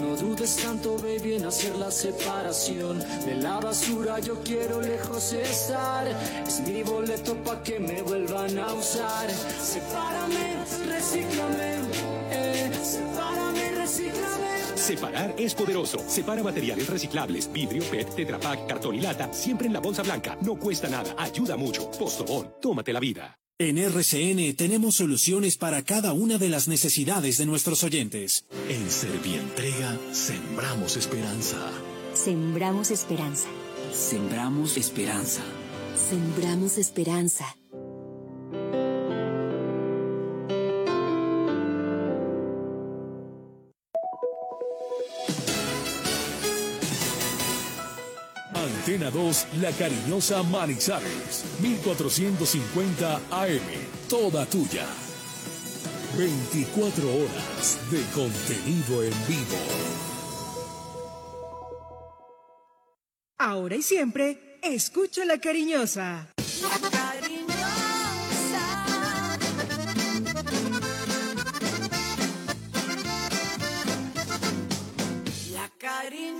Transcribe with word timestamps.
No 0.00 0.16
dudes 0.16 0.56
tanto, 0.56 0.96
baby, 0.96 1.34
en 1.34 1.46
hacer 1.46 1.76
la 1.76 1.90
separación. 1.90 2.98
De 3.24 3.34
la 3.36 3.60
basura 3.60 4.18
yo 4.18 4.42
quiero 4.42 4.80
lejos 4.80 5.32
estar. 5.32 6.06
Es 6.46 6.60
mi 6.66 6.82
boleto 6.82 7.34
pa' 7.42 7.62
que 7.62 7.78
me 7.78 8.02
vuelvan 8.02 8.58
a 8.58 8.72
usar. 8.72 9.30
Sepárame, 9.30 10.56
recíclame. 10.86 11.74
Eh, 12.30 12.70
sepárame, 12.82 13.70
recíclame. 13.72 14.48
Separar 14.74 15.34
es 15.38 15.54
poderoso. 15.54 15.98
Separa 16.06 16.42
materiales 16.42 16.88
reciclables, 16.88 17.50
vidrio, 17.52 17.82
PET, 17.90 18.14
Tetra 18.14 18.38
Pak, 18.38 18.66
cartón 18.66 18.94
y 18.94 19.00
lata, 19.00 19.32
siempre 19.32 19.66
en 19.66 19.72
la 19.72 19.80
bolsa 19.80 20.02
blanca. 20.02 20.36
No 20.42 20.56
cuesta 20.56 20.88
nada, 20.88 21.14
ayuda 21.18 21.56
mucho. 21.56 21.90
Postobón, 21.90 22.54
tómate 22.60 22.92
la 22.92 23.00
vida. 23.00 23.36
En 23.60 23.76
RCN 23.76 24.56
tenemos 24.56 24.96
soluciones 24.96 25.58
para 25.58 25.82
cada 25.82 26.14
una 26.14 26.38
de 26.38 26.48
las 26.48 26.66
necesidades 26.66 27.36
de 27.36 27.44
nuestros 27.44 27.84
oyentes. 27.84 28.46
En 28.70 28.90
Servientrega 28.90 29.98
sembramos 30.12 30.96
esperanza. 30.96 31.58
Sembramos 32.14 32.90
esperanza. 32.90 33.48
Sembramos 33.92 34.78
esperanza. 34.78 35.42
Sembramos 36.08 36.78
esperanza. 36.78 37.59
Antena 49.10 49.24
2, 49.24 49.46
La 49.60 49.72
Cariñosa 49.72 50.42
Manizales, 50.42 51.44
1450 51.60 53.16
AM, 53.30 53.60
toda 54.08 54.46
tuya. 54.46 54.86
24 56.16 57.08
horas 57.08 57.78
de 57.90 58.02
contenido 58.14 59.02
en 59.02 59.12
vivo. 59.28 59.58
Ahora 63.38 63.76
y 63.76 63.82
siempre, 63.82 64.58
escucho 64.62 65.24
La 65.24 65.38
Cariñosa. 65.38 66.28
La 75.52 75.68
cariñosa. 75.78 76.39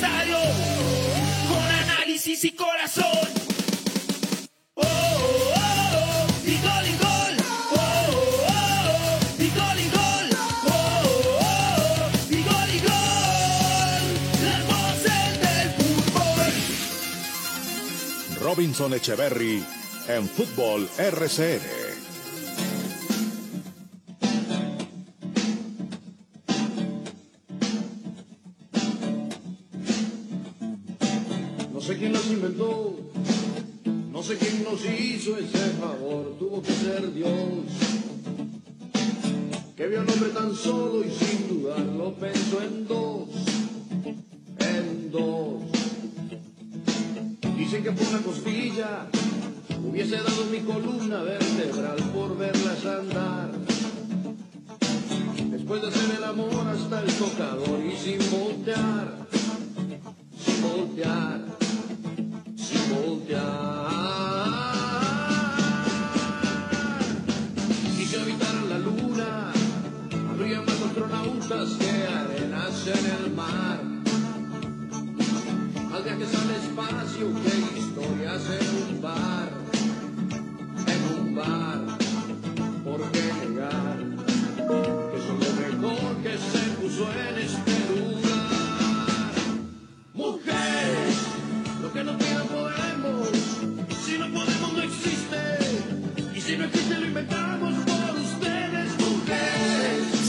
con 0.00 1.62
análisis 1.62 2.44
y 2.44 2.52
corazón. 2.52 3.40
Robinson 18.40 18.94
Echeverry 18.94 19.62
en 20.08 20.28
Fútbol 20.28 20.88
RCN. 20.98 21.89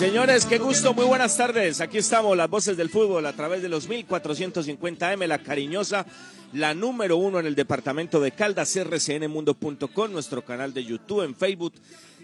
Señores, 0.01 0.47
qué 0.47 0.57
gusto, 0.57 0.95
muy 0.95 1.06
buenas 1.06 1.38
tardes. 1.38 1.79
Aquí 1.79 2.00
estamos, 2.00 2.35
las 2.35 2.50
voces 2.50 2.75
del 2.75 2.89
fútbol 2.89 3.23
a 3.28 3.34
través 3.34 3.62
de 3.62 3.69
los 3.69 3.88
1450M, 3.88 5.28
la 5.28 5.38
cariñosa, 5.38 6.07
la 6.53 6.73
número 6.73 7.17
uno 7.17 7.39
en 7.39 7.45
el 7.45 7.53
departamento 7.53 8.19
de 8.19 8.31
Caldas, 8.31 8.75
rcnmundo.com, 8.75 10.12
nuestro 10.12 10.44
canal 10.44 10.73
de 10.73 10.85
YouTube, 10.85 11.22
en 11.22 11.35
Facebook, 11.35 11.73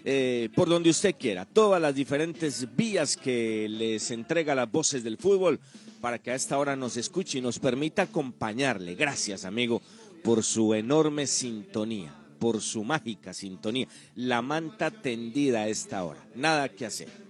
eh, 0.03 0.49
por 0.55 0.67
donde 0.67 0.89
usted 0.89 1.13
quiera. 1.19 1.45
Todas 1.45 1.79
las 1.79 1.93
diferentes 1.93 2.67
vías 2.75 3.15
que 3.15 3.69
les 3.69 4.09
entrega 4.09 4.55
las 4.55 4.71
voces 4.71 5.03
del 5.03 5.17
fútbol 5.17 5.59
para 6.01 6.17
que 6.17 6.31
a 6.31 6.35
esta 6.35 6.57
hora 6.57 6.75
nos 6.75 6.97
escuche 6.97 7.37
y 7.37 7.41
nos 7.41 7.59
permita 7.59 8.01
acompañarle. 8.01 8.95
Gracias, 8.95 9.45
amigo, 9.45 9.83
por 10.23 10.43
su 10.43 10.73
enorme 10.73 11.27
sintonía, 11.27 12.11
por 12.39 12.59
su 12.59 12.83
mágica 12.83 13.35
sintonía. 13.35 13.87
La 14.15 14.41
manta 14.41 14.89
tendida 14.89 15.59
a 15.59 15.67
esta 15.67 16.03
hora. 16.03 16.25
Nada 16.33 16.69
que 16.69 16.87
hacer 16.87 17.26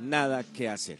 nada 0.00 0.44
que 0.44 0.68
hacer. 0.68 0.98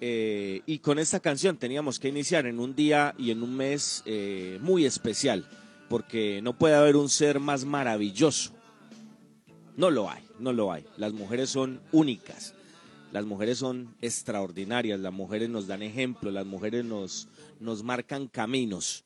Eh, 0.00 0.62
y 0.66 0.78
con 0.78 0.98
esta 0.98 1.20
canción 1.20 1.56
teníamos 1.56 1.98
que 1.98 2.08
iniciar 2.08 2.46
en 2.46 2.60
un 2.60 2.74
día 2.74 3.14
y 3.18 3.30
en 3.30 3.42
un 3.42 3.56
mes 3.56 4.02
eh, 4.06 4.58
muy 4.62 4.84
especial, 4.84 5.48
porque 5.88 6.40
no 6.42 6.56
puede 6.56 6.76
haber 6.76 6.96
un 6.96 7.08
ser 7.08 7.40
más 7.40 7.64
maravilloso. 7.64 8.52
No 9.76 9.90
lo 9.90 10.10
hay, 10.10 10.22
no 10.38 10.52
lo 10.52 10.72
hay. 10.72 10.84
Las 10.96 11.12
mujeres 11.12 11.50
son 11.50 11.80
únicas, 11.90 12.54
las 13.12 13.24
mujeres 13.24 13.58
son 13.58 13.94
extraordinarias, 14.00 15.00
las 15.00 15.12
mujeres 15.12 15.48
nos 15.48 15.66
dan 15.66 15.82
ejemplo, 15.82 16.30
las 16.30 16.46
mujeres 16.46 16.84
nos, 16.84 17.28
nos 17.58 17.82
marcan 17.82 18.28
caminos. 18.28 19.04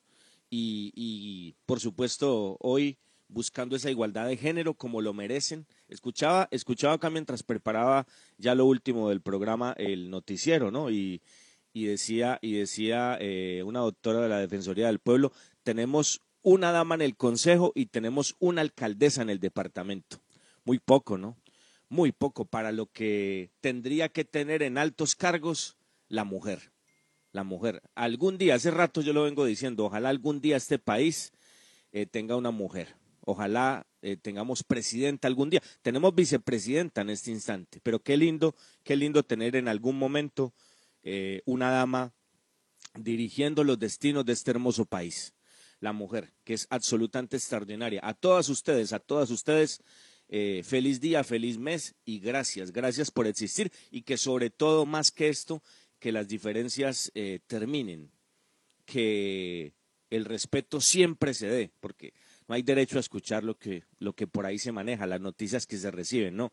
Y, 0.51 0.93
y 0.95 1.55
por 1.65 1.81
supuesto, 1.81 2.59
hoy 2.61 2.99
buscando 3.29 3.77
esa 3.77 3.91
igualdad 3.91 4.27
de 4.27 4.37
género 4.37 4.75
como 4.75 5.01
lo 5.01 5.15
merecen, 5.15 5.67
Escuchaba, 5.93 6.49
escuchaba 6.51 6.95
acá 6.95 7.11
mientras 7.11 7.43
preparaba 7.43 8.07
ya 8.43 8.55
lo 8.55 8.67
último 8.67 9.09
del 9.09 9.23
programa, 9.23 9.73
el 9.79 10.11
noticiero, 10.11 10.71
¿no? 10.71 10.91
Y, 10.91 11.23
y 11.73 11.85
decía, 11.85 12.39
y 12.43 12.55
decía 12.55 13.17
eh, 13.21 13.63
una 13.65 13.81
doctora 13.81 14.21
de 14.21 14.29
la 14.29 14.39
Defensoría 14.39 14.89
del 14.89 14.99
Pueblo, 14.99 15.33
tenemos 15.63 16.21
una 16.43 16.73
dama 16.73 16.97
en 16.97 17.03
el 17.03 17.17
Consejo 17.17 17.73
y 17.75 17.87
tenemos 17.87 18.35
una 18.41 18.61
alcaldesa 18.61 19.23
en 19.23 19.31
el 19.31 19.39
departamento. 19.39 20.19
Muy 20.65 20.81
poco, 20.81 21.17
¿no? 21.17 21.37
Muy 21.89 22.11
poco 22.11 22.45
para 22.45 22.73
lo 22.73 22.87
que 22.87 23.51
tendría 23.61 24.09
que 24.09 24.25
tener 24.25 24.63
en 24.63 24.77
altos 24.77 25.15
cargos 25.15 25.77
la 26.09 26.25
mujer. 26.25 26.73
La 27.31 27.45
mujer. 27.45 27.81
Algún 27.95 28.39
día, 28.39 28.57
hace 28.57 28.71
rato 28.71 29.01
yo 29.01 29.13
lo 29.13 29.23
vengo 29.23 29.45
diciendo, 29.45 29.87
ojalá 29.87 30.09
algún 30.09 30.41
día 30.41 30.57
este 30.57 30.79
país 30.79 31.33
eh, 31.93 32.07
tenga 32.07 32.37
una 32.37 32.51
mujer. 32.51 32.97
Ojalá 33.21 33.87
eh, 34.03 34.17
tengamos 34.17 34.65
presidenta 34.65 35.29
algún 35.29 35.49
día. 35.49 35.63
Tenemos 35.81 36.13
vicepresidenta 36.13 37.03
en 37.03 37.11
este 37.11 37.31
instante, 37.31 37.79
pero 37.85 38.03
qué 38.03 38.17
lindo, 38.17 38.57
qué 38.83 38.97
lindo 38.97 39.23
tener 39.23 39.55
en 39.55 39.69
algún 39.69 39.97
momento 39.97 40.53
eh, 41.05 41.41
una 41.45 41.71
dama 41.71 42.13
dirigiendo 42.95 43.63
los 43.63 43.79
destinos 43.79 44.27
de 44.27 44.33
este 44.33 44.51
hermoso 44.51 44.85
país. 44.87 45.35
La 45.79 45.93
mujer, 45.93 46.33
que 46.43 46.55
es 46.55 46.67
absolutamente 46.71 47.37
extraordinaria. 47.37 48.01
A 48.03 48.15
todas 48.15 48.49
ustedes, 48.49 48.93
a 48.93 48.99
todas 48.99 49.31
ustedes, 49.31 49.81
eh, 50.29 50.63
feliz 50.65 51.01
día, 51.01 51.23
feliz 51.23 51.59
mes 51.59 51.95
y 52.05 52.19
gracias, 52.19 52.73
gracias 52.73 53.11
por 53.11 53.29
existir 53.29 53.71
y 53.91 54.03
que 54.03 54.17
sobre 54.17 54.51
todo, 54.51 54.85
más 54.85 55.13
que 55.13 55.29
esto, 55.29 55.63
que 56.01 56.11
las 56.11 56.27
diferencias 56.27 57.13
terminen, 57.47 58.11
que 58.85 59.75
el 60.11 60.25
respeto 60.25 60.81
siempre 60.81 61.35
se 61.35 61.47
dé, 61.47 61.71
porque 61.79 62.13
no 62.49 62.55
hay 62.55 62.63
derecho 62.63 62.97
a 62.97 63.01
escuchar 63.01 63.45
lo 63.45 63.59
que, 63.59 63.85
lo 63.99 64.15
que 64.15 64.27
por 64.27 64.47
ahí 64.47 64.59
se 64.59 64.73
maneja, 64.73 65.07
las 65.07 65.21
noticias 65.21 65.67
que 65.67 65.77
se 65.77 65.91
reciben, 65.91 66.37
¿no? 66.37 66.53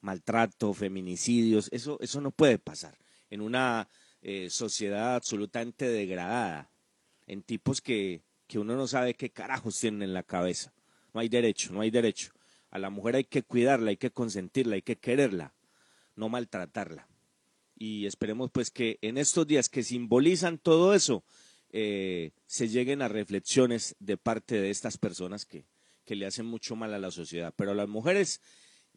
Maltrato, 0.00 0.72
feminicidios, 0.72 1.68
eso, 1.72 1.98
eso 2.00 2.20
no 2.20 2.30
puede 2.30 2.58
pasar 2.58 2.96
en 3.30 3.40
una 3.40 3.88
eh, 4.22 4.50
sociedad 4.50 5.16
absolutamente 5.16 5.88
degradada, 5.88 6.70
en 7.26 7.42
tipos 7.42 7.80
que, 7.80 8.22
que 8.46 8.58
uno 8.58 8.76
no 8.76 8.86
sabe 8.86 9.14
qué 9.14 9.30
carajos 9.30 9.78
tienen 9.78 10.02
en 10.02 10.14
la 10.14 10.22
cabeza. 10.22 10.72
No 11.12 11.20
hay 11.20 11.28
derecho, 11.28 11.72
no 11.72 11.80
hay 11.80 11.90
derecho. 11.90 12.32
A 12.70 12.78
la 12.78 12.90
mujer 12.90 13.16
hay 13.16 13.24
que 13.24 13.42
cuidarla, 13.42 13.90
hay 13.90 13.96
que 13.96 14.10
consentirla, 14.10 14.74
hay 14.74 14.82
que 14.82 14.96
quererla, 14.96 15.54
no 16.14 16.28
maltratarla. 16.28 17.08
Y 17.78 18.06
esperemos 18.06 18.50
pues 18.50 18.70
que 18.70 18.98
en 19.02 19.18
estos 19.18 19.46
días 19.46 19.68
que 19.68 19.82
simbolizan 19.82 20.58
todo 20.58 20.94
eso, 20.94 21.24
eh, 21.70 22.32
se 22.46 22.68
lleguen 22.68 23.02
a 23.02 23.08
reflexiones 23.08 23.96
de 23.98 24.16
parte 24.16 24.60
de 24.60 24.70
estas 24.70 24.98
personas 24.98 25.46
que, 25.46 25.66
que 26.04 26.16
le 26.16 26.26
hacen 26.26 26.46
mucho 26.46 26.76
mal 26.76 26.94
a 26.94 26.98
la 26.98 27.10
sociedad. 27.10 27.52
Pero 27.56 27.72
a 27.72 27.74
las 27.74 27.88
mujeres 27.88 28.40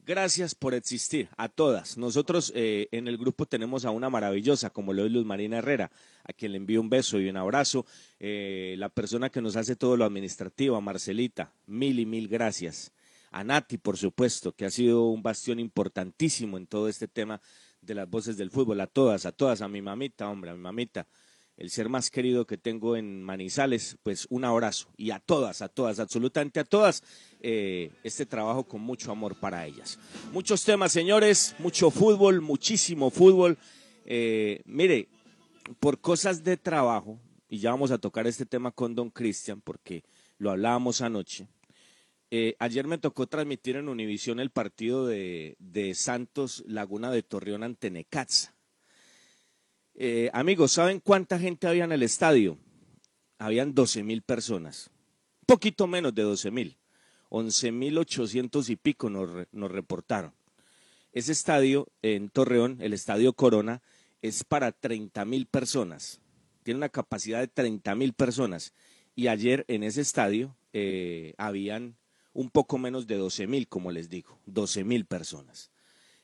Gracias 0.05 0.55
por 0.55 0.73
existir, 0.73 1.29
a 1.37 1.49
todas. 1.49 1.97
Nosotros 1.97 2.51
eh, 2.55 2.87
en 2.91 3.07
el 3.07 3.17
grupo 3.17 3.45
tenemos 3.45 3.85
a 3.85 3.91
una 3.91 4.09
maravillosa, 4.09 4.71
como 4.71 4.93
lo 4.93 5.05
es 5.05 5.11
Luz 5.11 5.25
Marina 5.25 5.57
Herrera, 5.57 5.91
a 6.23 6.33
quien 6.33 6.53
le 6.53 6.57
envío 6.57 6.81
un 6.81 6.89
beso 6.89 7.19
y 7.19 7.29
un 7.29 7.37
abrazo. 7.37 7.85
Eh, 8.19 8.75
la 8.79 8.89
persona 8.89 9.29
que 9.29 9.41
nos 9.41 9.55
hace 9.55 9.75
todo 9.75 9.97
lo 9.97 10.05
administrativo, 10.05 10.75
a 10.75 10.81
Marcelita, 10.81 11.53
mil 11.67 11.99
y 11.99 12.05
mil 12.05 12.27
gracias. 12.27 12.91
A 13.31 13.43
Nati, 13.43 13.77
por 13.77 13.97
supuesto, 13.97 14.53
que 14.53 14.65
ha 14.65 14.71
sido 14.71 15.05
un 15.09 15.21
bastión 15.21 15.59
importantísimo 15.59 16.57
en 16.57 16.65
todo 16.65 16.87
este 16.87 17.07
tema 17.07 17.39
de 17.81 17.93
las 17.93 18.09
voces 18.09 18.35
del 18.37 18.49
fútbol. 18.49 18.81
A 18.81 18.87
todas, 18.87 19.27
a 19.27 19.31
todas, 19.31 19.61
a 19.61 19.67
mi 19.67 19.81
mamita, 19.81 20.27
hombre, 20.27 20.49
a 20.49 20.55
mi 20.55 20.61
mamita 20.61 21.07
el 21.59 21.69
ser 21.69 21.89
más 21.89 22.09
querido 22.09 22.47
que 22.47 22.57
tengo 22.57 22.95
en 22.95 23.21
Manizales, 23.21 23.97
pues 24.01 24.27
un 24.29 24.45
abrazo. 24.45 24.87
Y 24.95 25.11
a 25.11 25.19
todas, 25.19 25.61
a 25.61 25.67
todas, 25.67 25.99
absolutamente 25.99 26.61
a 26.61 26.63
todas, 26.63 27.03
eh, 27.41 27.91
este 28.01 28.25
trabajo 28.25 28.63
con 28.63 28.79
mucho 28.79 29.11
amor 29.11 29.35
para 29.35 29.65
ellas. 29.67 29.99
Muchos 30.31 30.63
temas, 30.63 30.93
señores, 30.93 31.55
mucho 31.59 31.91
fútbol, 31.91 32.39
muchísimo 32.39 33.09
fútbol. 33.09 33.57
Eh, 34.05 34.61
mire, 34.63 35.09
por 35.81 35.99
cosas 35.99 36.45
de 36.45 36.55
trabajo, 36.55 37.19
y 37.49 37.59
ya 37.59 37.71
vamos 37.71 37.91
a 37.91 37.97
tocar 37.97 38.25
este 38.25 38.45
tema 38.45 38.71
con 38.71 38.95
don 38.95 39.09
Cristian, 39.09 39.59
porque 39.59 40.05
lo 40.37 40.51
hablábamos 40.51 41.01
anoche. 41.01 41.49
Eh, 42.31 42.55
ayer 42.59 42.87
me 42.87 42.99
tocó 42.99 43.27
transmitir 43.27 43.75
en 43.75 43.89
Univisión 43.89 44.39
el 44.39 44.49
partido 44.49 45.05
de, 45.05 45.57
de 45.59 45.93
Santos 45.93 46.63
Laguna 46.67 47.11
de 47.11 47.21
Torreón 47.21 47.63
ante 47.63 47.91
Necaxa. 47.91 48.53
Eh, 50.01 50.29
amigos, 50.31 50.71
¿saben 50.71 51.01
cuánta 51.01 51.37
gente 51.37 51.67
había 51.67 51.83
en 51.83 51.91
el 51.91 52.03
estadio? 52.03 52.57
Habían 53.37 53.75
12 53.75 54.01
mil 54.01 54.21
personas, 54.21 54.89
poquito 55.45 55.87
menos 55.87 56.15
de 56.15 56.21
12 56.21 56.51
mil, 56.51 56.77
11 57.27 57.73
mil 57.73 57.97
800 57.97 58.69
y 58.69 58.77
pico 58.77 59.09
nos, 59.09 59.29
nos 59.51 59.69
reportaron. 59.69 60.31
Ese 61.11 61.33
estadio 61.33 61.89
en 62.01 62.29
Torreón, 62.29 62.77
el 62.79 62.93
estadio 62.93 63.33
Corona, 63.33 63.81
es 64.21 64.45
para 64.45 64.71
30 64.71 65.25
mil 65.25 65.47
personas, 65.47 66.21
tiene 66.63 66.77
una 66.77 66.87
capacidad 66.87 67.41
de 67.41 67.49
30 67.49 67.93
mil 67.95 68.13
personas. 68.13 68.71
Y 69.15 69.27
ayer 69.27 69.65
en 69.67 69.83
ese 69.83 69.99
estadio 69.99 70.55
eh, 70.71 71.33
habían 71.37 71.97
un 72.31 72.49
poco 72.51 72.77
menos 72.77 73.05
de 73.05 73.17
12 73.17 73.47
mil, 73.47 73.67
como 73.67 73.91
les 73.91 74.07
digo, 74.07 74.39
12 74.45 74.85
mil 74.85 75.03
personas, 75.03 75.71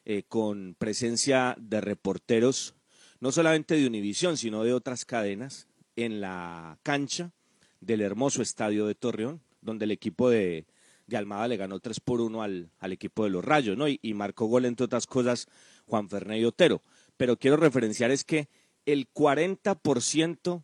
eh, 0.06 0.24
con 0.24 0.77
presencia 0.80 1.57
de 1.60 1.81
reporteros 1.81 2.74
no 3.20 3.32
solamente 3.32 3.76
de 3.76 3.88
Univisión, 3.88 4.38
sino 4.38 4.64
de 4.64 4.74
otras 4.74 5.06
cadenas, 5.06 5.68
en 5.96 6.22
la 6.22 6.78
cancha 6.84 7.32
del 7.80 8.02
hermoso 8.02 8.42
estadio 8.42 8.88
de 8.88 8.96
Torreón, 8.96 9.42
donde 9.62 9.86
el 9.86 9.92
equipo 9.92 10.30
de, 10.30 10.66
Almada 11.14 11.48
le 11.48 11.58
ganó 11.58 11.80
3 11.80 12.00
por 12.00 12.20
1 12.20 12.42
al, 12.42 12.70
equipo 12.92 13.24
de 13.24 13.30
los 13.30 13.46
Rayos, 13.46 13.78
¿no? 13.78 13.88
Y, 13.88 14.14
marcó 14.14 14.46
gol, 14.48 14.66
entre 14.66 14.86
otras 14.86 15.06
cosas, 15.06 15.48
Juan 15.86 16.10
Fernández 16.10 16.46
Otero. 16.46 16.82
Pero 17.16 17.38
quiero 17.38 17.58
referenciar 17.58 18.12
es 18.12 18.24
que 18.24 18.50
el 18.86 19.12
40% 19.14 20.64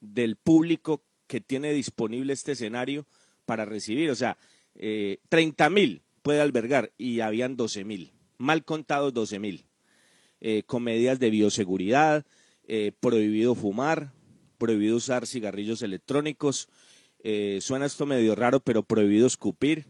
del 0.00 0.36
público 0.36 1.02
que 1.26 1.40
tiene 1.40 1.72
disponible 1.72 2.32
este 2.32 2.52
escenario 2.52 3.06
para 3.46 3.64
recibir, 3.64 4.10
o 4.10 4.14
sea, 4.14 4.36
eh, 4.74 5.18
30 5.28 5.70
mil 5.70 6.02
puede 6.22 6.40
albergar 6.40 6.92
y 6.98 7.20
habían 7.20 7.56
12 7.56 7.84
mil, 7.84 8.12
mal 8.38 8.64
contados 8.64 9.12
12 9.12 9.38
mil 9.38 9.64
eh, 10.42 10.64
con 10.66 10.82
medidas 10.82 11.18
de 11.20 11.30
bioseguridad, 11.30 12.26
eh, 12.66 12.92
prohibido 13.00 13.54
fumar, 13.54 14.12
prohibido 14.58 14.96
usar 14.96 15.26
cigarrillos 15.26 15.82
electrónicos, 15.82 16.68
eh, 17.24 17.60
suena 17.60 17.86
esto 17.86 18.04
medio 18.06 18.34
raro, 18.34 18.58
pero 18.58 18.82
prohibido 18.82 19.28
escupir, 19.28 19.86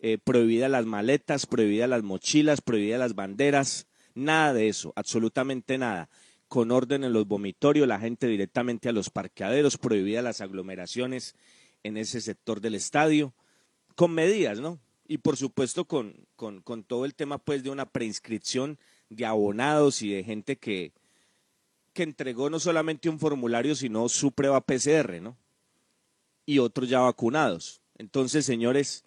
eh, 0.00 0.18
prohibidas 0.18 0.70
las 0.70 0.84
maletas, 0.84 1.46
prohibidas 1.46 1.88
las 1.88 2.02
mochilas, 2.02 2.60
prohibidas 2.60 2.98
las 2.98 3.14
banderas, 3.14 3.86
nada 4.14 4.52
de 4.52 4.68
eso, 4.68 4.92
absolutamente 4.96 5.78
nada. 5.78 6.10
Con 6.48 6.72
orden 6.72 7.04
en 7.04 7.12
los 7.12 7.28
vomitorios, 7.28 7.86
la 7.86 8.00
gente 8.00 8.26
directamente 8.26 8.88
a 8.88 8.92
los 8.92 9.10
parqueaderos, 9.10 9.78
prohibidas 9.78 10.24
las 10.24 10.40
aglomeraciones 10.40 11.36
en 11.84 11.96
ese 11.96 12.20
sector 12.20 12.60
del 12.60 12.74
estadio, 12.74 13.34
con 13.94 14.12
medidas, 14.12 14.58
¿no? 14.58 14.80
Y 15.06 15.18
por 15.18 15.36
supuesto 15.36 15.84
con, 15.84 16.26
con, 16.34 16.60
con 16.62 16.82
todo 16.82 17.04
el 17.04 17.14
tema 17.14 17.38
pues 17.38 17.62
de 17.62 17.70
una 17.70 17.86
preinscripción 17.86 18.78
de 19.08 19.26
abonados 19.26 20.02
y 20.02 20.12
de 20.12 20.24
gente 20.24 20.56
que, 20.56 20.92
que 21.92 22.02
entregó 22.02 22.50
no 22.50 22.60
solamente 22.60 23.08
un 23.08 23.18
formulario, 23.18 23.74
sino 23.74 24.08
su 24.08 24.32
prueba 24.32 24.60
PCR, 24.60 25.20
¿no? 25.20 25.36
Y 26.46 26.58
otros 26.58 26.88
ya 26.88 27.00
vacunados. 27.00 27.82
Entonces, 27.96 28.46
señores, 28.46 29.04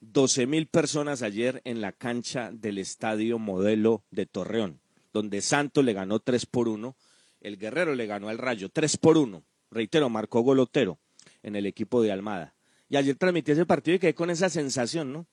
12 0.00 0.46
mil 0.46 0.66
personas 0.66 1.22
ayer 1.22 1.60
en 1.64 1.80
la 1.80 1.92
cancha 1.92 2.50
del 2.52 2.78
estadio 2.78 3.38
modelo 3.38 4.04
de 4.10 4.26
Torreón, 4.26 4.80
donde 5.12 5.40
Santos 5.40 5.84
le 5.84 5.92
ganó 5.92 6.20
3 6.20 6.46
por 6.46 6.68
1, 6.68 6.96
el 7.40 7.58
Guerrero 7.58 7.94
le 7.94 8.06
ganó 8.06 8.28
al 8.28 8.38
Rayo 8.38 8.68
3 8.68 8.96
por 8.96 9.18
1. 9.18 9.42
Reitero, 9.70 10.08
marcó 10.08 10.40
golotero 10.40 10.98
en 11.42 11.56
el 11.56 11.66
equipo 11.66 12.02
de 12.02 12.12
Almada. 12.12 12.54
Y 12.88 12.96
ayer 12.96 13.16
transmití 13.16 13.52
ese 13.52 13.66
partido 13.66 13.96
y 13.96 13.98
quedé 13.98 14.14
con 14.14 14.30
esa 14.30 14.48
sensación, 14.48 15.12
¿no? 15.12 15.26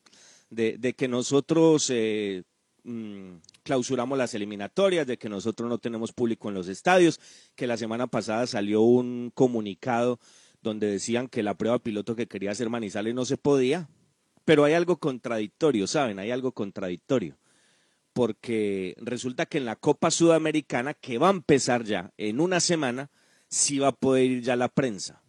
De, 0.50 0.94
que 0.96 1.08
nosotros 1.08 1.90
eh, 1.90 2.44
Mm, 2.86 3.38
clausuramos 3.66 4.16
las 4.16 4.36
eliminatorias, 4.36 5.08
de 5.08 5.18
que 5.18 5.28
nosotros 5.28 5.68
no 5.68 5.80
tenemos 5.80 6.14
público 6.14 6.50
en 6.50 6.54
los 6.54 6.68
estadios, 6.68 7.20
que 7.56 7.66
la 7.66 7.78
semana 7.78 8.06
pasada 8.06 8.46
salió 8.46 8.82
un 8.82 9.32
comunicado 9.34 10.20
donde 10.62 10.88
decían 10.88 11.28
que 11.28 11.42
la 11.42 11.56
prueba 11.56 11.80
piloto 11.80 12.16
que 12.16 12.28
quería 12.28 12.52
hacer 12.52 12.70
Manizales 12.70 13.16
no 13.16 13.26
se 13.26 13.38
podía, 13.38 13.90
pero 14.46 14.66
hay 14.66 14.74
algo 14.74 14.98
contradictorio, 14.98 15.88
¿saben? 15.88 16.20
Hay 16.20 16.30
algo 16.30 16.52
contradictorio, 16.52 17.38
porque 18.14 18.96
resulta 19.00 19.48
que 19.48 19.58
en 19.58 19.66
la 19.66 19.76
Copa 19.76 20.12
Sudamericana, 20.12 20.94
que 20.94 21.18
va 21.18 21.30
a 21.30 21.32
empezar 21.32 21.84
ya 21.84 22.14
en 22.18 22.40
una 22.40 22.60
semana, 22.60 23.10
sí 23.48 23.80
va 23.80 23.88
a 23.88 23.96
poder 23.96 24.26
ir 24.26 24.44
ya 24.44 24.56
la 24.56 24.70
prensa. 24.70 25.24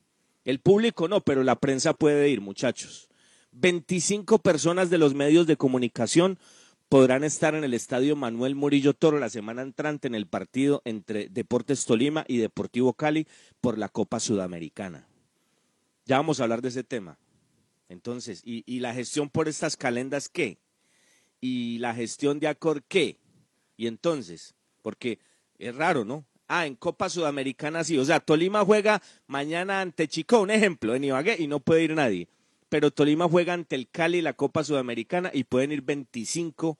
El 0.44 0.60
público 0.60 1.08
no, 1.08 1.22
pero 1.22 1.42
la 1.42 1.56
prensa 1.56 1.94
puede 1.94 2.28
ir, 2.28 2.42
muchachos. 2.42 3.08
25 3.52 4.40
personas 4.40 4.90
de 4.90 4.98
los 4.98 5.14
medios 5.14 5.46
de 5.46 5.56
comunicación 5.56 6.38
podrán 6.88 7.24
estar 7.24 7.54
en 7.54 7.64
el 7.64 7.74
estadio 7.74 8.16
Manuel 8.16 8.54
Murillo 8.54 8.94
Toro 8.94 9.18
la 9.18 9.28
semana 9.28 9.62
entrante 9.62 10.06
en 10.08 10.14
el 10.14 10.26
partido 10.26 10.82
entre 10.84 11.28
Deportes 11.28 11.84
Tolima 11.84 12.24
y 12.28 12.38
Deportivo 12.38 12.94
Cali 12.94 13.26
por 13.60 13.78
la 13.78 13.88
Copa 13.88 14.20
Sudamericana. 14.20 15.08
Ya 16.04 16.18
vamos 16.18 16.38
a 16.38 16.44
hablar 16.44 16.62
de 16.62 16.68
ese 16.68 16.84
tema. 16.84 17.18
Entonces, 17.88 18.42
¿y, 18.44 18.80
la 18.80 18.94
gestión 18.94 19.30
por 19.30 19.48
estas 19.48 19.76
calendas 19.76 20.28
qué? 20.28 20.58
y 21.40 21.78
la 21.78 21.94
gestión 21.94 22.40
de 22.40 22.48
Acor 22.48 22.82
qué. 22.84 23.18
Y 23.76 23.86
entonces, 23.86 24.54
porque 24.82 25.18
es 25.58 25.74
raro, 25.74 26.04
¿no? 26.04 26.24
Ah, 26.48 26.66
en 26.66 26.76
Copa 26.76 27.08
Sudamericana 27.08 27.84
sí. 27.84 27.98
O 27.98 28.04
sea, 28.04 28.20
Tolima 28.20 28.64
juega 28.64 29.02
mañana 29.26 29.80
ante 29.80 30.08
Chico, 30.08 30.40
un 30.40 30.50
ejemplo, 30.50 30.94
en 30.94 31.04
Ibagué, 31.04 31.36
y 31.38 31.46
no 31.46 31.60
puede 31.60 31.84
ir 31.84 31.94
nadie. 31.94 32.28
Pero 32.68 32.90
Tolima 32.90 33.28
juega 33.28 33.52
ante 33.52 33.76
el 33.76 33.88
Cali 33.88 34.22
la 34.22 34.32
Copa 34.32 34.64
Sudamericana 34.64 35.30
y 35.32 35.44
pueden 35.44 35.72
ir 35.72 35.82
25 35.82 36.78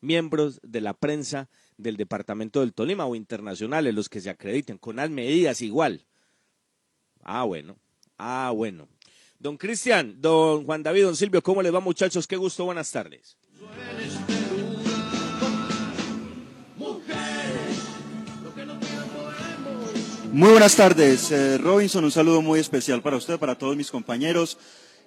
miembros 0.00 0.60
de 0.62 0.80
la 0.80 0.94
prensa 0.94 1.48
del 1.76 1.96
departamento 1.96 2.60
del 2.60 2.74
Tolima 2.74 3.06
o 3.06 3.14
internacionales, 3.14 3.94
los 3.94 4.08
que 4.08 4.20
se 4.20 4.30
acrediten, 4.30 4.78
con 4.78 4.96
las 4.96 5.10
medidas 5.10 5.62
igual. 5.62 6.04
Ah, 7.22 7.44
bueno. 7.44 7.76
Ah, 8.18 8.52
bueno. 8.54 8.88
Don 9.38 9.56
Cristian, 9.56 10.20
don 10.20 10.64
Juan 10.64 10.82
David, 10.82 11.04
don 11.04 11.16
Silvio, 11.16 11.42
¿cómo 11.42 11.62
les 11.62 11.72
va 11.72 11.80
muchachos? 11.80 12.26
Qué 12.26 12.36
gusto, 12.36 12.64
buenas 12.64 12.90
tardes. 12.90 13.36
Muy 20.32 20.50
buenas 20.50 20.76
tardes, 20.76 21.32
eh, 21.32 21.58
Robinson. 21.58 22.04
Un 22.04 22.12
saludo 22.12 22.40
muy 22.40 22.60
especial 22.60 23.02
para 23.02 23.16
usted, 23.16 23.38
para 23.38 23.58
todos 23.58 23.76
mis 23.76 23.90
compañeros 23.90 24.58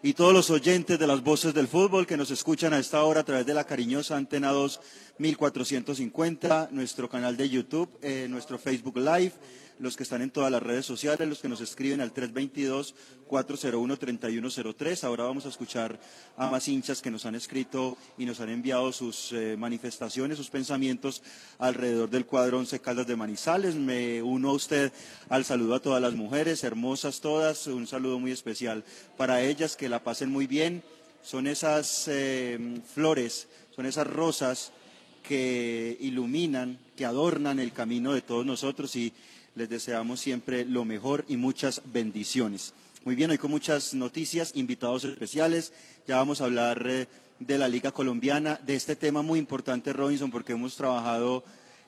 y 0.05 0.13
todos 0.13 0.33
los 0.33 0.49
oyentes 0.49 0.99
de 0.99 1.07
las 1.07 1.23
voces 1.23 1.53
del 1.53 1.69
fútbol 1.69 2.05
que 2.05 2.17
nos 2.17 2.29
escuchan 2.29 2.73
a 2.73 2.79
esta 2.79 3.01
hora 3.03 3.21
a 3.21 3.23
través 3.23 3.45
de 3.45 3.53
la 3.53 3.63
cariñosa 3.63 4.17
Antena 4.17 4.51
2 4.51 4.81
1450, 5.17 6.69
nuestro 6.71 7.07
canal 7.07 7.37
de 7.37 7.49
YouTube, 7.49 7.89
eh, 8.01 8.27
nuestro 8.29 8.59
Facebook 8.59 8.97
Live 8.97 9.31
los 9.79 9.97
que 9.97 10.03
están 10.03 10.21
en 10.21 10.31
todas 10.31 10.51
las 10.51 10.61
redes 10.61 10.85
sociales, 10.85 11.27
los 11.27 11.39
que 11.39 11.49
nos 11.49 11.61
escriben 11.61 12.01
al 12.01 12.13
322-401-3103. 12.13 15.03
Ahora 15.03 15.23
vamos 15.23 15.45
a 15.45 15.49
escuchar 15.49 15.99
a 16.37 16.49
más 16.49 16.67
hinchas 16.67 17.01
que 17.01 17.09
nos 17.11 17.25
han 17.25 17.35
escrito 17.35 17.97
y 18.17 18.25
nos 18.25 18.39
han 18.39 18.49
enviado 18.49 18.91
sus 18.91 19.31
eh, 19.33 19.55
manifestaciones, 19.57 20.37
sus 20.37 20.49
pensamientos 20.49 21.21
alrededor 21.59 22.09
del 22.09 22.25
cuadro 22.25 22.57
Once 22.59 22.79
Caldas 22.79 23.07
de 23.07 23.15
Manizales. 23.15 23.75
Me 23.75 24.21
uno 24.21 24.49
a 24.51 24.53
usted 24.53 24.91
al 25.29 25.45
saludo 25.45 25.75
a 25.75 25.81
todas 25.81 26.01
las 26.01 26.13
mujeres, 26.13 26.63
hermosas 26.63 27.21
todas, 27.21 27.67
un 27.67 27.87
saludo 27.87 28.19
muy 28.19 28.31
especial 28.31 28.83
para 29.17 29.41
ellas, 29.41 29.75
que 29.75 29.89
la 29.89 30.03
pasen 30.03 30.29
muy 30.29 30.47
bien. 30.47 30.83
Son 31.23 31.47
esas 31.47 32.07
eh, 32.07 32.81
flores, 32.93 33.47
son 33.75 33.85
esas 33.85 34.05
rosas 34.05 34.73
que 35.23 35.97
iluminan, 36.01 36.77
que 36.95 37.05
adornan 37.05 37.59
el 37.59 37.71
camino 37.71 38.13
de 38.13 38.21
todos 38.21 38.45
nosotros 38.45 38.95
y 38.95 39.13
les 39.55 39.69
deseamos 39.69 40.19
siempre 40.19 40.65
lo 40.65 40.85
mejor 40.85 41.25
y 41.27 41.37
muchas 41.37 41.81
bendiciones. 41.85 42.73
Muy 43.05 43.15
bien, 43.15 43.31
hoy 43.31 43.37
con 43.37 43.51
muchas 43.51 43.93
noticias, 43.93 44.51
invitados 44.55 45.03
especiales. 45.03 45.73
Ya 46.07 46.17
vamos 46.17 46.41
a 46.41 46.45
hablar 46.45 46.85
eh, 46.87 47.07
de 47.39 47.57
la 47.57 47.67
Liga 47.67 47.91
Colombiana, 47.91 48.59
de 48.65 48.75
este 48.75 48.95
tema 48.95 49.21
muy 49.21 49.39
importante, 49.39 49.93
Robinson, 49.93 50.31
porque 50.31 50.53
hemos 50.53 50.75
trabajado 50.75 51.43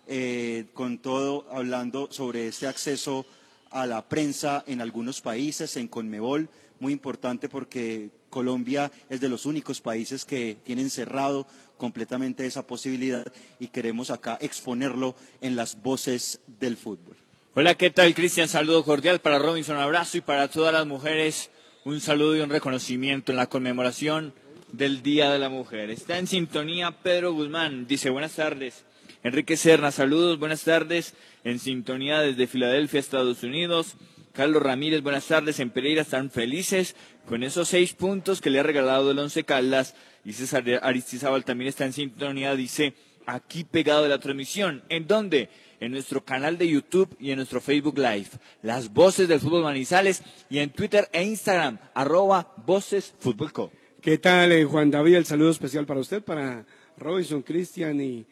eh, 0.08 0.66
con 0.74 0.98
todo 0.98 1.48
hablando 1.52 2.10
sobre 2.12 2.48
este 2.48 2.68
acceso 2.68 3.26
a 3.72 3.86
la 3.86 4.08
prensa 4.08 4.64
en 4.68 4.82
algunos 4.82 5.22
países, 5.22 5.78
en 5.78 5.88
Conmebol, 5.88 6.50
muy 6.80 6.94
importante 6.94 7.50
porque 7.50 8.10
Colombia 8.30 8.92
es 9.10 9.22
de 9.22 9.30
los 9.30 9.46
únicos 9.46 9.82
países 9.82 10.26
que 10.26 10.58
tienen 10.64 10.90
cerrado 10.90 11.48
completamente 11.78 12.46
esa 12.46 12.68
posibilidad 12.68 13.26
y 13.60 13.70
queremos 13.70 14.12
acá 14.12 14.38
exponerlo 14.42 15.16
en 15.42 15.56
las 15.56 15.82
voces 15.82 16.42
del 16.60 16.78
fútbol. 16.78 17.15
Hola, 17.58 17.76
¿qué 17.76 17.90
tal, 17.90 18.14
Cristian? 18.14 18.50
Saludo 18.50 18.84
cordial 18.84 19.22
para 19.22 19.40
Robinson, 19.40 19.78
abrazo 19.78 20.18
y 20.18 20.22
para 20.22 20.50
todas 20.50 20.74
las 20.74 20.86
mujeres 20.86 21.52
un 21.86 22.02
saludo 22.02 22.36
y 22.36 22.42
un 22.42 22.50
reconocimiento 22.50 23.32
en 23.32 23.38
la 23.38 23.48
conmemoración 23.48 24.34
del 24.74 25.02
Día 25.02 25.32
de 25.32 25.40
la 25.40 25.48
Mujer. 25.48 25.90
Está 25.90 26.18
en 26.18 26.28
sintonía 26.28 26.92
Pedro 27.02 27.32
Guzmán, 27.32 27.88
dice 27.88 28.10
buenas 28.10 28.36
tardes. 28.36 28.84
Enrique 29.24 29.56
Serna, 29.56 29.92
saludos, 29.92 30.38
buenas 30.38 30.66
tardes. 30.66 31.14
En 31.46 31.60
sintonía 31.60 32.20
desde 32.20 32.48
Filadelfia, 32.48 33.00
Estados 33.00 33.42
Unidos. 33.42 33.96
Carlos 34.34 34.62
Ramírez, 34.62 35.02
buenas 35.02 35.26
tardes. 35.26 35.62
En 35.62 35.70
Pereira 35.70 36.02
están 36.02 36.32
felices 36.32 36.98
con 37.26 37.42
esos 37.42 37.70
seis 37.70 37.94
puntos 37.94 38.42
que 38.42 38.50
le 38.50 38.60
ha 38.60 38.64
regalado 38.64 39.12
el 39.12 39.20
Once 39.20 39.46
Caldas. 39.46 39.96
Y 40.26 40.34
César 40.34 40.66
Aristizábal 40.84 41.46
también 41.46 41.70
está 41.70 41.86
en 41.86 41.94
sintonía, 41.94 42.54
dice 42.58 42.96
aquí 43.26 43.64
pegado 43.64 44.04
de 44.04 44.10
la 44.10 44.20
transmisión. 44.20 44.84
¿En 44.90 45.08
dónde? 45.08 45.50
en 45.80 45.92
nuestro 45.92 46.24
canal 46.24 46.58
de 46.58 46.68
YouTube 46.68 47.16
y 47.20 47.32
en 47.32 47.38
nuestro 47.38 47.62
Facebook 47.62 47.98
Live. 47.98 48.30
Las 48.62 48.92
voces 48.94 49.28
del 49.28 49.40
fútbol 49.40 49.64
Manizales 49.64 50.24
y 50.50 50.60
en 50.60 50.72
Twitter 50.72 51.10
e 51.12 51.24
Instagram, 51.24 51.78
arroba 51.94 52.54
Voces 52.66 53.14
Fútbol 53.20 53.52
Co. 53.52 53.72
¿Qué 54.02 54.18
tal, 54.18 54.52
eh, 54.52 54.66
Juan 54.66 54.92
David? 54.92 55.16
El 55.16 55.26
saludo 55.26 55.52
especial 55.52 55.86
para 55.86 56.00
usted, 56.00 56.24
para 56.24 56.66
Robinson, 56.98 57.42
Cristian 57.42 58.00
y 58.00 58.26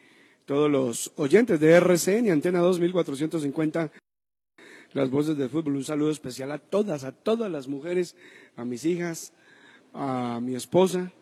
todos 0.44 0.70
los 0.70 1.12
oyentes 1.16 1.58
de 1.60 1.72
RCN 1.72 2.26
y 2.26 2.30
Antena 2.30 2.60
2450. 2.60 3.90
Las 4.92 5.10
voces 5.10 5.36
del 5.36 5.50
fútbol. 5.50 5.76
Un 5.76 5.84
saludo 5.84 6.10
especial 6.10 6.52
a 6.52 6.58
todas, 6.58 7.04
a 7.04 7.12
todas 7.12 7.50
las 7.50 7.66
mujeres, 7.66 8.16
a 8.56 8.64
mis 8.64 8.84
hijas, 8.84 9.32
a 9.92 10.38
mi 10.40 10.54
esposa, 10.54 11.12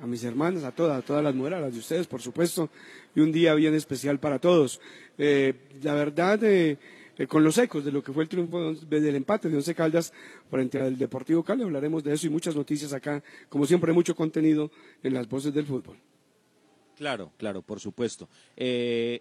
a 0.00 0.06
mis 0.06 0.24
hermanas, 0.24 0.64
a 0.64 0.72
todas, 0.72 0.98
a 0.98 1.02
todas 1.02 1.22
las 1.22 1.34
mujeres, 1.34 1.58
a 1.58 1.62
las 1.62 1.72
de 1.72 1.78
ustedes, 1.78 2.06
por 2.06 2.20
supuesto, 2.20 2.68
y 3.14 3.20
un 3.20 3.32
día 3.32 3.54
bien 3.54 3.74
especial 3.74 4.18
para 4.18 4.38
todos. 4.38 4.80
Eh, 5.18 5.54
la 5.82 5.94
verdad, 5.94 6.42
eh, 6.44 6.76
eh, 7.16 7.26
con 7.26 7.42
los 7.42 7.56
ecos 7.58 7.84
de 7.84 7.92
lo 7.92 8.02
que 8.02 8.12
fue 8.12 8.24
el 8.24 8.28
triunfo 8.28 8.74
del 8.74 9.16
empate 9.16 9.48
de 9.48 9.56
Once 9.56 9.74
Caldas 9.74 10.12
frente 10.50 10.80
al 10.80 10.98
Deportivo 10.98 11.42
Cali, 11.42 11.62
hablaremos 11.62 12.04
de 12.04 12.12
eso 12.12 12.26
y 12.26 12.30
muchas 12.30 12.54
noticias 12.54 12.92
acá, 12.92 13.22
como 13.48 13.66
siempre, 13.66 13.92
mucho 13.92 14.14
contenido 14.14 14.70
en 15.02 15.14
las 15.14 15.28
voces 15.28 15.54
del 15.54 15.66
fútbol. 15.66 15.96
Claro, 16.96 17.30
claro, 17.36 17.60
por 17.60 17.78
supuesto. 17.78 18.28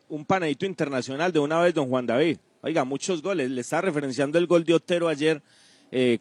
un 0.08 0.26
panadito 0.26 0.66
internacional 0.66 1.34
de 1.34 1.40
una 1.40 1.60
vez, 1.60 1.74
don 1.74 1.90
Juan 1.90 2.06
David. 2.06 2.38
Oiga, 2.62 2.86
muchos 2.86 3.22
goles. 3.22 3.52
Le 3.52 3.62
está 3.62 3.82
referenciando 3.82 4.38
el 4.38 4.48
gol 4.48 4.64
de 4.64 4.76
Otero 4.76 5.10
ayer 5.10 5.42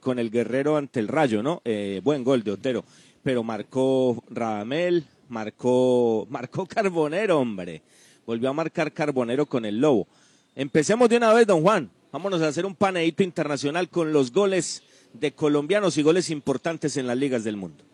con 0.01 0.19
el 0.19 0.31
Guerrero 0.31 0.77
ante 0.77 0.99
el 0.99 1.07
Rayo, 1.07 1.45
¿no? 1.45 1.63
buen 2.03 2.25
gol 2.25 2.43
de 2.43 2.51
Otero 2.51 2.85
pero 3.25 3.43
marcó 3.43 4.23
Radamel, 4.31 5.05
marcó, 5.29 6.27
marcó 6.31 6.67
Carbonero, 6.67 7.41
hombre. 7.41 7.83
Volvió 8.25 8.51
a 8.51 8.53
marcar 8.53 8.93
Carbonero 8.93 9.47
con 9.47 9.65
el 9.65 9.81
Lobo. 9.81 10.07
Empecemos 10.55 11.09
de 11.09 11.17
una 11.17 11.33
vez, 11.33 11.47
don 11.47 11.63
Juan. 11.63 11.91
Vámonos 12.13 12.41
a 12.43 12.49
hacer 12.49 12.65
un 12.65 12.77
paneíto 12.77 13.25
internacional 13.25 13.89
con 13.89 14.13
los 14.13 14.31
goles 14.31 14.85
de 15.15 15.33
colombianos 15.33 15.99
y 15.99 16.03
goles 16.03 16.31
importantes 16.31 16.97
en 16.97 17.09
las 17.09 17.17
ligas 17.17 17.43
del 17.43 17.57
mundo. 17.57 17.85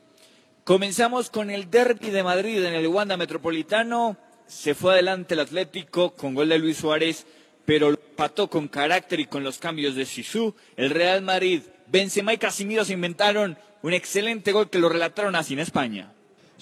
Comenzamos 0.65 1.31
con 1.31 1.51
el 1.51 1.71
derby 1.71 2.11
de 2.11 2.23
Madrid 2.23 2.63
en 2.65 2.75
el 2.75 2.87
Wanda 2.89 3.17
Metropolitano. 3.17 4.17
Se 4.47 4.75
fue 4.75 4.93
adelante 4.93 5.35
el 5.35 5.41
Atlético 5.41 6.11
con 6.15 6.35
gol 6.35 6.51
de 6.51 6.59
Luis 6.59 6.77
Suárez, 6.77 7.27
pero 7.65 7.97
pató 8.17 8.51
con 8.51 8.69
carácter 8.69 9.21
y 9.21 9.27
con 9.27 9.43
los 9.43 9.59
cambios 9.59 9.95
de 9.95 10.05
Sisu. 10.05 10.55
El 10.77 10.91
Real 10.91 11.23
Madrid, 11.23 11.63
Benzema 11.91 12.33
y 12.33 12.39
Casimiro 12.39 12.85
se 12.85 12.93
inventaron 12.93 13.59
un 13.83 13.93
excelente 13.93 14.53
gol 14.53 14.71
que 14.71 14.79
lo 14.79 14.89
relataron 14.89 15.35
así 15.35 15.55
en 15.55 15.61
España. 15.61 16.13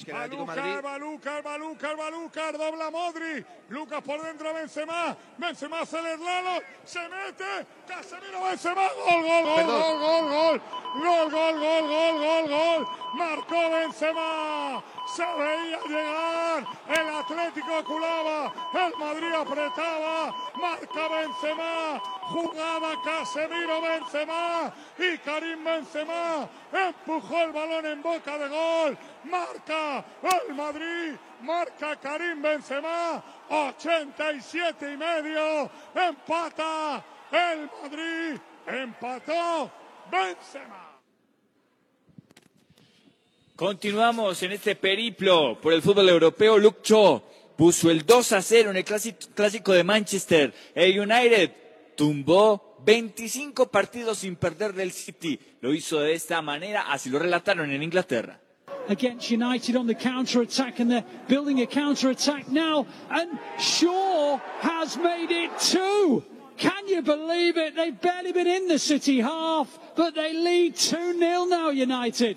Balúcar, 0.07 0.81
Balúcar, 0.81 1.43
Balúcar, 1.43 1.97
Balúcar, 1.97 2.57
dobla 2.57 2.91
Modri. 2.91 3.45
Lucas 3.69 4.01
por 4.03 4.23
dentro, 4.23 4.55
Benzema. 4.55 5.17
Benzema 5.37 5.81
hace 5.81 5.99
el 5.99 6.25
lado, 6.25 6.63
se 6.85 7.01
mete. 7.01 7.67
Casemiro, 7.87 8.43
Benzema. 8.45 8.89
Gol, 9.05 9.23
gol, 9.23 9.45
gol, 9.45 9.67
gol, 9.67 9.99
gol, 9.99 10.31
gol. 10.31 10.61
Gol, 11.03 11.31
gol, 11.31 11.61
gol, 11.61 11.89
gol, 11.89 12.19
gol, 12.21 12.49
gol. 12.49 12.87
Marcó 13.15 13.71
Benzema. 13.71 14.83
Se 15.15 15.25
veía 15.25 15.81
llegar. 15.89 16.67
El 16.89 17.09
Atlético 17.09 17.85
culaba. 17.85 18.53
El 18.75 18.97
Madrid 18.99 19.33
apretaba. 19.35 20.35
Marca 20.55 21.09
Benzema. 21.09 22.01
Jugaba 22.23 23.03
Casemiro 23.03 23.81
Benzema. 23.81 24.73
Y 24.99 25.19
Karim 25.19 25.65
Benzema 25.65 26.49
empujó 26.73 27.41
el 27.43 27.53
balón 27.53 27.87
en 27.87 28.03
boca 28.03 28.39
de 28.39 28.49
gol. 28.49 28.99
Marca 29.25 30.05
el 30.23 30.55
Madrid. 30.55 31.15
Marca 31.41 31.97
Karim 31.97 32.43
Benzema. 32.43 33.23
87 33.49 34.93
y 34.93 34.97
medio. 34.97 35.71
Empata 35.95 37.03
el 37.33 37.71
Madrid. 37.83 38.41
Empató 38.67 39.71
Benzema. 40.11 40.88
Continuamos 43.59 44.41
en 44.45 44.53
este 44.53 44.77
periplo 44.77 45.61
por 45.61 45.73
el 45.73 45.83
fútbol 45.83 46.09
europeo. 46.09 46.59
Luke 46.59 46.79
Shaw 46.85 47.21
puso 47.57 47.91
el 47.91 48.07
2 48.07 48.33
a 48.35 48.41
0 48.41 48.71
en 48.71 48.77
el 48.77 48.85
clásico 48.85 49.73
de 49.73 49.83
Manchester. 49.83 50.55
El 50.77 51.01
United 51.01 51.51
tumbó 51.97 52.77
25 52.87 53.67
partidos 53.69 54.19
sin 54.19 54.37
perder 54.37 54.75
del 54.75 54.93
City. 54.93 55.41
Lo 55.61 55.75
hizo 55.75 55.99
de 55.99 56.13
esta 56.13 56.41
manera, 56.41 56.83
así 56.83 57.11
lo 57.11 57.19
relataron 57.19 57.73
en 57.73 57.83
Inglaterra. 57.83 58.39
Against 58.89 59.33
United 59.33 59.75
on 59.75 59.89
the 59.89 59.97
counter 59.97 60.43
attack, 60.43 60.79
and 60.79 60.93
they're 60.93 61.05
building 61.27 61.61
a 61.61 61.67
counter 61.67 62.11
attack 62.11 62.47
now. 62.47 62.87
And 63.11 63.41
Shaw 63.59 64.39
has 64.61 64.97
made 64.97 65.33
it 65.33 65.51
two. 65.59 66.23
Can 66.57 66.87
you 66.87 67.03
believe 67.03 67.57
it? 67.57 67.75
They've 67.75 68.01
barely 68.01 68.31
been 68.31 68.47
in 68.47 68.69
the 68.69 68.79
City 68.79 69.21
half, 69.21 69.67
but 69.97 70.15
they 70.15 70.33
lead 70.33 70.77
2 70.77 71.19
0 71.19 71.47
now, 71.47 71.71
United. 71.71 72.37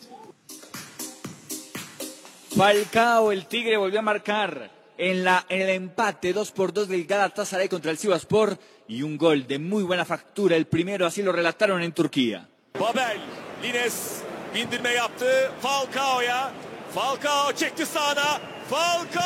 Falcao, 2.55 3.31
el 3.31 3.46
Tigre, 3.46 3.77
volvió 3.77 4.00
a 4.00 4.01
marcar 4.01 4.70
en, 4.98 5.25
el 5.50 5.70
empate 5.70 6.34
2 6.34 6.51
por 6.51 6.74
2 6.74 6.89
del 6.89 7.05
Galatasaray 7.05 7.70
contra 7.70 7.91
el 7.91 7.98
Sivasspor 7.98 8.58
y 8.88 9.03
un 9.03 9.17
gol 9.17 9.48
de 9.48 9.58
muy 9.58 9.84
buena 9.84 10.03
factura. 10.03 10.58
El 10.58 10.65
primero, 10.65 11.05
así 11.05 11.24
lo 11.24 11.31
relataron 11.31 11.81
en 11.81 11.93
Turquía. 11.93 12.48
Babel, 12.77 13.20
Lines 13.62 14.22
bindirme 14.53 14.93
yaptı 14.93 15.51
Falcao'ya. 15.62 16.51
Falcao 16.96 17.53
çekti 17.53 17.86
sağına. 17.86 18.39
Falcao! 18.70 19.22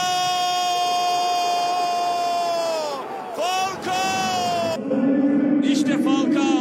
Falcao! 3.35 4.79
İşte 5.63 6.03
Falcao. 6.03 6.54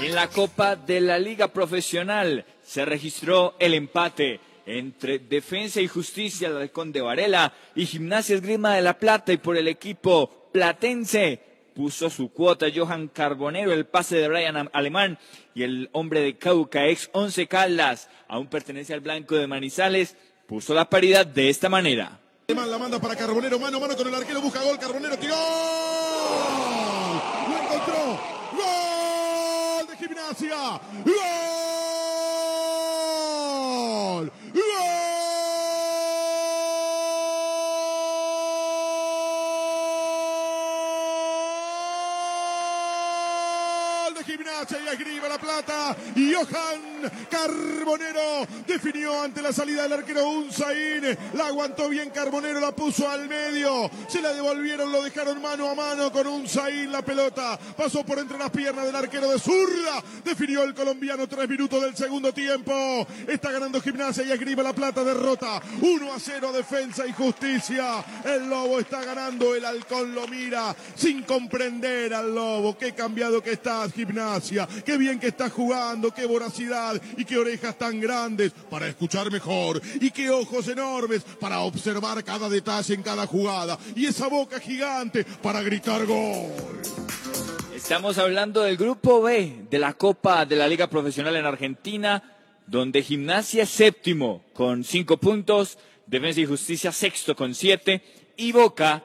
En 0.00 0.14
la 0.14 0.28
Copa 0.28 0.76
de 0.76 1.00
la 1.00 1.18
Liga 1.18 1.48
Profesional 1.48 2.44
se 2.62 2.84
registró 2.84 3.54
el 3.58 3.74
empate 3.74 4.40
entre 4.64 5.18
Defensa 5.18 5.80
y 5.80 5.88
Justicia, 5.88 6.48
el 6.48 6.56
Halcón 6.56 6.92
de 6.92 7.02
Varela, 7.02 7.52
y 7.74 7.86
Gimnasia 7.86 8.36
Esgrima 8.36 8.74
de 8.74 8.82
la 8.82 8.98
Plata, 8.98 9.32
y 9.32 9.36
por 9.36 9.56
el 9.56 9.68
equipo 9.68 10.48
platense 10.52 11.40
puso 11.74 12.10
su 12.10 12.32
cuota 12.32 12.66
Johan 12.74 13.08
Carbonero, 13.08 13.72
el 13.72 13.86
pase 13.86 14.16
de 14.16 14.28
Brian 14.28 14.70
Alemán 14.72 15.18
y 15.54 15.62
el 15.62 15.88
hombre 15.92 16.20
de 16.20 16.36
Cauca, 16.36 16.86
ex 16.86 17.10
Once 17.12 17.46
Caldas, 17.46 18.08
aún 18.28 18.46
pertenece 18.46 18.94
al 18.94 19.00
blanco 19.00 19.34
de 19.36 19.46
Manizales, 19.46 20.16
puso 20.46 20.74
la 20.74 20.88
paridad 20.88 21.26
de 21.26 21.48
esta 21.48 21.68
manera. 21.68 22.21
La 22.48 22.78
manda 22.78 22.98
para 22.98 23.16
Carbonero, 23.16 23.58
mano 23.58 23.78
a 23.78 23.80
mano 23.80 23.96
con 23.96 24.06
el 24.06 24.14
arquero, 24.14 24.40
busca 24.42 24.62
gol, 24.62 24.78
Carbonero 24.78 25.18
tiró. 25.18 25.34
Lo 27.48 27.56
encontró. 27.62 28.20
Gol 28.52 29.86
de 29.86 29.96
Gimnasia. 29.96 30.80
Gol. 31.04 31.14
Gol 44.04 44.14
de 44.14 44.24
Gimnasia 44.24 44.78
y 44.78 44.88
Esgrima 44.88 45.28
La 45.28 45.38
Plata. 45.38 45.96
Y 46.16 46.31
Carbonero 47.30 48.46
definió 48.66 49.22
ante 49.22 49.42
la 49.42 49.52
salida 49.52 49.82
del 49.82 49.94
arquero 49.94 50.28
Unzaín. 50.28 51.16
La 51.34 51.46
aguantó 51.46 51.88
bien 51.88 52.10
Carbonero, 52.10 52.60
la 52.60 52.74
puso 52.74 53.08
al 53.08 53.28
medio. 53.28 53.90
Se 54.08 54.20
la 54.20 54.32
devolvieron, 54.32 54.90
lo 54.92 55.02
dejaron 55.02 55.40
mano 55.40 55.68
a 55.68 55.74
mano 55.74 56.12
con 56.12 56.26
Unzaín. 56.26 56.92
La 56.92 57.02
pelota 57.02 57.58
pasó 57.76 58.04
por 58.04 58.18
entre 58.18 58.38
las 58.38 58.50
piernas 58.50 58.84
del 58.86 58.96
arquero 58.96 59.30
de 59.30 59.38
zurda. 59.38 60.02
Definió 60.24 60.62
el 60.62 60.74
colombiano 60.74 61.26
tres 61.26 61.48
minutos 61.48 61.82
del 61.82 61.96
segundo 61.96 62.32
tiempo. 62.32 63.06
Está 63.26 63.50
ganando 63.50 63.80
Gimnasia 63.80 64.24
y 64.24 64.32
Esgrima 64.32 64.62
La 64.62 64.72
Plata. 64.72 65.02
Derrota 65.04 65.60
1 65.80 66.12
a 66.12 66.18
0 66.18 66.52
Defensa 66.52 67.06
y 67.06 67.12
Justicia. 67.12 68.04
El 68.24 68.48
Lobo 68.48 68.78
está 68.78 69.04
ganando. 69.04 69.54
El 69.54 69.64
Halcón 69.64 70.14
lo 70.14 70.26
mira 70.28 70.74
sin 70.94 71.22
comprender 71.22 72.14
al 72.14 72.34
Lobo. 72.34 72.76
Qué 72.78 72.92
cambiado 72.92 73.42
que 73.42 73.52
está 73.52 73.88
Gimnasia. 73.90 74.68
Qué 74.84 74.96
bien 74.96 75.18
que 75.18 75.28
está 75.28 75.50
jugando. 75.50 76.12
Qué 76.12 76.26
y 77.16 77.24
qué 77.24 77.36
orejas 77.36 77.76
tan 77.76 78.00
grandes 78.00 78.52
para 78.70 78.86
escuchar 78.86 79.30
mejor 79.30 79.80
y 80.00 80.10
qué 80.10 80.30
ojos 80.30 80.66
enormes 80.68 81.22
para 81.38 81.60
observar 81.60 82.24
cada 82.24 82.48
detalle 82.48 82.94
en 82.94 83.02
cada 83.02 83.26
jugada 83.26 83.78
y 83.94 84.06
esa 84.06 84.28
boca 84.28 84.58
gigante 84.58 85.24
para 85.42 85.62
gritar 85.62 86.06
gol. 86.06 86.50
Estamos 87.76 88.16
hablando 88.16 88.62
del 88.62 88.76
grupo 88.76 89.20
B 89.20 89.66
de 89.70 89.78
la 89.78 89.92
Copa 89.92 90.46
de 90.46 90.56
la 90.56 90.66
Liga 90.66 90.86
Profesional 90.86 91.36
en 91.36 91.44
Argentina, 91.44 92.22
donde 92.66 93.02
Gimnasia 93.02 93.64
es 93.64 93.70
séptimo 93.70 94.42
con 94.54 94.84
cinco 94.84 95.18
puntos, 95.18 95.78
Defensa 96.06 96.40
y 96.40 96.46
Justicia 96.46 96.92
sexto 96.92 97.36
con 97.36 97.54
siete 97.54 98.02
y 98.36 98.52
Boca 98.52 99.04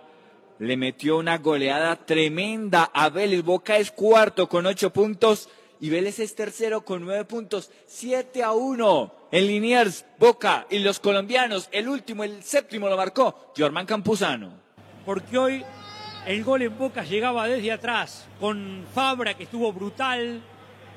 le 0.60 0.78
metió 0.78 1.18
una 1.18 1.38
goleada 1.38 1.96
tremenda 2.06 2.90
a 2.94 3.10
Vélez. 3.10 3.44
Boca 3.44 3.78
es 3.78 3.92
cuarto 3.92 4.48
con 4.48 4.66
ocho 4.66 4.92
puntos 4.92 5.50
y 5.80 5.90
Vélez 5.90 6.20
es 6.20 6.36
tercero 6.36 6.82
con 6.82 7.06
nueve 7.06 7.26
puntos, 7.26 7.70
siete 7.86 8.44
a 8.44 8.52
uno. 8.52 9.14
En 9.32 9.46
Liniers, 9.46 10.06
Boca 10.18 10.66
y 10.70 10.80
los 10.80 11.00
colombianos, 11.00 11.70
el 11.72 11.88
último, 11.88 12.24
el 12.24 12.44
séptimo 12.44 12.88
lo 12.88 12.98
marcó 12.98 13.52
Jormán 13.56 13.86
Campuzano. 13.86 14.52
Porque 15.06 15.38
hoy 15.38 15.66
el 16.26 16.44
gol 16.44 16.62
en 16.62 16.78
Boca 16.78 17.04
llegaba 17.04 17.48
desde 17.48 17.72
atrás, 17.72 18.26
con 18.40 18.86
Fabra 18.94 19.36
que 19.36 19.44
estuvo 19.44 19.72
brutal, 19.72 20.42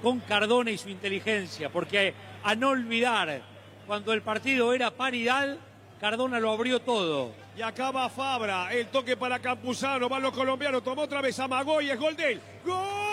con 0.02 0.20
Cardona 0.20 0.70
y 0.70 0.78
su 0.78 0.88
inteligencia, 0.88 1.70
porque 1.70 2.14
a 2.42 2.54
no 2.54 2.70
olvidar, 2.70 3.42
cuando 3.86 4.12
el 4.12 4.22
partido 4.22 4.72
era 4.72 4.90
paridad, 4.90 5.56
Cardona 6.00 6.40
lo 6.40 6.50
abrió 6.50 6.80
todo. 6.80 7.32
Y 7.56 7.62
acaba 7.62 8.08
Fabra, 8.08 8.72
el 8.72 8.86
toque 8.86 9.16
para 9.16 9.38
Campuzano, 9.38 10.08
van 10.08 10.22
los 10.22 10.32
colombianos, 10.32 10.82
tomó 10.82 11.02
otra 11.02 11.20
vez 11.20 11.38
a 11.38 11.46
Magoy, 11.46 11.90
es 11.90 11.98
gol 11.98 12.16
de 12.16 12.32
él. 12.32 12.40
¡Gol! 12.64 13.09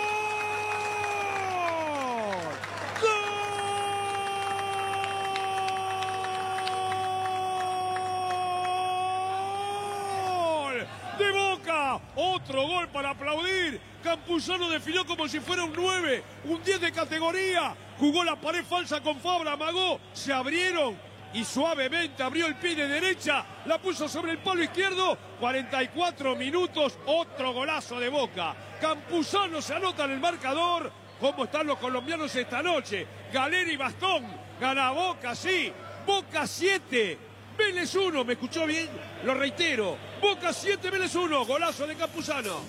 Otro 12.20 12.66
gol 12.66 12.88
para 12.88 13.10
aplaudir. 13.10 13.80
Campuzano 14.02 14.68
definió 14.68 15.06
como 15.06 15.28
si 15.28 15.38
fuera 15.38 15.62
un 15.62 15.72
9, 15.72 16.24
un 16.46 16.60
10 16.64 16.80
de 16.80 16.90
categoría. 16.90 17.76
Jugó 17.96 18.24
la 18.24 18.34
pared 18.34 18.64
falsa 18.64 19.00
con 19.00 19.20
Fabra, 19.20 19.52
amagó, 19.52 20.00
se 20.12 20.32
abrieron 20.32 20.98
y 21.32 21.44
suavemente 21.44 22.20
abrió 22.24 22.48
el 22.48 22.56
pie 22.56 22.74
de 22.74 22.88
derecha, 22.88 23.44
la 23.66 23.78
puso 23.78 24.08
sobre 24.08 24.32
el 24.32 24.38
palo 24.38 24.64
izquierdo. 24.64 25.16
44 25.38 26.34
minutos, 26.34 26.98
otro 27.06 27.52
golazo 27.52 28.00
de 28.00 28.08
Boca. 28.08 28.56
Campuzano 28.80 29.62
se 29.62 29.74
anota 29.74 30.06
en 30.06 30.10
el 30.10 30.20
marcador. 30.20 30.90
¿Cómo 31.20 31.44
están 31.44 31.68
los 31.68 31.78
colombianos 31.78 32.34
esta 32.34 32.64
noche? 32.64 33.06
Galera 33.32 33.70
y 33.70 33.76
Bastón. 33.76 34.24
Gana 34.60 34.90
Boca, 34.90 35.36
sí. 35.36 35.72
Boca 36.04 36.48
7. 36.48 37.18
Vélez 37.56 37.94
1, 37.94 38.24
¿me 38.24 38.32
escuchó 38.32 38.66
bien? 38.66 38.88
Lo 39.22 39.34
reitero. 39.34 40.07
Boca 40.20 40.52
7, 40.52 40.90
Vélez 40.90 41.14
1. 41.14 41.46
Golazo 41.46 41.86
de 41.86 41.94
Campuzano. 41.94 42.60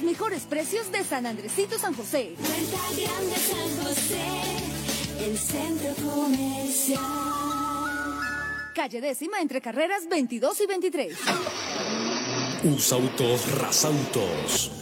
mejores 0.00 0.42
precios 0.42 0.90
de 0.90 1.04
San 1.04 1.26
Andresito 1.26 1.78
San 1.78 1.94
José. 1.94 2.34
Puerta 2.38 2.78
Grande 2.96 3.36
San 3.36 3.84
José, 3.84 5.24
el 5.24 5.38
centro 5.38 5.94
comercial. 6.10 7.00
Calle 8.74 9.00
décima 9.00 9.40
entre 9.40 9.60
carreras 9.60 10.08
22 10.08 10.60
y 10.60 10.66
23. 10.66 11.18
Usautos 12.64 13.58
Rasautos. 13.58 14.81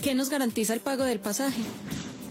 ¿Qué 0.00 0.14
nos 0.14 0.30
garantiza 0.30 0.72
el 0.72 0.80
pago 0.80 1.04
del 1.04 1.20
pasaje? 1.20 1.60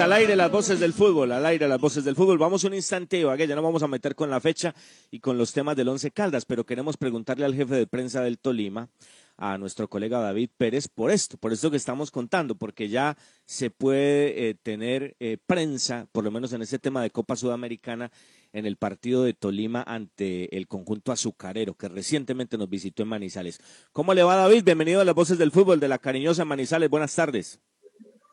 Al 0.00 0.12
aire 0.14 0.34
las 0.34 0.50
voces 0.50 0.80
del 0.80 0.92
fútbol, 0.92 1.30
al 1.30 1.46
aire 1.46 1.68
las 1.68 1.80
voces 1.80 2.02
del 2.04 2.16
fútbol. 2.16 2.36
Vamos 2.36 2.64
un 2.64 2.74
instante, 2.74 3.18
Ibagué, 3.18 3.46
ya 3.46 3.54
no 3.54 3.62
vamos 3.62 3.84
a 3.84 3.88
meter 3.88 4.16
con 4.16 4.30
la 4.30 4.40
fecha 4.40 4.74
y 5.12 5.20
con 5.20 5.38
los 5.38 5.52
temas 5.52 5.76
del 5.76 5.88
Once 5.88 6.10
Caldas, 6.10 6.44
pero 6.44 6.64
queremos 6.64 6.96
preguntarle 6.96 7.44
al 7.44 7.54
jefe 7.54 7.76
de 7.76 7.86
prensa 7.86 8.20
del 8.22 8.38
Tolima, 8.38 8.88
a 9.36 9.58
nuestro 9.58 9.88
colega 9.88 10.18
David 10.20 10.50
Pérez, 10.56 10.88
por 10.88 11.12
esto, 11.12 11.36
por 11.36 11.52
esto 11.52 11.70
que 11.70 11.76
estamos 11.76 12.10
contando, 12.10 12.56
porque 12.56 12.88
ya 12.88 13.16
se 13.44 13.70
puede 13.70 14.48
eh, 14.48 14.54
tener 14.54 15.14
eh, 15.20 15.38
prensa, 15.46 16.08
por 16.10 16.24
lo 16.24 16.32
menos 16.32 16.52
en 16.52 16.62
este 16.62 16.80
tema 16.80 17.00
de 17.00 17.10
Copa 17.10 17.36
Sudamericana, 17.36 18.10
en 18.52 18.66
el 18.66 18.76
partido 18.76 19.22
de 19.22 19.34
Tolima 19.34 19.84
ante 19.86 20.56
el 20.56 20.66
conjunto 20.66 21.12
azucarero, 21.12 21.74
que 21.74 21.88
recientemente 21.88 22.58
nos 22.58 22.68
visitó 22.68 23.04
en 23.04 23.10
Manizales. 23.10 23.60
¿Cómo 23.92 24.14
le 24.14 24.24
va 24.24 24.36
David? 24.36 24.64
Bienvenido 24.64 25.00
a 25.00 25.04
las 25.04 25.14
voces 25.14 25.38
del 25.38 25.52
fútbol 25.52 25.78
de 25.78 25.88
la 25.88 25.98
cariñosa 25.98 26.44
Manizales. 26.44 26.90
Buenas 26.90 27.14
tardes. 27.14 27.60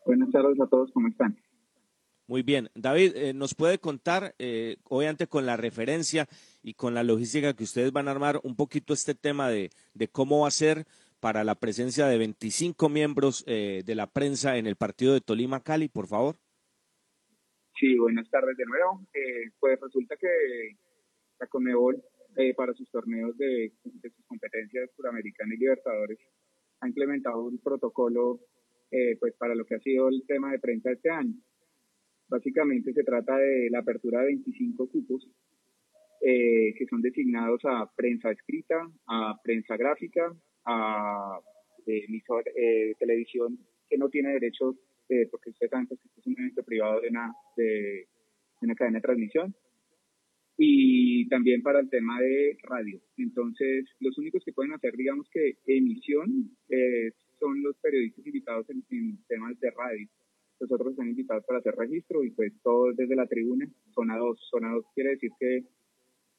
Buenas 0.06 0.32
tardes 0.32 0.60
a 0.60 0.66
todos, 0.66 0.90
¿cómo 0.92 1.08
están? 1.08 1.38
Muy 2.30 2.44
bien. 2.44 2.70
David, 2.76 3.14
eh, 3.16 3.34
¿nos 3.34 3.56
puede 3.56 3.80
contar, 3.80 4.36
eh, 4.38 4.78
obviamente 4.84 5.26
con 5.26 5.48
la 5.48 5.58
referencia 5.58 6.28
y 6.62 6.76
con 6.76 6.94
la 6.94 7.02
logística 7.02 7.56
que 7.56 7.64
ustedes 7.64 7.92
van 7.92 8.08
a 8.08 8.12
armar, 8.12 8.40
un 8.44 8.56
poquito 8.56 8.94
este 8.94 9.16
tema 9.16 9.50
de, 9.50 9.72
de 9.96 10.08
cómo 10.10 10.42
va 10.42 10.50
a 10.50 10.52
ser 10.52 10.86
para 11.20 11.44
la 11.44 11.56
presencia 11.56 12.06
de 12.06 12.20
25 12.20 12.88
miembros 12.88 13.44
eh, 13.48 13.82
de 13.84 13.96
la 13.96 14.06
prensa 14.06 14.58
en 14.58 14.68
el 14.68 14.76
partido 14.76 15.16
de 15.16 15.22
Tolima-Cali, 15.22 15.90
por 15.90 16.06
favor? 16.06 16.36
Sí, 17.80 17.98
buenas 17.98 18.30
tardes 18.30 18.56
de 18.58 18.66
nuevo. 18.66 19.02
Eh, 19.12 19.50
pues 19.60 19.80
resulta 19.82 20.16
que 20.16 20.76
la 21.40 21.48
Conmebol, 21.48 22.00
para 22.56 22.76
sus 22.76 22.92
torneos 22.92 23.36
de, 23.40 23.74
sus 24.04 24.26
competencias 24.28 24.88
suramericana 24.96 25.56
y 25.56 25.58
libertadores, 25.58 26.20
ha 26.82 26.88
implementado 26.88 27.42
un 27.42 27.58
protocolo 27.58 28.40
pues 29.20 29.34
para 29.34 29.56
lo 29.56 29.66
que 29.66 29.76
ha 29.76 29.80
sido 29.80 30.10
el 30.10 30.24
tema 30.28 30.52
de 30.52 30.60
prensa 30.60 30.92
este 30.92 31.10
año. 31.10 31.34
Básicamente 32.30 32.94
se 32.94 33.04
trata 33.04 33.38
de 33.38 33.70
la 33.70 33.80
apertura 33.80 34.22
de 34.22 34.28
25 34.28 34.88
cupos 34.90 35.28
eh, 36.22 36.74
que 36.78 36.86
son 36.88 37.02
designados 37.02 37.62
a 37.66 37.90
prensa 37.96 38.32
escrita, 38.32 38.88
a 39.08 39.36
prensa 39.44 39.76
gráfica, 39.78 40.32
a 40.66 41.40
emisor, 41.86 42.44
eh, 42.56 42.94
televisión 43.00 43.58
que 43.90 43.98
no 43.98 44.10
tiene 44.10 44.34
derechos, 44.34 44.76
eh, 45.10 45.28
porque 45.32 45.50
usted 45.50 45.70
sabe 45.70 45.88
que 45.88 45.96
es 45.96 46.28
un 46.28 46.36
evento 46.38 46.64
privado 46.64 47.02
de 47.02 47.10
una, 47.10 47.34
de, 47.58 47.64
de 47.64 48.08
una 48.62 48.76
cadena 48.76 48.98
de 48.98 49.02
transmisión, 49.02 49.56
y 50.62 51.26
también 51.30 51.62
para 51.62 51.80
el 51.80 51.90
tema 51.90 52.20
de 52.20 52.58
radio. 52.64 53.00
Entonces, 53.18 53.86
los 54.02 54.18
únicos 54.18 54.44
que 54.44 54.52
pueden 54.52 54.74
hacer, 54.74 54.94
digamos 54.96 55.28
que 55.30 55.56
emisión, 55.66 56.52
eh, 56.68 57.12
son 57.40 57.64
los 57.64 57.78
periodistas 57.78 58.28
invitados 58.28 58.70
en, 58.70 58.84
temas 59.30 59.58
de 59.62 59.72
radio. 59.72 60.08
Los 60.60 60.72
otros 60.72 60.92
están 60.92 61.10
invitados 61.10 61.46
para 61.46 61.60
hacer 61.60 61.76
registro 61.76 62.24
y 62.24 62.32
pues 62.32 62.54
todos 62.62 62.96
desde 62.96 63.16
la 63.16 63.26
tribuna, 63.26 63.68
zona 63.94 64.18
2. 64.18 64.40
Zona 64.52 64.74
2 64.74 64.86
quiere 64.94 65.12
decir 65.12 65.32
que 65.40 65.64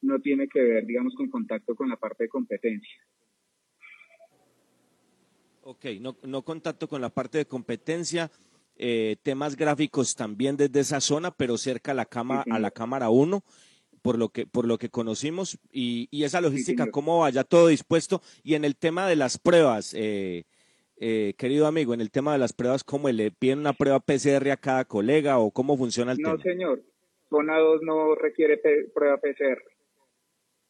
no 0.03 0.19
tiene 0.21 0.49
que 0.49 0.63
ver, 0.63 0.87
digamos, 0.87 1.15
con 1.15 1.29
contacto 1.29 1.75
con 1.75 1.89
la 1.89 1.97
parte 1.97 2.25
de 2.25 2.29
competencia. 2.29 2.99
Ok, 5.63 5.87
no, 6.01 6.17
no 6.25 6.43
contacto 6.43 6.89
con 6.89 7.01
la 7.01 7.11
parte 7.11 7.39
de 7.39 7.47
competencia. 7.47 8.31
Eh, 8.77 9.17
temas 9.23 9.57
gráficos 9.57 10.15
también 10.15 10.57
desde 10.57 10.81
esa 10.81 11.01
zona, 11.01 11.31
pero 11.31 11.59
cerca 11.59 11.93
a 11.93 11.95
la, 11.95 12.07
cama, 12.07 12.45
sí, 12.45 12.51
a 12.51 12.59
la 12.59 12.71
cámara 12.71 13.11
1 13.11 13.43
por 14.03 14.19
lo 14.19 14.31
que 14.31 14.47
por 14.47 14.67
lo 14.67 14.79
que 14.79 14.89
conocimos 14.89 15.59
y, 15.71 16.09
y 16.11 16.25
esa 16.25 16.41
logística 16.41 16.85
sí, 16.85 16.91
cómo 16.91 17.19
vaya 17.19 17.45
todo 17.45 17.67
dispuesto 17.69 18.23
y 18.43 18.55
en 18.55 18.65
el 18.65 18.77
tema 18.77 19.07
de 19.07 19.17
las 19.17 19.37
pruebas 19.39 19.93
eh, 19.95 20.47
eh, 21.01 21.35
querido 21.37 21.67
amigo 21.67 21.95
en 21.95 22.01
el 22.01 22.11
tema 22.11 22.33
de 22.33 22.39
las 22.39 22.53
pruebas 22.53 22.85
cómo 22.85 23.09
le 23.09 23.31
piden 23.33 23.61
una 23.61 23.73
prueba 23.73 23.99
PCR 24.01 24.51
a 24.51 24.57
cada 24.57 24.85
colega 24.85 25.39
o 25.39 25.51
cómo 25.51 25.77
funciona 25.77 26.13
el 26.13 26.19
no, 26.19 26.31
tema 26.31 26.37
no 26.37 26.43
señor 26.43 26.83
zona 27.29 27.59
2 27.59 27.83
no 27.83 28.15
requiere 28.15 28.61
prueba 28.95 29.19
PCR 29.19 29.63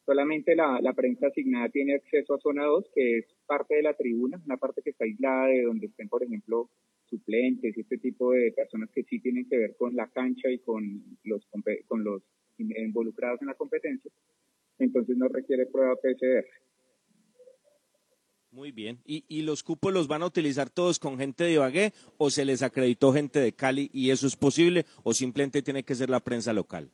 solamente 0.05 0.55
la, 0.55 0.79
la 0.81 0.93
prensa 0.93 1.27
asignada 1.27 1.69
tiene 1.69 1.95
acceso 1.95 2.33
a 2.33 2.39
zona 2.39 2.65
2 2.65 2.85
que 2.95 3.19
es 3.19 3.25
parte 3.45 3.75
de 3.75 3.83
la 3.83 3.93
tribuna 3.93 4.41
una 4.45 4.57
parte 4.57 4.81
que 4.81 4.89
está 4.89 5.05
aislada 5.05 5.47
de 5.47 5.61
donde 5.63 5.85
estén 5.85 6.09
por 6.09 6.23
ejemplo 6.23 6.69
suplentes 7.05 7.77
este 7.77 7.97
tipo 7.97 8.31
de 8.31 8.51
personas 8.53 8.89
que 8.91 9.03
sí 9.03 9.19
tienen 9.19 9.47
que 9.47 9.57
ver 9.57 9.75
con 9.77 9.95
la 9.95 10.07
cancha 10.07 10.49
y 10.49 10.59
con 10.59 11.03
los 11.23 11.45
con 11.87 12.03
los 12.03 12.23
involucrados 12.57 13.41
en 13.41 13.47
la 13.47 13.53
competencia, 13.55 14.11
entonces 14.79 15.17
no 15.17 15.27
requiere 15.27 15.65
prueba 15.65 15.95
PCR. 15.95 16.45
Muy 18.51 18.71
bien. 18.73 18.97
¿Y, 19.05 19.23
¿Y, 19.29 19.43
los 19.43 19.63
cupos 19.63 19.93
los 19.93 20.09
van 20.09 20.23
a 20.23 20.25
utilizar 20.25 20.69
todos 20.69 20.99
con 20.99 21.17
gente 21.17 21.45
de 21.45 21.53
Ibagué 21.53 21.93
o 22.17 22.29
se 22.29 22.43
les 22.43 22.61
acreditó 22.61 23.13
gente 23.13 23.39
de 23.39 23.53
Cali 23.53 23.89
y 23.93 24.09
eso 24.09 24.27
es 24.27 24.35
posible 24.35 24.85
o 25.03 25.13
simplemente 25.13 25.61
tiene 25.61 25.83
que 25.83 25.95
ser 25.95 26.09
la 26.09 26.19
prensa 26.19 26.51
local? 26.51 26.89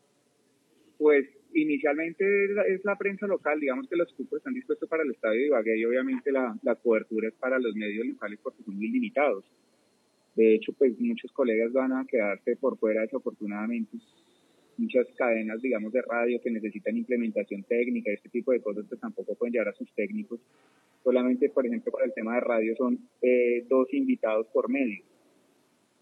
Pues 1.00 1.26
inicialmente 1.56 2.24
es 2.67 2.86
la 2.86 2.96
prensa 2.96 3.26
local, 3.26 3.60
digamos 3.60 3.88
que 3.89 3.96
los 3.96 4.13
cupos 4.13 4.38
están 4.38 4.54
dispuestos 4.54 4.88
para 4.88 5.02
el 5.02 5.10
estadio 5.10 5.41
de 5.41 5.48
Ibagué 5.48 5.80
y 5.80 5.86
obviamente 5.86 6.32
la, 6.32 6.56
la 6.62 6.76
cobertura 6.76 7.28
es 7.28 7.34
para 7.34 7.58
los 7.58 7.76
medios 7.76 8.06
locales 8.06 8.39
porque 8.43 8.62
son 8.63 8.76
muy 8.76 8.89
limitados. 8.89 9.43
De 10.36 10.54
hecho, 10.54 10.74
pues 10.74 11.00
muchos 11.00 11.32
colegas 11.32 11.74
van 11.74 11.93
a 11.93 12.06
quedarse 12.06 12.56
por 12.58 12.78
fuera 12.78 13.02
desafortunadamente 13.02 13.98
muchas 14.78 15.08
cadenas, 15.16 15.62
digamos, 15.62 15.92
de 15.92 16.02
radio 16.02 16.40
que 16.42 16.52
necesitan 16.52 16.98
implementación 16.98 17.63
técnica, 17.63 18.12
este 18.12 18.30
tipo 18.30 18.52
de 18.52 18.62
cosas, 18.62 18.86
pues 18.88 19.00
tampoco 19.00 19.36
pueden 19.36 19.54
llevar 19.54 19.70
a 19.70 19.74
sus 19.74 19.92
técnicos. 19.94 20.40
Solamente, 21.04 21.50
por 21.50 21.66
ejemplo, 21.66 21.92
para 21.92 22.06
el 22.06 22.13
tema 22.13 22.36
de 22.36 22.42
radio 22.42 22.76
son 22.76 23.00
eh, 23.22 23.66
dos 23.70 23.94
invitados 23.94 24.48
por 24.48 24.70
medio. 24.70 25.04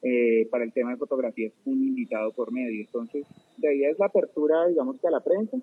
Eh, 0.01 0.47
para 0.51 0.63
el 0.63 0.71
tema 0.71 0.91
de 0.91 0.97
fotografía 0.97 1.47
es 1.47 1.53
un 1.65 1.83
invitado 1.83 2.31
por 2.31 2.51
medio. 2.51 2.81
Entonces, 2.81 3.25
de 3.57 3.69
ahí 3.69 3.83
es 3.85 3.97
la 3.97 4.07
apertura, 4.07 4.67
digamos, 4.67 4.99
que 4.99 5.07
a 5.07 5.11
la 5.11 5.23
prensa, 5.23 5.57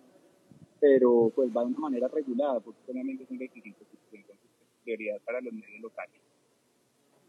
pero 0.81 1.31
pues 1.35 1.51
va 1.57 1.63
de 1.63 1.69
una 1.69 1.79
manera 1.79 2.09
regulada, 2.09 2.61
porque 2.61 2.81
solamente 2.87 3.25
son 3.27 3.39
requisitos, 3.39 3.87
entonces, 4.13 4.39
prioridad 4.83 5.21
para 5.25 5.41
los 5.41 5.53
medios 5.53 5.81
locales. 5.81 6.21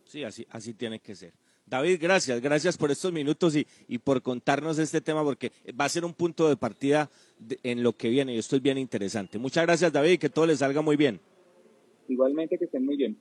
Sí, 0.05 0.23
así, 0.23 0.45
así 0.49 0.73
tiene 0.73 0.99
que 0.99 1.15
ser. 1.15 1.33
David, 1.65 1.97
gracias, 2.01 2.41
gracias 2.41 2.77
por 2.77 2.91
estos 2.91 3.11
minutos 3.11 3.55
y, 3.55 3.65
y 3.87 3.97
por 3.97 4.21
contarnos 4.21 4.77
este 4.79 5.01
tema, 5.01 5.23
porque 5.23 5.51
va 5.79 5.85
a 5.85 5.89
ser 5.89 6.05
un 6.05 6.13
punto 6.13 6.47
de 6.49 6.55
partida 6.57 7.09
de- 7.39 7.59
en 7.63 7.81
lo 7.83 7.93
que 7.93 8.09
viene 8.09 8.35
y 8.35 8.37
esto 8.37 8.55
es 8.57 8.61
bien 8.61 8.77
interesante. 8.77 9.39
Muchas 9.39 9.65
gracias, 9.65 9.91
David, 9.91 10.11
y 10.11 10.17
que 10.17 10.29
todo 10.29 10.45
les 10.45 10.59
salga 10.59 10.81
muy 10.81 10.95
bien. 10.97 11.19
Igualmente 12.09 12.57
que 12.57 12.65
estén 12.65 12.85
muy 12.85 12.97
bien. 12.97 13.17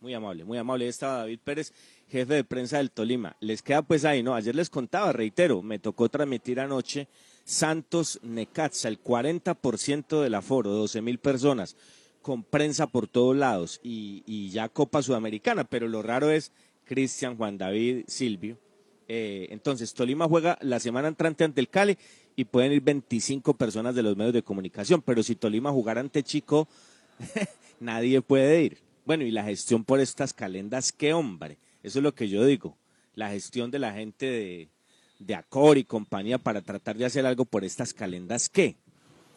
Muy 0.00 0.14
amable, 0.14 0.44
muy 0.44 0.56
amable. 0.56 0.84
Ahí 0.84 0.88
estaba 0.90 1.18
David 1.18 1.40
Pérez, 1.44 1.72
jefe 2.08 2.32
de 2.34 2.44
prensa 2.44 2.78
del 2.78 2.90
Tolima. 2.90 3.36
Les 3.40 3.60
queda 3.62 3.82
pues 3.82 4.06
ahí, 4.06 4.22
¿no? 4.22 4.34
Ayer 4.34 4.54
les 4.56 4.70
contaba, 4.70 5.12
reitero, 5.12 5.60
me 5.60 5.78
tocó 5.78 6.08
transmitir 6.08 6.58
anoche 6.58 7.06
Santos 7.44 8.18
Necaxa, 8.22 8.88
el 8.88 9.02
40% 9.02 10.22
del 10.22 10.34
aforo, 10.34 10.70
12 10.70 11.02
mil 11.02 11.18
personas, 11.18 11.76
con 12.22 12.42
prensa 12.42 12.86
por 12.86 13.08
todos 13.08 13.36
lados 13.36 13.80
y, 13.82 14.22
y 14.26 14.48
ya 14.50 14.70
Copa 14.70 15.02
Sudamericana. 15.02 15.64
Pero 15.64 15.86
lo 15.86 16.00
raro 16.00 16.30
es 16.30 16.52
Cristian, 16.90 17.36
Juan 17.36 17.56
David, 17.56 18.02
Silvio. 18.08 18.58
Eh, 19.06 19.46
entonces, 19.50 19.94
Tolima 19.94 20.26
juega 20.26 20.58
la 20.60 20.80
semana 20.80 21.06
entrante 21.06 21.44
ante 21.44 21.60
el 21.60 21.68
Cali 21.68 21.96
y 22.34 22.46
pueden 22.46 22.72
ir 22.72 22.80
25 22.80 23.54
personas 23.54 23.94
de 23.94 24.02
los 24.02 24.16
medios 24.16 24.34
de 24.34 24.42
comunicación. 24.42 25.00
Pero 25.00 25.22
si 25.22 25.36
Tolima 25.36 25.70
jugara 25.70 26.00
ante 26.00 26.24
Chico, 26.24 26.66
nadie 27.80 28.20
puede 28.22 28.64
ir. 28.64 28.78
Bueno, 29.06 29.22
y 29.22 29.30
la 29.30 29.44
gestión 29.44 29.84
por 29.84 30.00
estas 30.00 30.32
calendas, 30.32 30.90
qué 30.90 31.12
hombre. 31.12 31.58
Eso 31.84 32.00
es 32.00 32.02
lo 32.02 32.12
que 32.12 32.28
yo 32.28 32.44
digo. 32.44 32.76
La 33.14 33.30
gestión 33.30 33.70
de 33.70 33.78
la 33.78 33.92
gente 33.92 34.26
de, 34.26 34.68
de 35.20 35.34
Acor 35.36 35.78
y 35.78 35.84
compañía 35.84 36.38
para 36.38 36.60
tratar 36.60 36.96
de 36.96 37.04
hacer 37.04 37.24
algo 37.24 37.44
por 37.44 37.64
estas 37.64 37.94
calendas, 37.94 38.48
¿qué? 38.48 38.74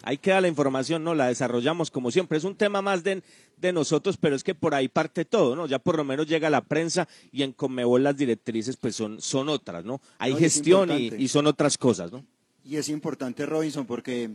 Ahí 0.06 0.18
queda 0.18 0.42
la 0.42 0.50
información, 0.50 1.04
¿no? 1.04 1.16
La 1.16 1.28
desarrollamos 1.28 1.90
como 1.90 2.12
siempre. 2.12 2.38
Es 2.38 2.44
un 2.44 2.56
tema 2.56 2.82
más 2.82 3.04
de, 3.04 3.24
de 3.58 3.72
nosotros, 3.72 4.18
pero 4.18 4.36
es 4.36 4.44
que 4.44 4.54
por 4.54 4.76
ahí 4.76 4.90
parte 4.90 5.24
todo, 5.24 5.56
¿no? 5.56 5.66
Ya 5.66 5.80
por 5.80 5.96
lo 5.96 6.04
menos 6.04 6.28
llega 6.28 6.50
la 6.50 6.62
prensa 6.62 7.08
y 7.32 7.42
en 7.44 7.54
Conmebol 7.54 8.04
las 8.04 8.18
directrices 8.18 8.76
pues 8.76 8.98
son, 8.98 9.22
son 9.22 9.48
otras, 9.48 9.86
¿no? 9.86 10.02
Hay 10.20 10.34
No, 10.34 10.38
gestión 10.40 10.92
y, 10.92 11.28
son 11.30 11.48
otras 11.48 11.78
cosas, 11.78 12.12
¿no? 12.12 12.26
Y 12.66 12.76
es 12.76 12.90
importante, 12.90 13.46
Robinson, 13.46 13.86
porque 13.86 14.30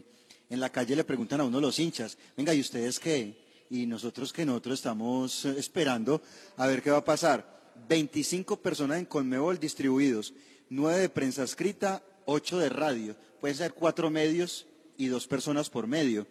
en 0.49 0.61
la 0.61 0.71
calle 0.71 0.97
le 0.97 1.05
preguntan 1.05 1.43
a 1.43 1.45
uno 1.45 1.61
los 1.61 1.79
hinchas, 1.79 2.17
venga, 2.35 2.55
¿y 2.55 2.61
ustedes 2.61 2.99
qué? 2.99 3.37
Y 3.69 3.85
nosotros 3.85 4.33
que 4.33 4.47
nosotros 4.47 4.79
estamos 4.79 5.45
esperando 5.45 6.23
a 6.57 6.67
ver 6.67 6.83
qué 6.83 6.91
va 6.91 6.99
a 6.99 7.05
pasar. 7.05 7.59
25 7.89 8.57
personas 8.57 8.99
en 8.99 9.05
Conmebol 9.05 9.59
distribuidos, 9.59 10.33
9 10.71 10.99
de 10.99 11.09
prensa 11.11 11.43
escrita, 11.43 12.03
8 12.25 12.59
de 12.59 12.69
radio. 12.71 13.17
Pueden 13.41 13.57
ser 13.57 13.75
cuatro 13.75 14.11
medios 14.11 14.67
y 14.99 15.07
dos 15.07 15.27
personas 15.27 15.71
por 15.71 15.87
medio. 15.87 16.27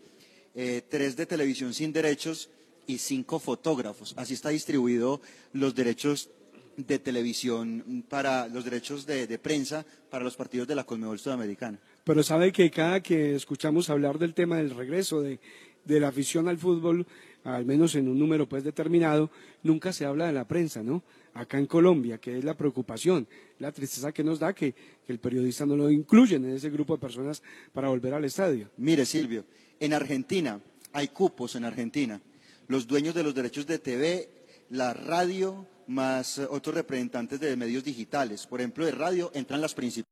Eh, 0.54 0.84
tres 0.88 1.16
de 1.16 1.26
televisión 1.26 1.74
sin 1.74 1.92
derechos 1.92 2.52
y 2.86 3.00
cinco 3.00 3.40
fotógrafos. 3.40 4.14
Así 4.18 4.34
está 4.36 4.50
distribuido 4.50 5.22
los 5.54 5.74
derechos 5.74 6.30
de 6.76 7.00
televisión 7.00 8.06
para 8.08 8.48
los 8.48 8.64
derechos 8.64 9.08
de, 9.08 9.26
de 9.26 9.40
prensa 9.40 9.84
para 10.12 10.24
los 10.24 10.36
partidos 10.36 10.68
de 10.68 10.76
la 10.76 10.84
Conmebol 10.84 11.18
Sudamericana. 11.18 11.80
Pero 12.04 12.22
sabe 12.22 12.52
que 12.52 12.70
cada 12.70 13.02
que 13.02 13.36
escuchamos 13.36 13.90
hablar 13.90 14.20
del 14.20 14.36
tema 14.36 14.58
del 14.58 14.70
regreso 14.70 15.22
de, 15.22 15.40
de 15.86 16.00
la 16.00 16.10
afición 16.10 16.48
al 16.48 16.58
fútbol, 16.58 17.08
al 17.44 17.66
menos 17.66 17.96
en 17.96 18.08
un 18.08 18.20
número 18.20 18.48
pues 18.48 18.64
determinado, 18.64 19.32
nunca 19.64 19.92
se 19.92 20.06
habla 20.06 20.28
de 20.28 20.34
la 20.34 20.48
prensa, 20.48 20.84
¿no? 20.84 21.04
Acá 21.38 21.60
en 21.60 21.67
Colombia, 21.67 22.17
que 22.17 22.38
es 22.38 22.43
la 22.43 22.58
preocupación, 22.58 23.28
la 23.60 23.71
tristeza 23.71 24.12
que 24.12 24.23
nos 24.23 24.39
da 24.39 24.54
que, 24.54 24.73
el 25.08 25.19
periodista 25.19 25.65
no 25.65 25.78
lo 25.78 25.89
incluyen 25.89 26.43
en 26.45 26.56
ese 26.56 26.69
grupo 26.69 26.95
de 26.95 27.00
personas 27.00 27.41
para 27.71 27.89
volver 27.89 28.13
al 28.13 28.26
estadio. 28.26 28.69
Mire, 28.78 29.06
Silvio, 29.06 29.45
en 29.80 29.93
Argentina 29.93 30.60
hay 30.93 31.10
cupos 31.10 31.56
en 31.56 31.63
Argentina. 31.63 32.19
Los 32.67 32.88
dueños 32.88 33.13
de 33.13 33.23
los 33.23 33.36
derechos 33.36 33.67
de 33.67 33.80
TV, 33.80 34.30
la 34.71 34.93
radio, 34.93 35.65
más 35.88 36.39
otros 36.39 36.76
representantes 36.76 37.39
de 37.39 37.56
medios 37.56 37.84
digitales. 37.84 38.47
Por 38.47 38.60
ejemplo, 38.60 38.86
de 38.86 38.91
radio 38.91 39.32
entran 39.34 39.62
las 39.62 39.73
principales. 39.73 40.07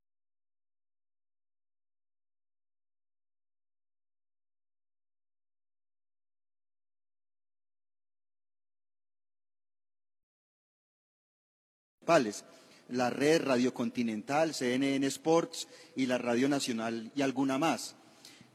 Principales, 12.05 12.45
la 12.89 13.09
red 13.09 13.41
Radio 13.41 13.73
Continental, 13.73 14.53
CNN 14.53 15.05
Sports 15.07 15.67
y 15.95 16.05
la 16.05 16.19
Radio 16.19 16.47
Nacional 16.47 17.11
y 17.15 17.23
alguna 17.23 17.57
más. 17.57 17.95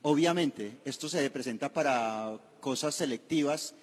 Obviamente, 0.02 0.78
esto 0.84 1.08
se 1.08 1.28
presenta 1.30 1.72
para 1.72 2.38
cosas 2.60 2.94
selectivas, 2.94 3.74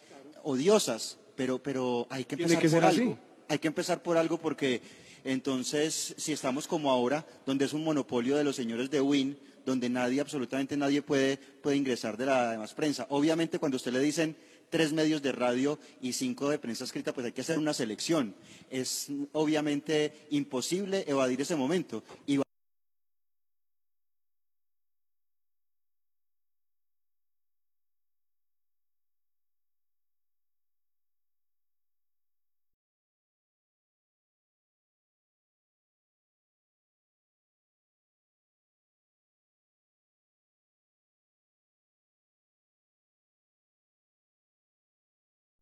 odiosas, 0.43 1.17
pero, 1.35 1.61
pero 1.61 2.07
hay 2.09 2.23
que 2.23 2.35
empezar 2.35 2.61
que 2.61 2.69
por 2.69 2.85
algo. 2.85 3.11
así. 3.11 3.17
Hay 3.49 3.59
que 3.59 3.67
empezar 3.67 4.01
por 4.01 4.17
algo 4.17 4.37
porque 4.37 4.81
entonces, 5.25 6.15
si 6.17 6.31
estamos 6.31 6.65
como 6.65 6.89
ahora, 6.89 7.25
donde 7.45 7.65
es 7.65 7.73
un 7.73 7.83
monopolio 7.83 8.37
de 8.37 8.45
los 8.45 8.55
señores 8.55 8.89
de 8.89 9.01
Win, 9.01 9.37
donde 9.65 9.89
nadie, 9.89 10.21
absolutamente 10.21 10.77
nadie 10.77 11.01
puede, 11.01 11.35
puede 11.35 11.75
ingresar 11.75 12.15
de 12.15 12.25
la 12.25 12.51
demás 12.51 12.73
prensa. 12.73 13.05
Obviamente, 13.09 13.59
cuando 13.59 13.75
a 13.75 13.79
usted 13.79 13.91
le 13.91 13.99
dicen 13.99 14.37
tres 14.69 14.93
medios 14.93 15.21
de 15.21 15.31
radio 15.31 15.79
y 16.01 16.13
cinco 16.13 16.49
de 16.49 16.59
prensa 16.59 16.83
escrita, 16.83 17.13
pues 17.13 17.25
hay 17.25 17.31
que 17.31 17.41
hacer 17.41 17.57
una 17.57 17.73
selección. 17.73 18.35
Es 18.69 19.07
obviamente 19.33 20.13
imposible 20.29 21.05
evadir 21.07 21.41
ese 21.41 21.55
momento. 21.55 22.03
Y 22.25 22.39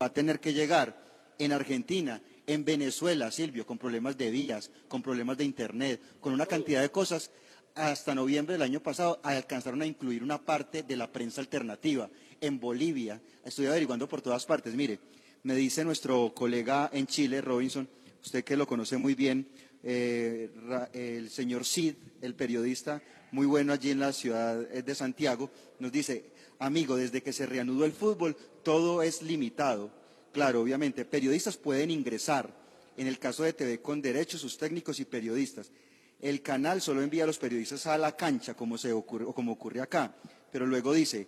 va- 0.06 0.08
a 0.08 0.14
tener 0.14 0.40
que 0.40 0.54
llegar 0.54 0.96
en 1.40 1.52
Argentina, 1.52 2.22
en 2.48 2.64
Venezuela, 2.64 3.32
Silvio, 3.32 3.66
con 3.66 3.78
problemas 3.78 4.18
de 4.18 4.30
vías, 4.32 4.70
con 4.88 5.02
problemas 5.02 5.38
de 5.38 5.44
Internet, 5.46 6.00
con 6.20 6.34
una 6.34 6.46
cantidad 6.46 6.82
de 6.82 6.90
cosas. 6.92 7.32
Hasta 7.74 8.16
noviembre 8.16 8.54
del 8.54 8.62
año 8.62 8.80
pasado 8.82 9.20
alcanzaron 9.24 9.82
a 9.82 9.86
incluir 9.86 10.24
una 10.24 10.38
parte 10.38 10.84
de 10.84 10.96
la 10.96 11.12
prensa 11.12 11.42
alternativa. 11.42 12.10
En 12.40 12.60
Bolivia, 12.60 13.20
estoy 13.44 13.66
averiguando 13.66 14.08
por 14.08 14.22
todas 14.22 14.46
partes. 14.46 14.74
Mire, 14.76 15.00
me 15.44 15.56
dice 15.56 15.84
nuestro 15.84 16.34
colega 16.34 16.90
en 16.94 17.06
Chile, 17.08 17.42
Robinson, 17.42 17.90
usted 18.24 18.44
que 18.46 18.56
lo 18.56 18.66
conoce 18.66 18.98
muy 18.98 19.14
bien, 19.14 19.48
eh, 19.84 20.50
el 20.94 21.30
señor 21.30 21.66
Cid, 21.66 21.96
el 22.22 22.34
periodista 22.34 23.02
muy 23.32 23.46
bueno 23.46 23.74
allí 23.74 23.92
en 23.92 24.00
la 24.00 24.14
ciudad 24.14 24.62
eh, 24.72 24.82
de 24.82 24.96
Santiago, 24.96 25.52
nos 25.80 25.92
dice, 25.92 26.32
amigo, 26.60 26.96
desde 26.96 27.22
que 27.22 27.34
se 27.34 27.46
reanudó 27.46 27.84
el 27.86 27.92
fútbol, 27.92 28.38
todo 28.66 29.04
es 29.04 29.22
limitado. 29.22 29.92
Claro, 30.34 30.62
obviamente, 30.62 31.06
periodistas 31.06 31.56
pueden 31.56 31.92
ingresar, 31.92 32.54
en 32.98 33.08
el 33.08 33.20
caso 33.20 33.44
de 33.44 33.54
TV 33.54 33.80
con 33.80 34.02
derechos, 34.02 34.42
sus 34.42 34.58
técnicos 34.58 35.00
y 35.00 35.06
periodistas. 35.06 35.72
El 36.20 36.42
canal 36.42 36.82
solo 36.82 37.02
envía 37.02 37.24
a 37.24 37.28
los 37.28 37.38
periodistas 37.38 37.86
a 37.88 37.98
la 37.98 38.18
cancha, 38.18 38.56
como, 38.56 38.78
se 38.78 38.92
ocurre, 38.92 39.24
o 39.24 39.34
como 39.34 39.54
ocurre 39.54 39.80
acá, 39.80 40.16
pero 40.52 40.66
luego 40.66 40.94
dice, 40.94 41.28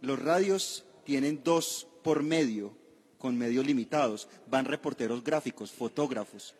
los 0.00 0.18
radios 0.18 0.84
tienen 1.04 1.42
dos 1.44 1.86
por 2.02 2.22
medio, 2.22 2.72
con 3.18 3.36
medios 3.36 3.66
limitados, 3.66 4.28
van 4.48 4.64
reporteros 4.64 5.22
gráficos, 5.22 5.70
fotógrafos. 5.70 6.54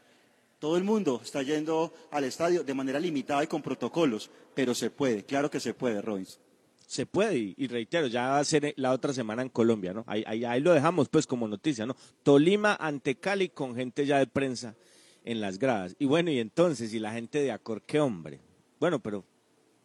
Todo 0.58 0.76
el 0.76 0.84
mundo 0.84 1.20
está 1.24 1.42
yendo 1.42 1.94
al 2.10 2.24
estadio 2.24 2.64
de 2.64 2.74
manera 2.74 3.00
limitada 3.00 3.44
y 3.44 3.46
con 3.46 3.62
protocolos, 3.62 4.30
pero 4.54 4.74
se 4.74 4.90
puede, 4.90 5.24
claro 5.24 5.50
que 5.50 5.60
se 5.60 5.72
puede, 5.72 6.02
Robinson. 6.02 6.47
Se 6.88 7.04
puede, 7.04 7.54
y, 7.54 7.66
reitero, 7.66 8.06
ya 8.06 8.28
va 8.28 8.38
a 8.38 8.44
ser 8.44 8.72
la 8.78 8.92
otra 8.92 9.12
semana 9.12 9.42
en 9.42 9.50
Colombia, 9.50 9.92
¿no? 9.92 10.04
Ahí, 10.06 10.24
ahí, 10.26 10.46
ahí 10.46 10.58
lo 10.62 10.72
dejamos 10.72 11.10
pues 11.10 11.26
como 11.26 11.46
noticia, 11.46 11.84
¿no? 11.84 11.94
Tolima 12.22 12.78
ante 12.80 13.16
Cali 13.16 13.50
con 13.50 13.74
gente 13.74 14.06
ya 14.06 14.18
de 14.18 14.26
prensa 14.26 14.74
en 15.22 15.42
las 15.42 15.58
gradas. 15.58 15.94
Y 15.98 16.06
bueno, 16.06 16.30
y 16.30 16.38
entonces, 16.38 16.94
y 16.94 16.98
la 16.98 17.12
gente 17.12 17.42
de 17.42 17.52
Acor, 17.52 17.82
qué 17.82 18.00
hombre. 18.00 18.40
Bueno, 18.80 19.00
pero 19.00 19.22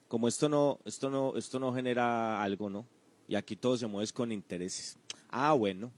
como 0.08 0.30
esto 0.30 0.48
no, 0.48 0.80
esto 0.86 1.10
no, 1.10 1.36
esto 1.36 1.60
no 1.60 1.74
genera 1.74 2.42
algo, 2.42 2.70
¿no? 2.70 2.88
Y 3.28 3.36
aquí 3.36 3.58
todo 3.58 3.76
se 3.76 3.86
mueve 3.86 4.10
con 4.14 4.32
intereses. 4.32 4.98
Ah, 5.30 5.52
bueno. 5.52 5.92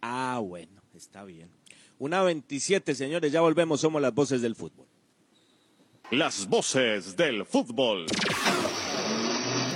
Ah, 0.00 0.40
bueno, 0.40 0.80
está 0.94 1.24
bien. 1.24 1.50
Una 1.98 2.22
27, 2.22 2.94
señores, 2.94 3.32
ya 3.32 3.40
volvemos, 3.40 3.80
somos 3.80 4.00
las 4.00 4.14
voces 4.14 4.42
del 4.42 4.54
fútbol. 4.54 4.86
Las 6.12 6.46
voces 6.46 7.16
del 7.16 7.44
fútbol. 7.44 8.06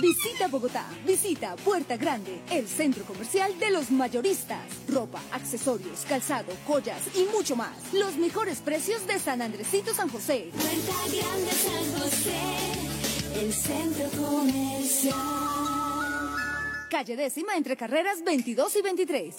Visita 0.00 0.48
Bogotá, 0.48 0.86
visita 1.06 1.56
Puerta 1.56 1.96
Grande, 1.96 2.40
el 2.50 2.66
centro 2.66 3.04
comercial 3.04 3.58
de 3.58 3.70
los 3.70 3.90
mayoristas. 3.90 4.60
Ropa, 4.88 5.20
accesorios, 5.32 6.06
calzado, 6.08 6.52
joyas 6.66 7.02
y 7.14 7.24
mucho 7.36 7.54
más. 7.54 7.92
Los 7.92 8.16
mejores 8.16 8.58
precios 8.60 9.06
de 9.06 9.18
San 9.18 9.42
Andresito 9.42 9.92
San 9.92 10.08
José. 10.08 10.50
Puerta 10.52 10.94
Grande 11.06 11.52
San 11.52 12.00
José, 12.00 13.40
el 13.42 13.52
centro 13.52 14.08
comercial. 14.26 15.16
Calle 16.90 17.14
décima 17.16 17.56
entre 17.56 17.76
carreras 17.76 18.24
22 18.24 18.76
y 18.76 18.82
23. 18.82 19.34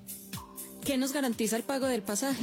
¿Qué 0.85 0.99
nos 0.99 1.13
garantiza 1.13 1.57
el 1.57 1.63
pago 1.63 1.87
del 1.87 2.03
pasaje? 2.03 2.43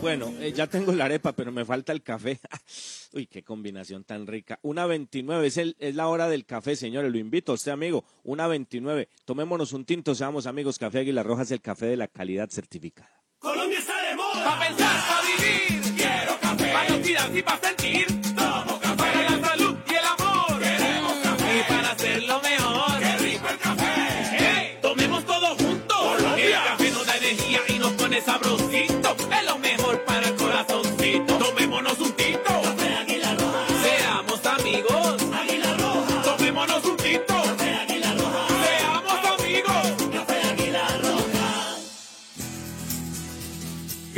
Bueno, 0.00 0.32
eh, 0.40 0.52
ya 0.52 0.68
tengo 0.68 0.92
la 0.92 1.06
arepa, 1.06 1.32
pero 1.32 1.50
me 1.50 1.64
falta 1.64 1.92
el 1.92 2.02
café. 2.02 2.38
Uy, 3.12 3.26
qué 3.26 3.42
combinación 3.42 4.04
tan 4.04 4.26
rica. 4.26 4.58
Una 4.62 4.86
29, 4.86 5.46
es, 5.46 5.56
es 5.56 5.94
la 5.96 6.06
hora 6.06 6.28
del 6.28 6.44
café, 6.46 6.76
señores. 6.76 7.10
Lo 7.10 7.18
invito 7.18 7.52
a 7.52 7.56
usted, 7.56 7.72
amigo. 7.72 8.04
Una 8.22 8.46
29. 8.46 9.08
Tomémonos 9.24 9.72
un 9.72 9.84
tinto, 9.84 10.14
seamos 10.14 10.46
amigos. 10.46 10.78
Café 10.78 11.00
Águila 11.00 11.22
Roja 11.24 11.42
es 11.42 11.50
el 11.50 11.60
café 11.60 11.86
de 11.86 11.96
la 11.96 12.06
calidad 12.06 12.48
certificada. 12.48 13.10
Colombia 13.38 13.78
está 13.78 14.00
de 14.08 14.14
moda. 14.14 14.44
Pa' 14.44 14.66
pensar, 14.66 15.00
pa' 15.08 15.22
vivir. 15.22 15.94
Quiero 15.96 16.38
café. 16.40 16.72
Pa' 16.72 17.38
y 17.38 17.42
pa' 17.42 17.60
sentir. 17.60 18.06
Tomo 18.36 18.80
café. 18.80 18.96
Para 18.96 19.30
la 19.30 19.48
salud 19.48 19.76
y 19.84 19.94
el 19.94 20.04
amor. 20.04 20.60
Queremos 20.60 21.12
café. 21.22 21.58
Y 21.58 21.62
para 21.68 21.90
hacerlo 21.90 22.40
mejor. 22.40 22.98
Qué 23.00 23.16
rico 23.18 23.48
el 23.48 23.58
café. 23.58 24.36
Hey, 24.38 24.78
tomemos 24.80 25.24
todos 25.24 25.58
juntos. 25.58 25.98
Colombia. 25.98 26.46
El 26.46 26.68
café 26.68 26.90
nos 26.92 27.06
da 27.06 27.16
energía 27.16 27.60
y 27.68 27.78
nos 27.78 27.92
pone 27.92 28.20
sabrosito. 28.20 28.47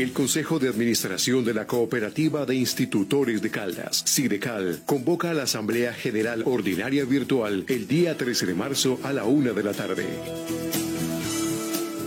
El 0.00 0.14
Consejo 0.14 0.58
de 0.58 0.66
Administración 0.66 1.44
de 1.44 1.52
la 1.52 1.66
Cooperativa 1.66 2.46
de 2.46 2.54
Institutores 2.54 3.42
de 3.42 3.50
Caldas, 3.50 4.02
Sidecal, 4.06 4.80
convoca 4.86 5.30
a 5.30 5.34
la 5.34 5.42
Asamblea 5.42 5.92
General 5.92 6.42
Ordinaria 6.46 7.04
Virtual 7.04 7.66
el 7.68 7.86
día 7.86 8.16
13 8.16 8.46
de 8.46 8.54
marzo 8.54 8.98
a 9.02 9.12
la 9.12 9.24
una 9.24 9.52
de 9.52 9.62
la 9.62 9.74
tarde. 9.74 10.06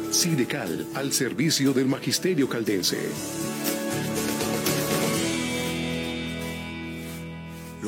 Sidecal, 0.10 0.88
al 0.96 1.14
servicio 1.14 1.72
del 1.72 1.86
Magisterio 1.86 2.50
Caldense. 2.50 2.98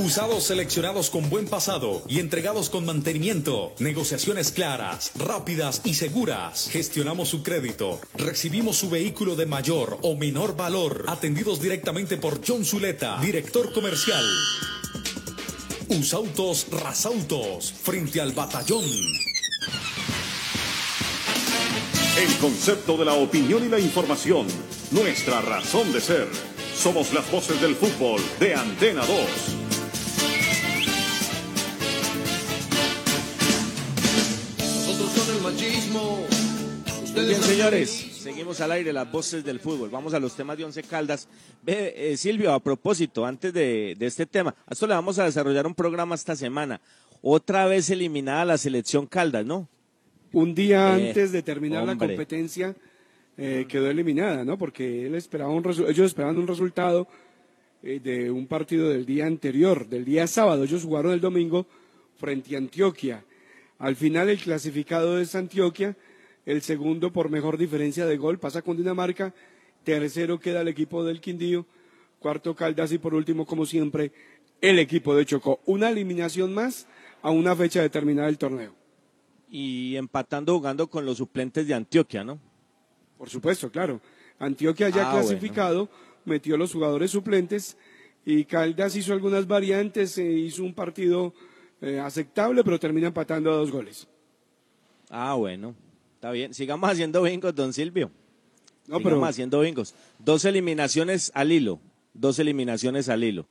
Usados 0.00 0.44
seleccionados 0.44 1.10
con 1.10 1.28
buen 1.28 1.46
pasado 1.46 2.02
y 2.08 2.20
entregados 2.20 2.70
con 2.70 2.86
mantenimiento. 2.86 3.74
Negociaciones 3.80 4.50
claras, 4.50 5.12
rápidas 5.14 5.82
y 5.84 5.92
seguras. 5.92 6.70
Gestionamos 6.70 7.28
su 7.28 7.42
crédito. 7.42 8.00
Recibimos 8.14 8.78
su 8.78 8.88
vehículo 8.88 9.36
de 9.36 9.44
mayor 9.44 9.98
o 10.00 10.16
menor 10.16 10.56
valor. 10.56 11.04
Atendidos 11.06 11.60
directamente 11.60 12.16
por 12.16 12.40
John 12.42 12.64
Zuleta, 12.64 13.20
director 13.20 13.74
comercial. 13.74 14.24
Usautos 15.88 16.68
Rasautos, 16.70 17.70
frente 17.70 18.22
al 18.22 18.32
batallón. 18.32 18.86
El 22.16 22.36
concepto 22.40 22.96
de 22.96 23.04
la 23.04 23.12
opinión 23.12 23.66
y 23.66 23.68
la 23.68 23.78
información. 23.78 24.46
Nuestra 24.92 25.42
razón 25.42 25.92
de 25.92 26.00
ser. 26.00 26.28
Somos 26.74 27.12
las 27.12 27.30
voces 27.30 27.60
del 27.60 27.76
fútbol 27.76 28.22
de 28.38 28.54
Antena 28.54 29.04
2. 29.04 29.69
Bien, 37.30 37.42
señores, 37.42 37.90
seguimos 37.90 38.60
al 38.60 38.72
aire 38.72 38.92
las 38.92 39.10
voces 39.10 39.44
del 39.44 39.60
fútbol. 39.60 39.90
Vamos 39.90 40.14
a 40.14 40.20
los 40.20 40.34
temas 40.34 40.58
de 40.58 40.64
Once 40.64 40.82
Caldas. 40.82 41.28
Ve, 41.62 41.94
eh, 41.96 42.16
Silvio, 42.16 42.52
a 42.52 42.60
propósito, 42.60 43.24
antes 43.24 43.52
de, 43.52 43.94
de 43.98 44.06
este 44.06 44.26
tema, 44.26 44.54
a 44.66 44.72
esto 44.72 44.86
le 44.86 44.94
vamos 44.94 45.18
a 45.18 45.24
desarrollar 45.24 45.66
un 45.66 45.74
programa 45.74 46.14
esta 46.14 46.34
semana. 46.34 46.80
Otra 47.22 47.66
vez 47.66 47.90
eliminada 47.90 48.44
la 48.44 48.58
selección 48.58 49.06
Caldas, 49.06 49.44
¿no? 49.44 49.68
Un 50.32 50.54
día 50.54 50.98
Eh, 50.98 51.08
antes 51.08 51.32
de 51.32 51.42
terminar 51.42 51.84
la 51.84 51.96
competencia 51.96 52.74
eh, 53.36 53.66
quedó 53.68 53.90
eliminada, 53.90 54.44
¿no? 54.44 54.58
Porque 54.58 55.06
él 55.06 55.14
esperaba 55.14 55.50
un 55.50 55.64
ellos 55.66 56.06
esperaban 56.06 56.38
un 56.38 56.46
resultado 56.46 57.08
eh, 57.82 58.00
de 58.02 58.30
un 58.30 58.46
partido 58.46 58.88
del 58.88 59.06
día 59.06 59.26
anterior, 59.26 59.88
del 59.88 60.04
día 60.04 60.26
sábado. 60.26 60.64
Ellos 60.64 60.84
jugaron 60.84 61.12
el 61.12 61.20
domingo 61.20 61.66
frente 62.16 62.54
a 62.54 62.58
Antioquia. 62.58 63.24
Al 63.80 63.96
final 63.96 64.28
el 64.28 64.38
clasificado 64.38 65.18
es 65.18 65.34
Antioquia, 65.34 65.96
el 66.44 66.60
segundo 66.60 67.12
por 67.12 67.30
mejor 67.30 67.56
diferencia 67.56 68.04
de 68.04 68.18
gol 68.18 68.38
pasa 68.38 68.60
con 68.60 68.76
Dinamarca, 68.76 69.34
tercero 69.84 70.38
queda 70.38 70.60
el 70.60 70.68
equipo 70.68 71.02
del 71.02 71.22
Quindío, 71.22 71.64
cuarto 72.18 72.54
Caldas 72.54 72.92
y 72.92 72.98
por 72.98 73.14
último, 73.14 73.46
como 73.46 73.64
siempre, 73.64 74.12
el 74.60 74.78
equipo 74.78 75.16
de 75.16 75.24
Chocó. 75.24 75.60
Una 75.64 75.88
eliminación 75.88 76.52
más 76.52 76.86
a 77.22 77.30
una 77.30 77.56
fecha 77.56 77.80
determinada 77.80 78.26
del 78.26 78.36
torneo. 78.36 78.74
Y 79.50 79.96
empatando 79.96 80.54
jugando 80.54 80.88
con 80.90 81.06
los 81.06 81.16
suplentes 81.16 81.66
de 81.66 81.72
Antioquia, 81.72 82.22
¿no? 82.22 82.38
Por 83.16 83.30
supuesto, 83.30 83.70
claro. 83.70 84.02
Antioquia 84.38 84.90
ya 84.90 85.08
Ah, 85.08 85.12
clasificado, 85.14 85.88
metió 86.26 86.58
los 86.58 86.70
jugadores 86.70 87.12
suplentes 87.12 87.78
y 88.26 88.44
Caldas 88.44 88.94
hizo 88.94 89.14
algunas 89.14 89.46
variantes, 89.46 90.18
eh, 90.18 90.30
hizo 90.30 90.64
un 90.64 90.74
partido 90.74 91.32
eh, 91.80 91.98
aceptable, 92.00 92.62
pero 92.64 92.78
termina 92.78 93.08
empatando 93.08 93.50
a 93.52 93.56
dos 93.56 93.70
goles. 93.70 94.06
Ah, 95.08 95.34
bueno. 95.34 95.74
Está 96.14 96.30
bien. 96.30 96.52
Sigamos 96.54 96.90
haciendo 96.90 97.22
bingos, 97.22 97.54
don 97.54 97.72
Silvio. 97.72 98.10
No, 98.86 98.98
Sigamos 98.98 99.02
pero- 99.04 99.24
haciendo 99.24 99.60
bingos. 99.60 99.94
Dos 100.18 100.44
eliminaciones 100.44 101.30
al 101.34 101.52
hilo. 101.52 101.80
Dos 102.12 102.38
eliminaciones 102.38 103.08
al 103.08 103.24
hilo. 103.24 103.46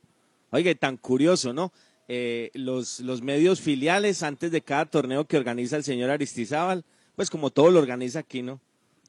Oye, 0.50 0.74
tan 0.74 0.96
curioso, 0.96 1.52
¿no? 1.52 1.72
Eh, 2.08 2.50
los, 2.54 3.00
los 3.00 3.22
medios 3.22 3.60
filiales 3.60 4.22
antes 4.22 4.50
de 4.50 4.62
cada 4.62 4.86
torneo 4.86 5.26
que 5.26 5.36
organiza 5.36 5.76
el 5.76 5.84
señor 5.84 6.10
Aristizábal, 6.10 6.84
pues 7.14 7.30
como 7.30 7.50
todo 7.50 7.70
lo 7.70 7.78
organiza 7.78 8.18
aquí, 8.20 8.42
¿no? 8.42 8.60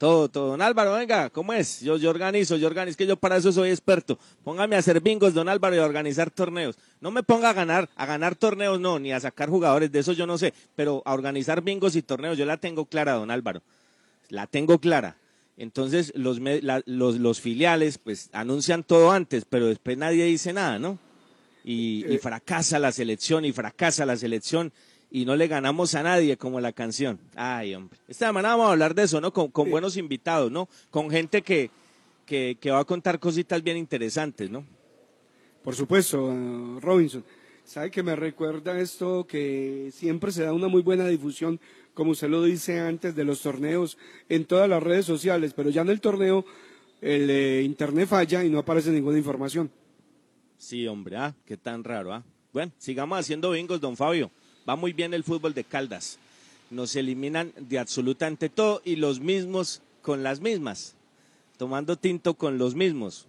Todo, 0.02 0.30
todo. 0.30 0.48
Don 0.48 0.64
Álvaro, 0.64 0.94
venga, 0.94 1.30
¿cómo 1.30 1.54
es? 1.54 1.80
Yo, 1.82 1.96
yo 1.96 2.10
organizo, 2.10 2.58
yo 2.58 2.66
organizo, 2.66 2.98
que 2.98 3.06
yo 3.06 3.18
para 3.18 3.38
eso 3.38 3.52
soy 3.52 3.70
experto. 3.70 4.18
Póngame 4.44 4.76
a 4.76 4.80
hacer 4.80 5.00
bingos, 5.00 5.36
don 5.36 5.48
Álvaro, 5.48 5.76
y 5.76 5.78
a 5.78 5.86
organizar 5.86 6.32
torneos. 6.32 6.76
No 7.02 7.12
me 7.12 7.22
ponga 7.22 7.52
a 7.52 7.54
ganar, 7.54 7.88
a 7.96 8.08
ganar 8.08 8.34
torneos 8.34 8.80
no, 8.80 8.98
ni 8.98 9.12
a 9.14 9.20
sacar 9.20 9.48
jugadores, 9.50 9.92
de 9.92 10.00
eso 10.00 10.14
yo 10.14 10.26
no 10.26 10.40
sé, 10.40 10.56
pero 10.76 11.04
a 11.06 11.14
organizar 11.14 11.62
bingos 11.62 11.96
y 11.96 12.02
torneos 12.02 12.36
yo 12.36 12.46
la 12.48 12.58
tengo 12.58 12.86
clara, 12.86 13.14
don 13.14 13.30
Álvaro. 13.30 13.62
La 14.30 14.48
tengo 14.48 14.80
clara. 14.80 15.18
Entonces 15.56 16.12
los, 16.16 16.40
la- 16.40 16.82
los, 16.88 17.20
los 17.20 17.40
filiales 17.40 18.00
pues 18.00 18.32
anuncian 18.34 18.82
todo 18.82 19.12
antes, 19.12 19.46
pero 19.48 19.68
después 19.68 20.00
nadie 20.00 20.26
dice 20.26 20.52
nada, 20.52 20.80
¿no? 20.80 20.98
Y, 21.64 22.12
y 22.12 22.18
fracasa 22.18 22.80
la 22.80 22.92
selección 22.92 23.46
y 23.46 23.52
fracasa 23.52 24.04
la 24.08 24.18
selección 24.18 24.74
y 25.12 25.26
no 25.26 25.36
le 25.36 25.48
ganamos 25.48 25.94
a 25.94 26.04
nadie 26.04 26.38
como 26.38 26.62
la 26.62 26.72
canción. 26.72 27.20
Ay, 27.36 27.76
hombre. 27.76 28.00
Esta 28.08 28.28
semana 28.28 28.50
vamos 28.50 28.68
a 28.68 28.72
hablar 28.72 28.96
de 28.96 29.04
eso, 29.04 29.20
¿no? 29.20 29.34
Con, 29.34 29.50
con 29.52 29.70
buenos 29.70 29.98
invitados, 29.98 30.50
¿no? 30.50 30.70
Con 30.90 31.12
gente 31.12 31.42
que, 31.42 31.70
que, 32.26 32.58
que 32.60 32.72
va 32.72 32.80
a 32.80 32.86
contar 32.86 33.20
cositas 33.20 33.62
bien 33.62 33.76
interesantes, 33.76 34.50
¿no? 34.50 34.66
Por 35.64 35.76
supuesto, 35.76 36.32
eh, 36.32 36.80
Robinson. 36.80 37.24
¿Sabe 37.66 37.92
que 37.92 38.02
me 38.04 38.16
recuerda 38.16 38.80
esto 38.80 39.28
que 39.28 39.92
siempre 39.94 40.32
se 40.32 40.44
da 40.44 40.54
una 40.54 40.68
muy 40.68 40.82
buena 40.82 41.08
difusión, 41.08 41.60
como 41.94 42.12
usted 42.12 42.30
lo 42.30 42.44
dice 42.44 42.80
antes, 42.80 43.14
de 43.16 43.24
los 43.24 43.42
torneos 43.42 43.98
en 44.30 44.46
todas 44.46 44.68
las 44.68 44.82
redes 44.82 45.06
sociales, 45.06 45.54
pero 45.54 45.70
ya 45.70 45.82
en 45.82 45.90
el 45.90 46.02
torneo 46.02 46.46
el 47.02 47.30
eh, 47.30 47.62
internet 47.64 48.08
falla 48.08 48.44
y 48.44 48.50
no 48.50 48.60
aparece 48.60 48.92
ninguna 48.92 49.18
información. 49.18 49.70
Sí, 50.58 50.88
hombre, 50.88 51.18
ah, 51.18 51.36
qué 51.46 51.58
tan 51.58 51.84
raro, 51.84 52.14
ah. 52.14 52.24
Bueno, 52.54 52.72
sigamos 52.78 53.20
haciendo 53.20 53.52
bingos, 53.52 53.80
don 53.80 53.96
Fabio. 53.96 54.32
Va 54.68 54.76
muy 54.76 54.94
bien 54.94 55.14
el 55.14 55.24
fútbol 55.24 55.54
de 55.54 55.64
Caldas. 55.64 56.18
Nos 56.70 56.96
eliminan 56.96 57.52
de 57.60 57.80
absolutamente 57.80 58.50
todo 58.50 58.82
y 58.86 58.96
los 58.96 59.20
mismos 59.20 59.82
con 60.02 60.24
las 60.24 60.40
mismas. 60.40 60.96
Tomando 61.58 61.96
tinto 61.98 62.34
con 62.36 62.58
los 62.58 62.76
mismos. 62.76 63.28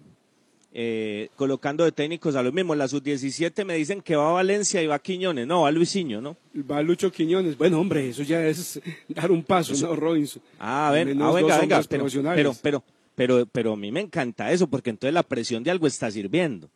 Eh, 0.74 1.28
colocando 1.36 1.84
de 1.84 1.92
técnicos 1.92 2.34
a 2.34 2.42
los 2.42 2.52
mismos. 2.52 2.76
La 2.76 2.88
sub-17 2.88 3.64
me 3.64 3.74
dicen 3.74 4.00
que 4.00 4.16
va 4.16 4.30
a 4.30 4.32
Valencia 4.32 4.82
y 4.82 4.86
va 4.86 4.94
a 4.94 4.98
Quiñones. 5.00 5.46
No, 5.46 5.62
va 5.62 5.68
a 5.68 5.72
Luisinho, 5.72 6.20
¿no? 6.22 6.36
Va 6.70 6.80
Lucho 6.82 7.10
Quiñones. 7.12 7.58
Bueno, 7.58 7.78
hombre, 7.80 8.08
eso 8.08 8.22
ya 8.22 8.42
es 8.46 8.80
dar 9.08 9.30
un 9.30 9.42
paso, 9.42 9.72
Eso- 9.74 9.88
¿no, 9.88 9.96
Robinson? 9.96 10.40
Ah, 10.58 10.90
ven, 10.94 11.08
menos 11.08 11.28
ah, 11.30 11.34
venga, 11.36 11.58
venga, 11.58 11.82
pero, 11.88 12.06
pero, 12.34 12.54
pero, 12.62 12.84
pero, 13.14 13.46
pero 13.46 13.72
a 13.74 13.76
mí 13.76 13.92
me 13.92 14.00
encanta 14.00 14.50
eso, 14.52 14.66
porque 14.66 14.88
entonces 14.90 15.12
la 15.12 15.22
presión 15.22 15.62
de 15.62 15.70
algo 15.70 15.86
está 15.86 16.10
sirviendo. 16.10 16.70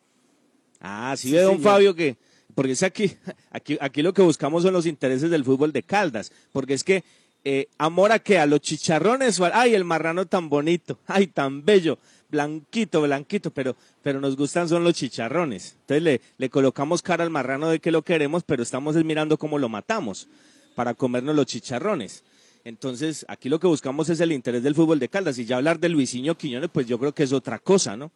Ah, 0.79 1.15
sí, 1.17 1.29
Sí, 1.29 1.33
ve 1.33 1.41
don 1.41 1.55
señor. 1.57 1.71
Fabio 1.71 1.95
que, 1.95 2.17
porque 2.57 2.71
es 2.71 2.81
aquí, 2.81 3.15
aquí, 3.51 3.77
aquí 3.79 4.01
lo 4.01 4.15
que 4.15 4.23
buscamos 4.23 4.63
son 4.63 4.73
los 4.73 4.87
intereses 4.87 5.29
del 5.29 5.45
fútbol 5.45 5.71
de 5.71 5.83
Caldas, 5.83 6.31
porque 6.51 6.73
es 6.73 6.83
que 6.83 7.03
eh, 7.43 7.67
amor 7.77 8.11
a 8.11 8.17
que 8.17 8.39
a 8.39 8.47
los 8.47 8.61
chicharrones, 8.61 9.39
ay, 9.53 9.75
el 9.75 9.83
marrano 9.83 10.25
tan 10.25 10.49
bonito, 10.49 10.97
ay, 11.05 11.27
tan 11.27 11.63
bello, 11.63 11.99
blanquito, 12.31 13.03
blanquito, 13.03 13.51
pero, 13.51 13.75
pero 14.01 14.19
nos 14.19 14.35
gustan 14.35 14.67
son 14.67 14.83
los 14.83 14.95
chicharrones. 14.95 15.75
Entonces 15.81 16.01
le, 16.01 16.21
le 16.39 16.49
colocamos 16.49 17.03
cara 17.03 17.23
al 17.23 17.29
marrano 17.29 17.69
de 17.69 17.79
que 17.79 17.91
lo 17.91 18.01
queremos, 18.01 18.41
pero 18.41 18.63
estamos 18.63 18.95
es 18.95 19.05
mirando 19.05 19.37
cómo 19.37 19.59
lo 19.59 19.69
matamos 19.69 20.27
para 20.73 20.95
comernos 20.95 21.35
los 21.35 21.45
chicharrones. 21.45 22.23
Entonces, 22.63 23.23
aquí 23.29 23.49
lo 23.49 23.59
que 23.59 23.67
buscamos 23.67 24.09
es 24.09 24.19
el 24.19 24.31
interés 24.31 24.63
del 24.63 24.73
fútbol 24.73 24.97
de 24.97 25.09
Caldas. 25.09 25.37
Y 25.37 25.45
ya 25.45 25.57
hablar 25.57 25.79
de 25.79 25.89
Luisinho 25.89 26.35
Quiñones, 26.35 26.71
pues 26.73 26.87
yo 26.87 26.97
creo 26.97 27.13
que 27.13 27.21
es 27.21 27.33
otra 27.33 27.59
cosa, 27.59 27.95
¿no? 27.95 28.11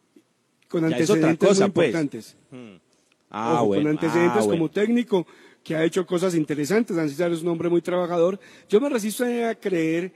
Con 0.66 0.90
Ya 0.90 0.96
es 0.96 1.08
otra 1.08 1.30
antecedentes 1.30 1.48
cosa, 1.48 1.66
muy 1.66 1.72
pues. 1.72 1.86
importantes. 1.86 2.36
Hmm. 2.50 2.91
Ah, 3.34 3.54
Ojo, 3.54 3.66
bueno, 3.68 3.84
con 3.84 3.90
antecedentes 3.92 4.44
ah, 4.44 4.48
como 4.48 4.70
técnico 4.70 5.26
que 5.64 5.74
ha 5.74 5.84
hecho 5.84 6.06
cosas 6.06 6.34
interesantes. 6.34 6.98
Ancísar 6.98 7.32
es 7.32 7.42
un 7.42 7.48
hombre 7.48 7.70
muy 7.70 7.80
trabajador. 7.80 8.38
Yo 8.68 8.78
me 8.78 8.90
resisto 8.90 9.24
a 9.24 9.54
creer 9.54 10.12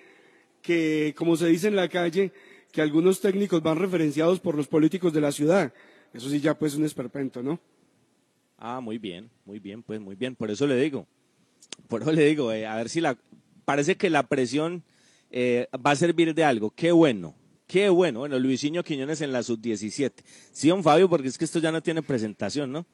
que, 0.60 1.14
como 1.16 1.34
se 1.36 1.46
dice 1.46 1.68
en 1.68 1.76
la 1.76 1.88
calle, 1.88 2.30
que 2.70 2.82
algunos 2.82 3.20
técnicos 3.20 3.62
van 3.62 3.78
referenciados 3.78 4.38
por 4.38 4.54
los 4.54 4.68
políticos 4.68 5.14
de 5.14 5.22
la 5.22 5.32
ciudad. 5.32 5.72
Eso 6.12 6.28
sí 6.28 6.40
ya 6.40 6.58
pues 6.58 6.74
un 6.74 6.84
esperpento, 6.84 7.42
¿no? 7.42 7.58
Ah, 8.58 8.80
muy 8.80 8.98
bien, 8.98 9.30
muy 9.46 9.60
bien, 9.60 9.82
pues 9.82 9.98
muy 9.98 10.14
bien. 10.14 10.34
Por 10.34 10.50
eso 10.50 10.66
le 10.66 10.76
digo, 10.76 11.06
por 11.88 12.02
eso 12.02 12.12
le 12.12 12.26
digo, 12.26 12.52
eh, 12.52 12.66
a 12.66 12.76
ver 12.76 12.90
si 12.90 13.00
la, 13.00 13.16
parece 13.64 13.96
que 13.96 14.10
la 14.10 14.24
presión 14.24 14.82
eh, 15.30 15.68
va 15.74 15.92
a 15.92 15.96
servir 15.96 16.34
de 16.34 16.44
algo. 16.44 16.70
Qué 16.70 16.92
bueno, 16.92 17.34
qué 17.66 17.88
bueno. 17.88 18.20
Bueno, 18.20 18.38
Luisinho 18.38 18.82
Quiñones 18.82 19.20
en 19.20 19.32
la 19.32 19.42
sub-17. 19.42 20.12
Sí, 20.52 20.68
don 20.68 20.82
Fabio, 20.82 21.08
porque 21.08 21.28
es 21.28 21.38
que 21.38 21.44
esto 21.44 21.58
ya 21.58 21.72
no 21.72 21.82
tiene 21.82 22.02
presentación, 22.02 22.72
¿no? 22.72 22.86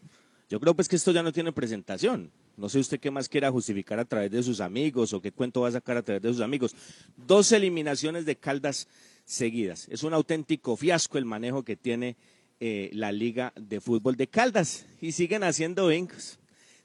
Yo 0.53 0.61
creo 0.61 0.75
pues 0.75 0.87
que 0.87 0.97
esto 0.97 1.13
ya 1.13 1.23
no 1.23 1.33
tiene 1.33 1.51
presentación. 1.51 2.31
No 2.59 2.69
sé 2.69 2.79
usted 2.79 3.01
qué 3.01 3.11
más 3.11 3.27
quiera 3.27 3.51
justificar 3.51 3.99
a 3.99 4.05
través 4.05 4.31
de 4.31 4.43
sus 4.43 4.61
amigos 4.61 5.15
o 5.15 5.23
qué 5.23 5.33
cuento 5.33 5.63
va 5.63 5.69
a 5.69 5.73
sacar 5.73 5.97
a 5.97 6.03
través 6.03 6.21
de 6.21 6.29
sus 6.29 6.43
amigos. 6.43 6.77
Dos 7.17 7.53
eliminaciones 7.53 8.27
de 8.27 8.37
Caldas 8.37 8.87
seguidas. 9.25 9.89
Es 9.89 10.03
un 10.03 10.13
auténtico 10.13 10.77
fiasco 10.77 11.17
el 11.17 11.25
manejo 11.25 11.63
que 11.63 11.75
tiene 11.75 12.19
eh, 12.61 12.91
la 12.93 13.13
Liga 13.13 13.55
de 13.57 13.81
Fútbol 13.81 14.17
de 14.17 14.27
Caldas. 14.27 14.85
Y 15.01 15.13
siguen 15.13 15.43
haciendo 15.43 15.87
bingos. 15.87 16.39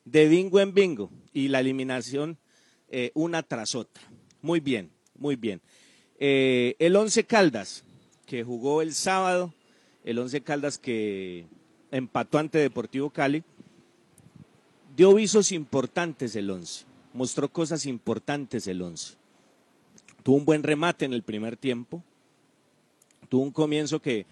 De 0.05 0.29
bingo 0.29 0.61
en 0.61 0.73
bingo. 0.73 1.11
Y 1.33 1.49
la 1.49 1.59
eliminación 1.59 2.37
eh, 2.87 3.11
una 3.15 3.43
tras 3.43 3.75
otra. 3.75 4.01
Muy 4.41 4.61
bien, 4.61 4.91
muy 5.13 5.35
bien. 5.35 5.59
Eh, 6.19 6.77
el 6.79 6.95
Once 6.95 7.21
Caldas, 7.25 7.83
que 8.25 8.45
jugó 8.45 8.81
el 8.81 8.93
sábado, 8.93 9.53
el 10.05 10.19
Once 10.19 10.39
Caldas 10.39 10.77
que 10.77 11.47
empató 11.91 12.37
ante 12.37 12.59
Deportivo 12.59 13.09
Cali, 13.09 13.43
dio 14.97 15.13
visos 15.13 15.51
importantes 15.51 16.35
el 16.35 16.49
Once, 16.49 16.83
mostró 17.13 17.49
cosas 17.49 17.85
importantes 17.85 18.65
el 18.65 18.81
Once. 18.81 19.13
Tuvo 20.23 20.37
un 20.37 20.45
buen 20.45 20.63
remate 20.63 21.05
en 21.05 21.13
el 21.13 21.21
primer 21.21 21.55
tiempo, 21.55 22.03
tuvo 23.29 23.43
un 23.43 23.51
comienzo 23.51 24.01
que, 24.01 24.25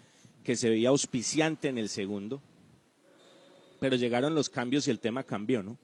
que 0.44 0.56
se 0.56 0.70
veía 0.70 0.90
auspiciante 0.90 1.68
en 1.68 1.78
el 1.78 1.88
segundo, 1.88 2.42
pero 3.80 3.96
llegaron 3.96 4.34
los 4.34 4.50
cambios 4.50 4.88
y 4.88 4.92
el 4.92 5.00
tema 5.00 5.22
cambió, 5.24 5.62
¿no? 5.62 5.78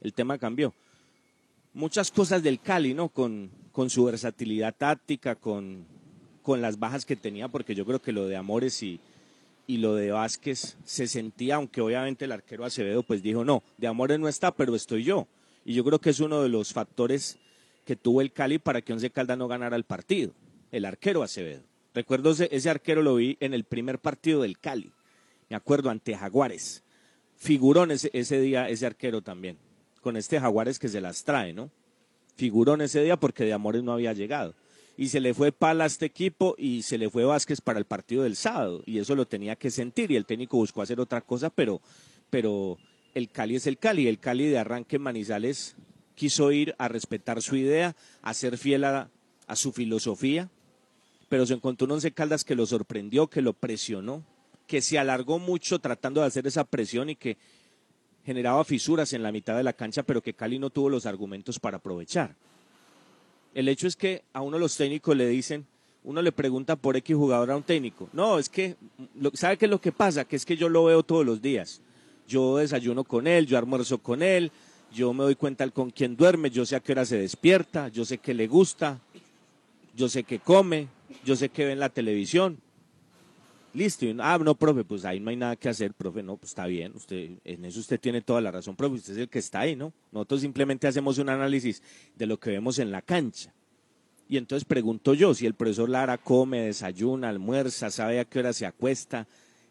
El 0.00 0.14
tema 0.14 0.38
cambió. 0.38 0.72
Muchas 1.74 2.12
cosas 2.12 2.44
del 2.44 2.60
Cali, 2.60 2.94
¿no? 2.94 3.08
Con, 3.08 3.50
con 3.72 3.90
su 3.90 4.04
versatilidad 4.04 4.72
táctica, 4.76 5.34
con, 5.34 5.84
con 6.42 6.62
las 6.62 6.78
bajas 6.78 7.04
que 7.04 7.16
tenía, 7.16 7.48
porque 7.48 7.74
yo 7.74 7.84
creo 7.84 8.00
que 8.00 8.12
lo 8.12 8.28
de 8.28 8.36
Amores 8.36 8.84
y, 8.84 9.00
y 9.66 9.78
lo 9.78 9.94
de 9.94 10.12
Vázquez 10.12 10.76
se 10.84 11.06
sentía, 11.06 11.56
aunque 11.56 11.80
obviamente 11.80 12.24
el 12.24 12.32
arquero 12.32 12.64
Acevedo 12.64 13.02
pues 13.02 13.22
dijo, 13.22 13.44
no, 13.44 13.62
de 13.78 13.86
Amores 13.86 14.18
no 14.18 14.28
está, 14.28 14.54
pero 14.54 14.74
estoy 14.74 15.04
yo. 15.04 15.26
Y 15.64 15.74
yo 15.74 15.84
creo 15.84 15.98
que 15.98 16.10
es 16.10 16.20
uno 16.20 16.42
de 16.42 16.48
los 16.48 16.72
factores 16.72 17.38
que 17.84 17.96
tuvo 17.96 18.20
el 18.20 18.32
Cali 18.32 18.58
para 18.58 18.82
que 18.82 18.92
Once 18.92 19.10
Caldas 19.10 19.38
no 19.38 19.48
ganara 19.48 19.76
el 19.76 19.84
partido, 19.84 20.32
el 20.70 20.84
arquero 20.84 21.22
Acevedo. 21.22 21.62
Recuerdo 21.94 22.30
ese, 22.30 22.70
arquero 22.70 23.02
lo 23.02 23.16
vi 23.16 23.36
en 23.40 23.54
el 23.54 23.64
primer 23.64 23.98
partido 23.98 24.42
del 24.42 24.58
Cali, 24.58 24.92
me 25.48 25.56
acuerdo, 25.56 25.90
ante 25.90 26.16
Jaguares. 26.16 26.82
Figurón 27.36 27.90
ese, 27.90 28.10
ese 28.12 28.40
día 28.40 28.68
ese 28.68 28.86
arquero 28.86 29.22
también, 29.22 29.58
con 30.00 30.16
este 30.16 30.40
Jaguares 30.40 30.78
que 30.78 30.88
se 30.88 31.00
las 31.00 31.24
trae, 31.24 31.52
¿no? 31.52 31.70
Figurón 32.36 32.82
ese 32.82 33.02
día 33.02 33.16
porque 33.16 33.44
de 33.44 33.52
Amores 33.52 33.82
no 33.82 33.92
había 33.92 34.12
llegado 34.12 34.54
y 34.96 35.08
se 35.08 35.20
le 35.20 35.34
fue 35.34 35.52
pala 35.52 35.84
a 35.84 35.86
este 35.86 36.06
equipo 36.06 36.54
y 36.58 36.82
se 36.82 36.98
le 36.98 37.10
fue 37.10 37.24
Vázquez 37.24 37.60
para 37.60 37.78
el 37.78 37.84
partido 37.84 38.22
del 38.22 38.36
sábado 38.36 38.82
y 38.86 38.98
eso 38.98 39.14
lo 39.14 39.26
tenía 39.26 39.56
que 39.56 39.70
sentir 39.70 40.10
y 40.10 40.16
el 40.16 40.26
técnico 40.26 40.56
buscó 40.56 40.82
hacer 40.82 41.00
otra 41.00 41.20
cosa, 41.20 41.50
pero, 41.50 41.80
pero 42.30 42.78
el 43.14 43.30
Cali 43.30 43.56
es 43.56 43.66
el 43.66 43.78
Cali, 43.78 44.08
el 44.08 44.18
Cali 44.18 44.46
de 44.46 44.58
arranque 44.58 44.98
Manizales 44.98 45.76
quiso 46.14 46.50
ir 46.50 46.74
a 46.78 46.88
respetar 46.88 47.42
su 47.42 47.56
idea, 47.56 47.94
a 48.22 48.34
ser 48.34 48.56
fiel 48.56 48.84
a, 48.84 49.10
a 49.46 49.56
su 49.56 49.72
filosofía, 49.72 50.50
pero 51.28 51.44
se 51.44 51.54
encontró 51.54 51.86
un 51.86 51.92
Once 51.92 52.10
Caldas 52.12 52.44
que 52.44 52.54
lo 52.54 52.64
sorprendió, 52.66 53.28
que 53.28 53.42
lo 53.42 53.52
presionó, 53.52 54.24
que 54.66 54.80
se 54.80 54.98
alargó 54.98 55.38
mucho 55.38 55.78
tratando 55.78 56.22
de 56.22 56.26
hacer 56.26 56.46
esa 56.46 56.64
presión 56.64 57.10
y 57.10 57.16
que 57.16 57.36
generaba 58.24 58.64
fisuras 58.64 59.12
en 59.12 59.22
la 59.22 59.30
mitad 59.30 59.56
de 59.56 59.62
la 59.62 59.74
cancha, 59.74 60.02
pero 60.02 60.22
que 60.22 60.34
Cali 60.34 60.58
no 60.58 60.70
tuvo 60.70 60.88
los 60.88 61.06
argumentos 61.06 61.60
para 61.60 61.76
aprovechar. 61.76 62.34
El 63.56 63.70
hecho 63.70 63.86
es 63.86 63.96
que 63.96 64.22
a 64.34 64.42
uno 64.42 64.58
de 64.58 64.60
los 64.60 64.76
técnicos 64.76 65.16
le 65.16 65.26
dicen, 65.28 65.64
uno 66.04 66.20
le 66.20 66.30
pregunta 66.30 66.76
por 66.76 66.94
X 66.94 67.16
jugador 67.16 67.50
a 67.50 67.56
un 67.56 67.62
técnico. 67.62 68.06
No, 68.12 68.38
es 68.38 68.50
que, 68.50 68.76
¿sabe 69.32 69.56
qué 69.56 69.64
es 69.64 69.70
lo 69.70 69.80
que 69.80 69.92
pasa? 69.92 70.26
Que 70.26 70.36
es 70.36 70.44
que 70.44 70.58
yo 70.58 70.68
lo 70.68 70.84
veo 70.84 71.02
todos 71.02 71.24
los 71.24 71.40
días. 71.40 71.80
Yo 72.28 72.58
desayuno 72.58 73.02
con 73.02 73.26
él, 73.26 73.46
yo 73.46 73.56
almuerzo 73.56 73.96
con 73.96 74.22
él, 74.22 74.52
yo 74.92 75.14
me 75.14 75.24
doy 75.24 75.36
cuenta 75.36 75.66
con 75.70 75.88
quién 75.88 76.18
duerme, 76.18 76.50
yo 76.50 76.66
sé 76.66 76.76
a 76.76 76.80
qué 76.80 76.92
hora 76.92 77.06
se 77.06 77.16
despierta, 77.16 77.88
yo 77.88 78.04
sé 78.04 78.18
qué 78.18 78.34
le 78.34 78.46
gusta, 78.46 79.00
yo 79.94 80.10
sé 80.10 80.22
qué 80.22 80.38
come, 80.38 80.88
yo 81.24 81.34
sé 81.34 81.48
qué 81.48 81.64
ve 81.64 81.72
en 81.72 81.80
la 81.80 81.88
televisión. 81.88 82.58
Listo, 83.76 84.06
y 84.06 84.16
ah, 84.20 84.38
no, 84.38 84.54
profe, 84.54 84.84
pues 84.84 85.04
ahí 85.04 85.20
no 85.20 85.28
hay 85.28 85.36
nada 85.36 85.54
que 85.54 85.68
hacer, 85.68 85.92
profe, 85.92 86.22
no, 86.22 86.38
pues 86.38 86.52
está 86.52 86.64
bien, 86.64 86.92
usted, 86.94 87.32
en 87.44 87.62
eso 87.66 87.78
usted 87.78 88.00
tiene 88.00 88.22
toda 88.22 88.40
la 88.40 88.50
razón, 88.50 88.74
profe, 88.74 88.94
usted 88.94 89.12
es 89.12 89.18
el 89.18 89.28
que 89.28 89.38
está 89.38 89.60
ahí, 89.60 89.76
¿no? 89.76 89.92
Nosotros 90.12 90.40
simplemente 90.40 90.88
hacemos 90.88 91.18
un 91.18 91.28
análisis 91.28 91.82
de 92.14 92.24
lo 92.24 92.40
que 92.40 92.48
vemos 92.48 92.78
en 92.78 92.90
la 92.90 93.02
cancha. 93.02 93.52
Y 94.30 94.38
entonces 94.38 94.64
pregunto 94.64 95.12
yo, 95.12 95.34
si 95.34 95.44
el 95.44 95.52
profesor 95.52 95.90
Lara 95.90 96.16
come, 96.16 96.62
desayuna, 96.62 97.28
almuerza, 97.28 97.90
sabe 97.90 98.18
a 98.18 98.24
qué 98.24 98.38
hora 98.38 98.54
se 98.54 98.64
acuesta, 98.64 99.26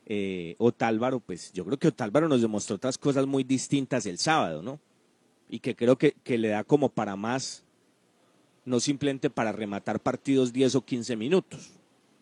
eh, 0.05 0.53
Otálvaro, 0.59 1.19
pues 1.19 1.51
yo 1.51 1.65
creo 1.65 1.79
que 1.79 1.87
Otálvaro 1.87 2.29
nos 2.29 2.41
demostró 2.41 2.75
otras 2.75 2.99
cosas 2.99 3.25
muy 3.25 3.43
distintas 3.43 4.05
el 4.05 4.19
sábado, 4.19 4.61
¿no? 4.61 4.79
Y 5.49 5.57
que 5.57 5.75
creo 5.75 5.97
que, 5.97 6.13
que 6.23 6.37
le 6.37 6.49
da 6.49 6.63
como 6.63 6.89
para 6.89 7.15
más, 7.15 7.63
no 8.65 8.79
simplemente 8.79 9.31
para 9.31 9.51
rematar 9.51 9.99
partidos 9.99 10.53
10 10.53 10.75
o 10.75 10.85
15 10.85 11.15
minutos 11.15 11.74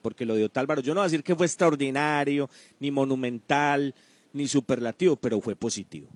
porque 0.04 0.26
lo 0.26 0.36
de 0.36 0.44
Otálvaro, 0.44 0.82
yo 0.82 0.94
no 0.94 1.00
voy 1.00 1.06
a 1.06 1.10
decir 1.10 1.24
que 1.24 1.36
fue 1.36 1.48
extraordinario, 1.48 2.50
ni 2.80 2.92
monumental, 2.92 3.96
ni 4.34 4.48
superlativo, 4.48 5.16
pero 5.16 5.42
fue 5.42 5.56
positivo. 5.56 6.08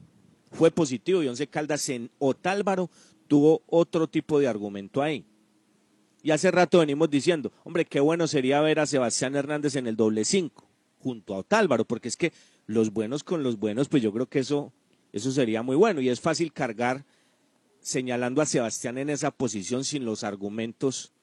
Fue 0.51 0.69
positivo 0.69 1.23
y 1.23 1.27
Once 1.27 1.47
Caldas 1.47 1.89
en 1.89 2.11
Otálvaro 2.19 2.91
tuvo 3.27 3.63
otro 3.65 4.07
tipo 4.07 4.39
de 4.39 4.47
argumento 4.47 5.01
ahí. 5.01 5.25
Y 6.21 6.31
hace 6.31 6.51
rato 6.51 6.79
venimos 6.79 7.09
diciendo, 7.09 7.51
hombre, 7.63 7.85
qué 7.85 7.99
bueno 7.99 8.27
sería 8.27 8.59
ver 8.61 8.79
a 8.79 8.85
Sebastián 8.85 9.35
Hernández 9.35 9.75
en 9.75 9.87
el 9.87 9.95
doble 9.95 10.25
cinco, 10.25 10.67
junto 10.99 11.33
a 11.33 11.39
Otálvaro, 11.39 11.85
porque 11.85 12.09
es 12.09 12.17
que 12.17 12.33
los 12.65 12.91
buenos 12.91 13.23
con 13.23 13.43
los 13.43 13.57
buenos, 13.57 13.87
pues 13.87 14.03
yo 14.03 14.11
creo 14.11 14.25
que 14.27 14.39
eso, 14.39 14.73
eso 15.13 15.31
sería 15.31 15.63
muy 15.63 15.75
bueno. 15.75 16.01
Y 16.01 16.09
es 16.09 16.19
fácil 16.19 16.51
cargar 16.51 17.05
señalando 17.79 18.41
a 18.41 18.45
Sebastián 18.45 18.97
en 18.97 19.09
esa 19.09 19.31
posición 19.31 19.85
sin 19.85 20.03
los 20.03 20.25
argumentos 20.25 21.13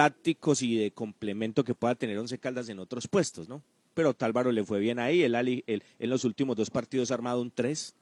tácticos 0.00 0.62
y 0.62 0.78
de 0.78 0.92
complemento 0.92 1.62
que 1.62 1.74
pueda 1.74 1.94
tener 1.94 2.16
Once 2.16 2.38
Caldas 2.38 2.70
en 2.70 2.78
otros 2.78 3.06
puestos, 3.06 3.50
¿no? 3.50 3.62
Pero 3.92 4.14
Tálvaro 4.14 4.50
le 4.50 4.64
fue 4.64 4.80
bien 4.80 4.98
ahí, 4.98 5.24
el, 5.24 5.34
en 5.34 6.10
los 6.10 6.24
últimos 6.24 6.56
dos 6.56 6.70
partidos 6.70 7.10
ha 7.10 7.14
armado 7.14 7.42
un 7.42 7.50
3, 7.50 7.94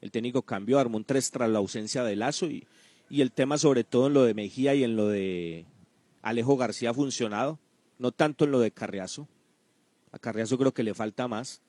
el 0.00 0.12
técnico 0.12 0.42
cambió, 0.42 0.78
armó 0.78 0.96
un 0.96 1.04
3 1.04 1.28
tras 1.32 1.50
la 1.50 1.58
ausencia 1.58 2.04
de 2.04 2.14
Lazo 2.14 2.46
y, 2.46 2.68
y 3.08 3.20
el 3.20 3.32
tema 3.32 3.58
sobre 3.58 3.82
todo 3.82 4.06
en 4.06 4.14
lo 4.14 4.22
de 4.22 4.32
Mejía 4.32 4.76
y 4.76 4.84
en 4.84 4.94
lo 4.94 5.08
de 5.08 5.66
Alejo 6.22 6.56
García 6.56 6.90
ha 6.90 6.94
funcionado, 6.94 7.58
no 7.98 8.12
tanto 8.12 8.44
en 8.44 8.52
lo 8.52 8.60
de 8.60 8.70
Carriazo, 8.70 9.26
a 10.12 10.20
Carriazo 10.20 10.56
creo 10.56 10.72
que 10.72 10.84
le 10.84 10.94
falta 10.94 11.26
más, 11.26 11.62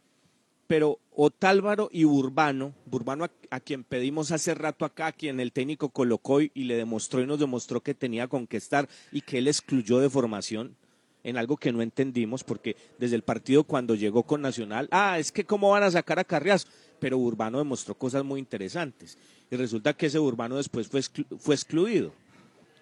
pero 0.71 0.99
Otálvaro 1.13 1.89
y 1.91 2.05
Urbano, 2.05 2.73
Urbano 2.89 3.27
a, 3.49 3.59
quien 3.59 3.83
pedimos 3.83 4.31
hace 4.31 4.53
rato 4.53 4.85
acá, 4.85 5.07
a 5.07 5.11
quien 5.11 5.41
el 5.41 5.51
técnico 5.51 5.89
colocó 5.89 6.39
y, 6.39 6.49
le 6.53 6.77
demostró 6.77 7.21
y 7.21 7.27
nos 7.27 7.39
demostró 7.41 7.81
que 7.81 7.93
tenía 7.93 8.29
con 8.29 8.47
qué 8.47 8.55
estar 8.55 8.87
y 9.11 9.19
que 9.19 9.39
él 9.39 9.49
excluyó 9.49 9.99
de 9.99 10.09
formación 10.09 10.77
en 11.25 11.35
algo 11.35 11.57
que 11.57 11.73
no 11.73 11.81
entendimos, 11.81 12.45
porque 12.45 12.77
desde 12.97 13.17
el 13.17 13.21
partido 13.21 13.65
cuando 13.65 13.95
llegó 13.95 14.23
con 14.23 14.41
Nacional, 14.41 14.87
ah, 14.91 15.19
es 15.19 15.33
que 15.33 15.43
cómo 15.43 15.71
van 15.71 15.83
a 15.83 15.91
sacar 15.91 16.19
a 16.19 16.23
Carriazo, 16.23 16.69
pero 17.01 17.17
Urbano 17.17 17.57
demostró 17.57 17.93
cosas 17.93 18.23
muy 18.23 18.39
interesantes. 18.39 19.17
Y 19.51 19.57
resulta 19.57 19.91
que 19.91 20.05
ese 20.05 20.19
Urbano 20.19 20.55
después 20.55 20.87
fue, 20.87 21.01
fue 21.37 21.53
excluido 21.53 22.13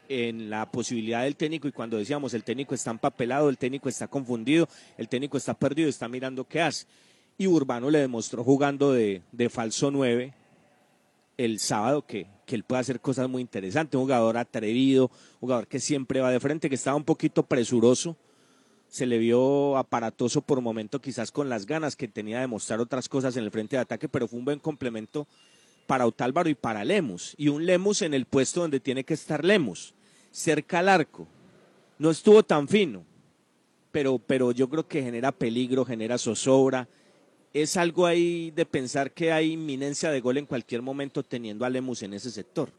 en 0.10 0.52
la 0.52 0.72
posibilidad 0.72 1.24
del 1.24 1.36
técnico 1.36 1.68
y 1.68 1.72
cuando 1.72 1.98
decíamos 1.98 2.36
el 2.36 2.44
técnico 2.44 2.76
está 2.76 2.92
empapelado, 2.92 3.50
el 3.50 3.58
técnico 3.58 3.90
está 3.90 4.08
confundido, 4.08 4.70
el 4.96 5.10
técnico 5.10 5.38
está 5.38 5.56
perdido, 5.56 5.90
está 5.90 6.08
mirando 6.08 6.48
qué 6.48 6.62
hace 6.62 6.86
y 7.40 7.48
Urbano 7.48 7.90
le 7.90 8.00
demostró 8.00 8.44
jugando 8.44 8.92
de, 8.92 9.24
falso 9.50 9.90
9 9.90 10.34
el 11.38 11.60
sábado 11.60 12.06
que, 12.06 12.28
que, 12.46 12.54
él 12.54 12.66
puede 12.66 12.82
hacer 12.82 13.00
cosas 13.00 13.30
muy 13.30 13.42
interesantes, 13.42 13.96
un 13.96 14.04
jugador 14.04 14.38
atrevido, 14.38 15.10
jugador 15.40 15.66
que 15.66 15.80
siempre 15.80 16.20
va 16.20 16.32
de 16.32 16.42
frente, 16.42 16.68
que 16.68 16.76
estaba 16.76 16.98
un 16.98 17.06
poquito 17.06 17.44
presuroso, 17.44 18.18
se 18.90 19.06
le 19.06 19.18
vio 19.18 19.78
aparatoso 19.78 20.42
por 20.42 20.60
momento 20.60 21.00
quizás 21.00 21.32
con 21.32 21.48
las 21.48 21.66
ganas 21.66 21.96
que 21.96 22.10
tenía 22.10 22.42
de 22.42 22.48
mostrar 22.48 22.82
otras 22.82 23.08
cosas 23.08 23.38
en 23.38 23.46
el 23.46 23.52
frente 23.52 23.78
de 23.78 23.84
ataque, 23.84 24.10
pero 24.10 24.28
fue 24.28 24.38
un 24.38 24.44
buen 24.44 24.60
complemento 24.60 25.26
para 25.88 26.06
Otálvaro 26.06 26.50
y 26.50 26.56
para 26.56 26.84
Lemus, 26.84 27.36
y 27.38 27.48
un 27.48 27.66
Lemus 27.66 28.02
en 28.02 28.14
el 28.14 28.26
puesto 28.26 28.60
donde 28.60 28.82
tiene 28.82 29.06
que 29.06 29.14
estar 29.14 29.46
Lemus, 29.46 29.94
cerca 30.30 30.80
al 30.80 30.90
arco, 30.90 31.26
no 31.98 32.10
estuvo 32.10 32.44
tan 32.44 32.68
fino, 32.68 33.06
pero, 33.94 34.20
pero 34.20 34.52
yo 34.52 34.68
creo 34.70 34.86
que 34.90 35.02
genera 35.02 35.32
peligro, 35.32 35.86
genera 35.86 36.18
zozobra, 36.18 36.90
es 37.54 37.78
algo 37.78 38.06
ahí 38.06 38.52
de 38.52 38.66
pensar 38.66 39.12
que 39.12 39.32
hay 39.32 39.54
inminencia 39.54 40.12
de 40.12 40.22
gol 40.22 40.38
en 40.38 40.46
cualquier 40.46 40.82
momento 40.82 41.24
teniendo 41.24 41.66
a 41.66 41.70
Lemus 41.70 42.04
en 42.04 42.14
ese 42.14 42.30
sector. 42.30 42.70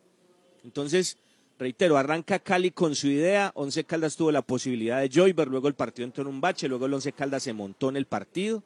Entonces, 0.64 1.18
reitero, 1.58 1.96
arranca 1.96 2.38
Cali 2.38 2.70
con 2.70 2.94
su 2.94 3.08
idea, 3.08 3.50
Once 3.54 3.82
Caldas 3.84 4.16
tuvo 4.16 4.30
la 4.30 4.42
posibilidad 4.42 5.00
de 5.00 5.08
Joyver, 5.08 5.48
luego 5.48 5.68
el 5.68 5.74
partido 5.74 6.06
entró 6.06 6.22
en 6.22 6.28
un 6.28 6.40
bache, 6.40 6.68
luego 6.68 6.86
el 6.86 6.94
Once 6.94 7.12
Caldas 7.12 7.42
se 7.42 7.52
montó 7.52 7.88
en 7.88 7.96
el 7.96 8.06
partido, 8.06 8.62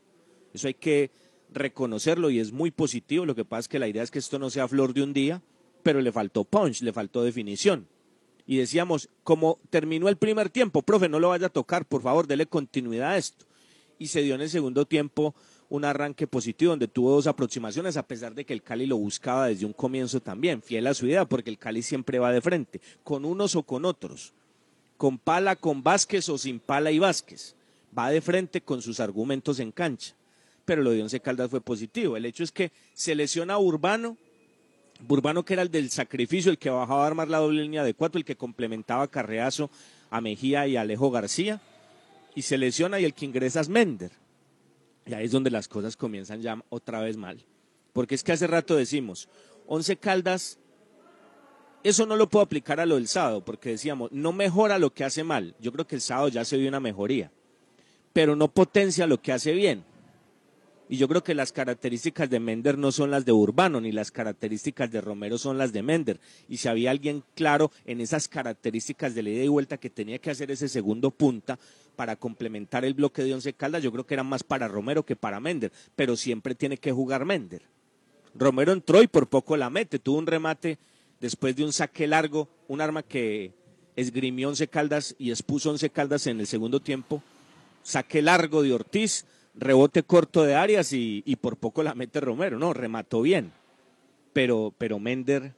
eso 0.52 0.66
hay 0.66 0.74
que 0.74 1.10
reconocerlo 1.52 2.30
y 2.30 2.40
es 2.40 2.52
muy 2.52 2.70
positivo, 2.70 3.24
lo 3.24 3.34
que 3.34 3.44
pasa 3.44 3.60
es 3.60 3.68
que 3.68 3.78
la 3.78 3.88
idea 3.88 4.02
es 4.02 4.10
que 4.10 4.18
esto 4.18 4.38
no 4.38 4.50
sea 4.50 4.68
flor 4.68 4.92
de 4.92 5.02
un 5.02 5.12
día, 5.12 5.40
pero 5.82 6.00
le 6.00 6.12
faltó 6.12 6.44
punch, 6.44 6.82
le 6.82 6.92
faltó 6.92 7.22
definición. 7.22 7.86
Y 8.46 8.58
decíamos, 8.58 9.08
como 9.22 9.58
terminó 9.70 10.08
el 10.08 10.16
primer 10.16 10.50
tiempo, 10.50 10.82
profe, 10.82 11.08
no 11.08 11.18
lo 11.18 11.30
vaya 11.30 11.46
a 11.46 11.50
tocar, 11.50 11.86
por 11.86 12.02
favor, 12.02 12.26
dele 12.26 12.46
continuidad 12.46 13.12
a 13.12 13.16
esto. 13.16 13.46
Y 13.98 14.08
se 14.08 14.22
dio 14.22 14.34
en 14.34 14.42
el 14.42 14.50
segundo 14.50 14.84
tiempo 14.84 15.34
un 15.74 15.84
arranque 15.84 16.26
positivo 16.26 16.70
donde 16.70 16.86
tuvo 16.86 17.10
dos 17.10 17.26
aproximaciones, 17.26 17.96
a 17.96 18.06
pesar 18.06 18.34
de 18.34 18.44
que 18.44 18.52
el 18.52 18.62
Cali 18.62 18.86
lo 18.86 18.96
buscaba 18.96 19.48
desde 19.48 19.66
un 19.66 19.72
comienzo 19.72 20.20
también, 20.20 20.62
fiel 20.62 20.86
a 20.86 20.94
su 20.94 21.06
idea, 21.06 21.24
porque 21.24 21.50
el 21.50 21.58
Cali 21.58 21.82
siempre 21.82 22.20
va 22.20 22.32
de 22.32 22.40
frente, 22.40 22.80
con 23.02 23.24
unos 23.24 23.56
o 23.56 23.64
con 23.64 23.84
otros, 23.84 24.32
con 24.96 25.18
pala, 25.18 25.56
con 25.56 25.82
Vázquez 25.82 26.28
o 26.28 26.38
sin 26.38 26.60
pala 26.60 26.92
y 26.92 27.00
Vázquez, 27.00 27.56
va 27.96 28.10
de 28.10 28.20
frente 28.20 28.60
con 28.60 28.82
sus 28.82 29.00
argumentos 29.00 29.58
en 29.58 29.72
cancha. 29.72 30.14
Pero 30.64 30.82
lo 30.82 30.92
de 30.92 31.02
Once 31.02 31.20
Caldas 31.20 31.50
fue 31.50 31.60
positivo. 31.60 32.16
El 32.16 32.24
hecho 32.24 32.42
es 32.42 32.52
que 32.52 32.70
se 32.94 33.14
lesiona 33.14 33.54
a 33.54 33.58
Urbano, 33.58 34.16
Urbano 35.08 35.44
que 35.44 35.54
era 35.54 35.62
el 35.62 35.70
del 35.70 35.90
sacrificio, 35.90 36.50
el 36.50 36.58
que 36.58 36.70
bajaba 36.70 37.04
a 37.04 37.06
armar 37.06 37.28
la 37.28 37.38
doble 37.38 37.62
línea 37.62 37.84
de 37.84 37.94
cuatro, 37.94 38.18
el 38.18 38.24
que 38.24 38.36
complementaba 38.36 39.02
a 39.02 39.08
Carreazo, 39.08 39.70
a 40.08 40.20
Mejía 40.20 40.66
y 40.68 40.76
a 40.76 40.82
Alejo 40.82 41.10
García, 41.10 41.60
y 42.34 42.42
se 42.42 42.56
lesiona 42.56 43.00
y 43.00 43.04
el 43.04 43.12
que 43.12 43.26
ingresa 43.26 43.60
es 43.60 43.68
Mender 43.68 44.23
y 45.06 45.14
ahí 45.14 45.26
es 45.26 45.30
donde 45.30 45.50
las 45.50 45.68
cosas 45.68 45.96
comienzan 45.96 46.40
ya 46.40 46.62
otra 46.68 47.00
vez 47.00 47.16
mal. 47.16 47.44
Porque 47.92 48.14
es 48.14 48.24
que 48.24 48.32
hace 48.32 48.46
rato 48.46 48.76
decimos, 48.76 49.28
Once 49.66 49.96
Caldas, 49.96 50.58
eso 51.82 52.06
no 52.06 52.16
lo 52.16 52.28
puedo 52.28 52.42
aplicar 52.42 52.80
a 52.80 52.86
lo 52.86 52.94
del 52.96 53.08
sábado, 53.08 53.44
porque 53.44 53.70
decíamos, 53.70 54.10
no 54.10 54.32
mejora 54.32 54.78
lo 54.78 54.92
que 54.92 55.04
hace 55.04 55.22
mal. 55.22 55.54
Yo 55.60 55.72
creo 55.72 55.86
que 55.86 55.96
el 55.96 56.00
sábado 56.00 56.28
ya 56.28 56.44
se 56.44 56.56
vio 56.56 56.68
una 56.68 56.80
mejoría, 56.80 57.30
pero 58.12 58.36
no 58.36 58.48
potencia 58.48 59.06
lo 59.06 59.20
que 59.20 59.32
hace 59.32 59.52
bien. 59.52 59.84
Y 60.88 60.98
yo 60.98 61.08
creo 61.08 61.24
que 61.24 61.34
las 61.34 61.52
características 61.52 62.28
de 62.28 62.40
Mender 62.40 62.76
no 62.76 62.92
son 62.92 63.10
las 63.10 63.24
de 63.24 63.32
Urbano, 63.32 63.80
ni 63.80 63.90
las 63.90 64.10
características 64.10 64.90
de 64.90 65.00
Romero 65.00 65.38
son 65.38 65.56
las 65.56 65.72
de 65.72 65.82
Mender. 65.82 66.20
Y 66.48 66.58
si 66.58 66.68
había 66.68 66.90
alguien 66.90 67.24
claro 67.34 67.70
en 67.86 68.00
esas 68.00 68.28
características 68.28 69.14
de 69.14 69.22
la 69.22 69.30
ida 69.30 69.44
y 69.44 69.48
vuelta 69.48 69.78
que 69.78 69.88
tenía 69.88 70.18
que 70.18 70.30
hacer 70.30 70.50
ese 70.50 70.68
segundo 70.68 71.10
punta, 71.10 71.58
para 71.94 72.16
complementar 72.16 72.84
el 72.84 72.94
bloque 72.94 73.22
de 73.22 73.34
Once 73.34 73.52
Caldas, 73.52 73.82
yo 73.82 73.92
creo 73.92 74.06
que 74.06 74.14
era 74.14 74.24
más 74.24 74.42
para 74.42 74.68
Romero 74.68 75.04
que 75.04 75.16
para 75.16 75.40
Mender, 75.40 75.72
pero 75.96 76.16
siempre 76.16 76.54
tiene 76.54 76.76
que 76.76 76.92
jugar 76.92 77.24
Mender. 77.24 77.62
Romero 78.34 78.72
entró 78.72 79.02
y 79.02 79.06
por 79.06 79.28
poco 79.28 79.56
la 79.56 79.70
mete, 79.70 79.98
tuvo 79.98 80.18
un 80.18 80.26
remate 80.26 80.78
después 81.20 81.54
de 81.56 81.64
un 81.64 81.72
saque 81.72 82.06
largo, 82.06 82.48
un 82.68 82.80
arma 82.80 83.02
que 83.02 83.52
esgrimió 83.96 84.48
Once 84.48 84.66
Caldas 84.68 85.14
y 85.18 85.30
expuso 85.30 85.70
Once 85.70 85.88
Caldas 85.90 86.26
en 86.26 86.40
el 86.40 86.46
segundo 86.46 86.80
tiempo, 86.80 87.22
saque 87.82 88.22
largo 88.22 88.62
de 88.62 88.72
Ortiz, 88.72 89.24
rebote 89.54 90.02
corto 90.02 90.42
de 90.42 90.56
Arias 90.56 90.92
y, 90.92 91.22
por 91.40 91.56
poco 91.56 91.82
la 91.82 91.94
mete 91.94 92.20
Romero, 92.20 92.58
no, 92.58 92.72
remató 92.72 93.22
bien, 93.22 93.52
pero, 94.32 94.74
pero 94.76 94.98
Mender, 94.98 95.54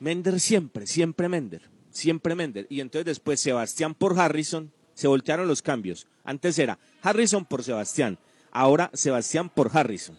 Mender 0.00 0.40
siempre, 0.40 0.86
siempre 0.86 1.28
Mender, 1.28 1.68
siempre 1.90 2.34
Mender, 2.34 2.66
y 2.70 2.80
entonces 2.80 3.04
después 3.04 3.38
Sebastián 3.40 3.94
por 3.94 4.18
Harrison, 4.18 4.72
se 4.94 5.08
voltearon 5.08 5.48
los 5.48 5.62
cambios. 5.62 6.06
Antes 6.24 6.58
era 6.58 6.78
Harrison 7.02 7.44
por 7.44 7.62
Sebastián, 7.62 8.18
ahora 8.50 8.90
Sebastián 8.94 9.48
por 9.48 9.70
Harrison. 9.72 10.16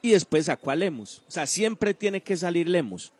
Y 0.00 0.10
después 0.10 0.46
sacó 0.46 0.70
a 0.70 0.76
Lemus. 0.76 1.22
O 1.28 1.30
sea, 1.30 1.46
siempre 1.46 1.94
tiene 1.94 2.22
que 2.22 2.36
salir 2.36 2.68
Lemus, 2.68 3.12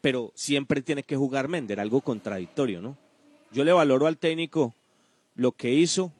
pero 0.00 0.32
siempre 0.34 0.82
tiene 0.82 1.02
que 1.02 1.16
jugar 1.16 1.48
Mender, 1.48 1.80
algo 1.80 2.00
contradictorio, 2.00 2.80
¿no? 2.80 2.96
Yo 3.52 3.64
le 3.64 3.72
valoro 3.72 4.06
al 4.06 4.18
técnico 4.18 4.74
lo 5.34 5.52
que 5.52 5.72
hizo, 5.72 6.12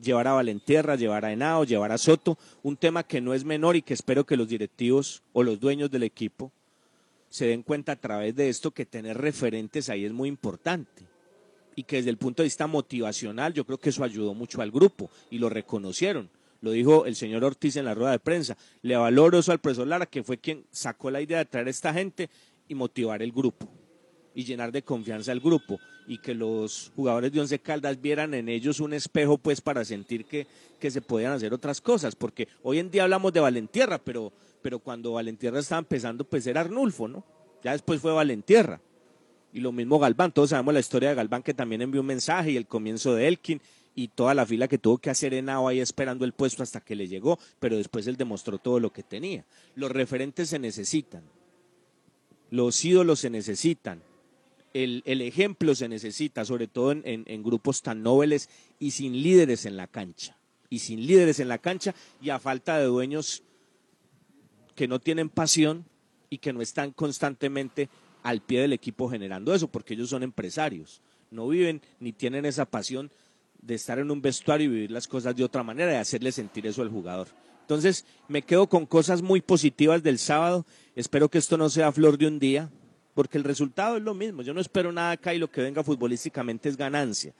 llevar 0.00 0.28
a 0.28 0.32
Valentierra, 0.32 0.96
llevar 0.96 1.24
a 1.24 1.32
Henao, 1.32 1.64
llevar 1.64 1.92
a 1.92 1.98
Soto, 1.98 2.38
un 2.62 2.76
tema 2.76 3.02
que 3.02 3.20
no 3.20 3.34
es 3.34 3.44
menor 3.44 3.76
y 3.76 3.82
que 3.82 3.94
espero 3.94 4.24
que 4.24 4.36
los 4.36 4.48
directivos 4.48 5.22
o 5.32 5.42
los 5.42 5.60
dueños 5.60 5.90
del 5.90 6.02
equipo 6.02 6.50
se 7.28 7.46
den 7.46 7.62
cuenta 7.62 7.92
a 7.92 7.96
través 7.96 8.34
de 8.34 8.48
esto 8.48 8.72
que 8.72 8.84
tener 8.84 9.16
referentes 9.18 9.88
ahí 9.88 10.04
es 10.04 10.12
muy 10.12 10.28
importante 10.28 11.11
y 11.74 11.84
que 11.84 11.96
desde 11.96 12.10
el 12.10 12.16
punto 12.16 12.42
de 12.42 12.46
vista 12.46 12.66
motivacional 12.66 13.52
yo 13.54 13.64
creo 13.64 13.78
que 13.78 13.90
eso 13.90 14.04
ayudó 14.04 14.34
mucho 14.34 14.60
al 14.62 14.70
grupo 14.70 15.10
y 15.30 15.38
lo 15.38 15.48
reconocieron. 15.48 16.28
Lo 16.60 16.70
dijo 16.70 17.06
el 17.06 17.16
señor 17.16 17.42
Ortiz 17.42 17.76
en 17.76 17.84
la 17.84 17.94
rueda 17.94 18.12
de 18.12 18.20
prensa. 18.20 18.56
Le 18.82 18.96
valoro 18.96 19.38
eso 19.38 19.50
al 19.50 19.58
profesor 19.58 19.86
Lara, 19.86 20.06
que 20.06 20.22
fue 20.22 20.38
quien 20.38 20.64
sacó 20.70 21.10
la 21.10 21.20
idea 21.20 21.38
de 21.38 21.44
traer 21.44 21.66
a 21.66 21.70
esta 21.70 21.92
gente 21.92 22.30
y 22.68 22.74
motivar 22.74 23.20
el 23.22 23.32
grupo. 23.32 23.68
y 24.34 24.44
llenar 24.44 24.72
de 24.72 24.82
confianza 24.82 25.30
al 25.30 25.40
grupo 25.40 25.78
y 26.06 26.18
que 26.18 26.34
los 26.34 26.90
jugadores 26.96 27.32
de 27.32 27.40
Once 27.40 27.58
Caldas 27.58 28.00
vieran 28.00 28.32
en 28.32 28.48
ellos 28.48 28.80
un 28.80 28.94
espejo 28.94 29.36
pues 29.36 29.60
para 29.60 29.84
sentir 29.84 30.24
que, 30.24 30.46
que 30.80 30.90
se 30.90 31.02
podían 31.02 31.32
hacer 31.32 31.52
otras 31.52 31.80
cosas, 31.80 32.16
porque 32.16 32.48
hoy 32.62 32.78
en 32.78 32.90
día 32.90 33.04
hablamos 33.04 33.32
de 33.32 33.40
Valentierra, 33.40 33.98
pero, 33.98 34.32
pero 34.62 34.78
cuando 34.78 35.12
Valentierra 35.12 35.58
estaba 35.58 35.80
empezando 35.80 36.24
pues 36.24 36.46
era 36.46 36.62
Arnulfo, 36.62 37.08
¿no? 37.08 37.24
Ya 37.62 37.72
después 37.72 38.00
fue 38.00 38.12
Valentierra. 38.12 38.80
Y 39.52 39.60
lo 39.60 39.72
mismo 39.72 39.98
Galván, 39.98 40.32
todos 40.32 40.50
sabemos 40.50 40.72
la 40.74 40.80
historia 40.80 41.10
de 41.10 41.14
Galván 41.14 41.42
que 41.42 41.52
también 41.54 41.82
envió 41.82 42.00
un 42.00 42.06
mensaje 42.06 42.52
y 42.52 42.56
el 42.56 42.66
comienzo 42.66 43.14
de 43.14 43.28
Elkin 43.28 43.60
y 43.94 44.08
toda 44.08 44.32
la 44.34 44.46
fila 44.46 44.68
que 44.68 44.78
tuvo 44.78 44.96
que 44.98 45.10
hacer 45.10 45.34
Henao 45.34 45.68
ahí 45.68 45.78
esperando 45.80 46.24
el 46.24 46.32
puesto 46.32 46.62
hasta 46.62 46.80
que 46.80 46.96
le 46.96 47.06
llegó, 47.08 47.38
pero 47.60 47.76
después 47.76 48.06
él 48.06 48.16
demostró 48.16 48.56
todo 48.58 48.80
lo 48.80 48.90
que 48.90 49.02
tenía. 49.02 49.44
Los 49.74 49.90
referentes 49.90 50.48
se 50.48 50.58
necesitan, 50.58 51.22
los 52.50 52.82
ídolos 52.84 53.20
se 53.20 53.28
necesitan, 53.30 54.02
el, 54.72 55.02
el 55.04 55.20
ejemplo 55.20 55.74
se 55.74 55.88
necesita, 55.88 56.46
sobre 56.46 56.66
todo 56.66 56.92
en, 56.92 57.02
en- 57.04 57.24
en 57.26 57.42
grupos 57.42 57.82
tan 57.82 58.02
nobles 58.02 58.48
y 58.78 58.92
sin 58.92 59.22
líderes 59.22 59.66
en 59.66 59.76
la 59.76 59.86
cancha. 59.86 60.38
Y 60.70 60.78
sin 60.78 61.06
líderes 61.06 61.38
en 61.40 61.48
la 61.48 61.58
cancha 61.58 61.94
y 62.22 62.30
a 62.30 62.38
falta 62.38 62.78
de 62.78 62.86
dueños 62.86 63.42
que 64.74 64.88
no 64.88 64.98
tienen 64.98 65.28
pasión 65.28 65.84
y 66.30 66.38
que 66.38 66.54
no 66.54 66.62
están 66.62 66.92
constantemente 66.92 67.90
al 68.22 68.40
pie 68.40 68.60
del 68.60 68.72
equipo 68.72 69.08
generando 69.10 69.54
eso, 69.54 69.68
porque 69.68 69.94
ellos 69.94 70.10
son 70.10 70.22
empresarios, 70.22 71.00
no 71.30 71.48
viven 71.48 71.80
ni 72.00 72.12
tienen 72.12 72.44
esa 72.44 72.64
pasión 72.66 73.10
de 73.60 73.74
estar 73.74 73.98
en 73.98 74.10
un 74.10 74.20
vestuario 74.20 74.66
y 74.66 74.70
vivir 74.70 74.90
las 74.90 75.06
cosas 75.08 75.34
de 75.36 75.44
otra 75.44 75.62
manera 75.62 75.92
y 75.92 75.96
hacerle 75.96 76.32
sentir 76.32 76.66
eso 76.66 76.82
al 76.82 76.88
jugador. 76.90 77.28
Entonces, 77.60 78.04
me 78.28 78.42
quedo 78.42 78.66
con 78.68 78.86
cosas 78.86 79.22
muy 79.22 79.40
positivas 79.40 80.02
del 80.02 80.18
sábado. 80.18 80.66
Espero 80.96 81.28
que 81.28 81.38
esto 81.38 81.56
no 81.56 81.70
sea 81.70 81.92
flor 81.92 82.18
de 82.18 82.26
un 82.26 82.38
día, 82.40 82.70
porque 83.14 83.38
el 83.38 83.44
resultado 83.44 83.96
es 83.96 84.02
lo 84.02 84.14
mismo. 84.14 84.42
Yo 84.42 84.52
no 84.52 84.60
espero 84.60 84.90
nada 84.90 85.12
acá 85.12 85.32
y 85.32 85.38
lo 85.38 85.48
que 85.50 85.62
venga 85.62 85.84
futbolísticamente 85.84 86.68
es 86.68 86.76
ganancia. 86.76 87.32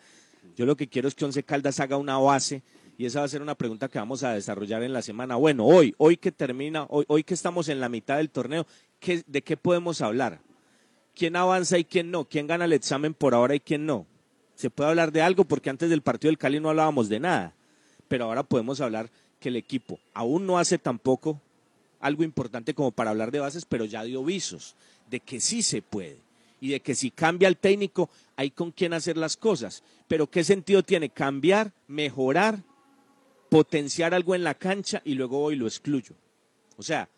Yo 0.57 0.65
lo 0.65 0.77
que 0.77 0.87
quiero 0.89 1.09
es 1.09 1.15
que 1.15 1.25
Once 1.25 1.43
Caldas 1.43 1.81
haga 1.81 1.97
una 1.97 2.19
base 2.19 2.63
y 2.99 3.07
esa 3.07 3.19
va 3.21 3.25
a 3.25 3.29
ser 3.29 3.43
una 3.43 3.57
pregunta 3.57 3.89
que 3.89 3.99
vamos 3.99 4.23
a 4.23 4.33
desarrollar 4.33 4.83
en 4.85 4.93
la 4.93 5.03
semana. 5.03 5.35
Bueno, 5.37 5.67
hoy, 5.67 5.93
hoy 5.99 6.17
que 6.17 6.31
termina, 6.31 6.87
hoy, 6.89 7.05
hoy 7.09 7.25
que 7.25 7.35
estamos 7.35 7.69
en 7.69 7.81
la 7.81 7.89
mitad 7.89 8.19
del 8.19 8.31
torneo, 8.31 8.67
¿qué- 9.01 9.25
¿de 9.27 9.43
qué 9.43 9.57
podemos 9.57 10.01
hablar? 10.03 10.41
¿Quién 11.15 11.37
avanza 11.37 11.79
y 11.79 11.85
quién 11.85 12.11
no? 12.11 12.25
¿Quién 12.25 12.47
gana 12.47 12.65
el 12.65 12.73
examen 12.73 13.15
por 13.15 13.35
ahora 13.35 13.55
y 13.55 13.61
quién 13.61 13.87
no? 13.87 14.07
Se 14.55 14.71
puede 14.71 14.91
hablar 14.91 15.13
de 15.13 15.23
algo 15.23 15.45
porque 15.45 15.71
antes 15.71 15.91
del 15.91 16.03
partido 16.03 16.31
del 16.31 16.39
Cali 16.39 16.61
no 16.61 16.71
hablábamos 16.71 17.09
de 17.09 17.21
nada, 17.21 17.55
pero 18.09 18.25
ahora 18.25 18.43
podemos 18.43 18.81
hablar 18.81 19.11
que 19.41 19.49
el 19.49 19.57
equipo 19.57 19.99
aún 20.15 20.47
no 20.47 20.59
hace 20.59 20.79
tampoco 20.79 21.41
algo 22.01 22.25
importante 22.25 22.75
como 22.75 22.91
para 22.91 23.11
hablar 23.11 23.31
de 23.31 23.41
bases, 23.41 23.65
pero 23.65 23.85
ya 23.85 24.05
dio 24.05 24.25
visos 24.25 24.77
de 25.11 25.21
que 25.21 25.41
sí 25.41 25.63
se 25.63 25.83
puede 25.83 26.21
y 26.61 26.71
de 26.71 26.81
que 26.81 26.95
si 26.95 27.11
cambia 27.11 27.49
el 27.49 27.57
técnico 27.57 28.09
hay 28.37 28.51
con 28.51 28.71
quién 28.71 28.93
hacer 28.93 29.17
las 29.17 29.37
cosas. 29.37 29.83
Pero 30.09 30.31
¿qué 30.31 30.45
sentido 30.45 30.83
tiene 30.83 31.11
cambiar, 31.11 31.73
mejorar, 31.89 32.63
potenciar 33.51 34.15
algo 34.15 34.35
en 34.35 34.45
la 34.45 34.55
cancha 34.55 35.03
y 35.05 35.15
luego 35.15 35.43
hoy 35.43 35.57
lo 35.57 35.67
excluyo? 35.67 36.15
O 36.77 36.83
sea, 36.83 37.09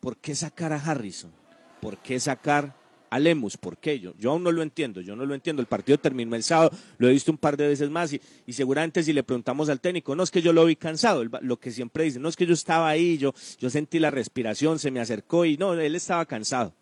¿por 0.00 0.16
qué 0.18 0.34
sacar 0.34 0.72
a 0.72 0.82
Harrison? 0.82 1.32
¿Por 1.80 1.98
qué 1.98 2.20
sacar 2.20 2.74
a 3.10 3.18
Lemus? 3.18 3.56
¿Por 3.56 3.76
qué? 3.76 3.98
Yo, 3.98 4.14
yo 4.18 4.30
aún 4.30 4.44
no 4.44 4.52
lo 4.52 4.62
entiendo, 4.62 5.00
yo 5.00 5.16
no 5.16 5.26
lo 5.26 5.34
entiendo. 5.34 5.60
El 5.60 5.66
partido 5.66 5.98
terminó 5.98 6.36
el 6.36 6.42
sábado, 6.42 6.70
lo 6.98 7.08
he 7.08 7.12
visto 7.12 7.30
un 7.32 7.38
par 7.38 7.56
de 7.56 7.68
veces 7.68 7.90
más 7.90 8.12
y, 8.12 8.20
y 8.46 8.52
seguramente 8.52 9.02
si 9.02 9.12
le 9.12 9.24
preguntamos 9.24 9.68
al 9.68 9.80
técnico, 9.80 10.14
no 10.14 10.22
es 10.22 10.30
que 10.30 10.40
yo 10.40 10.52
lo 10.52 10.64
vi 10.64 10.76
cansado, 10.76 11.24
lo 11.24 11.58
que 11.58 11.72
siempre 11.72 12.04
dice, 12.04 12.20
no 12.20 12.28
es 12.28 12.36
que 12.36 12.46
yo 12.46 12.54
estaba 12.54 12.88
ahí, 12.88 13.18
yo, 13.18 13.34
yo 13.58 13.68
sentí 13.68 13.98
la 13.98 14.10
respiración, 14.10 14.78
se 14.78 14.90
me 14.90 15.00
acercó 15.00 15.44
y 15.44 15.56
no, 15.56 15.74
él 15.74 15.94
estaba 15.94 16.24
cansado. 16.24 16.72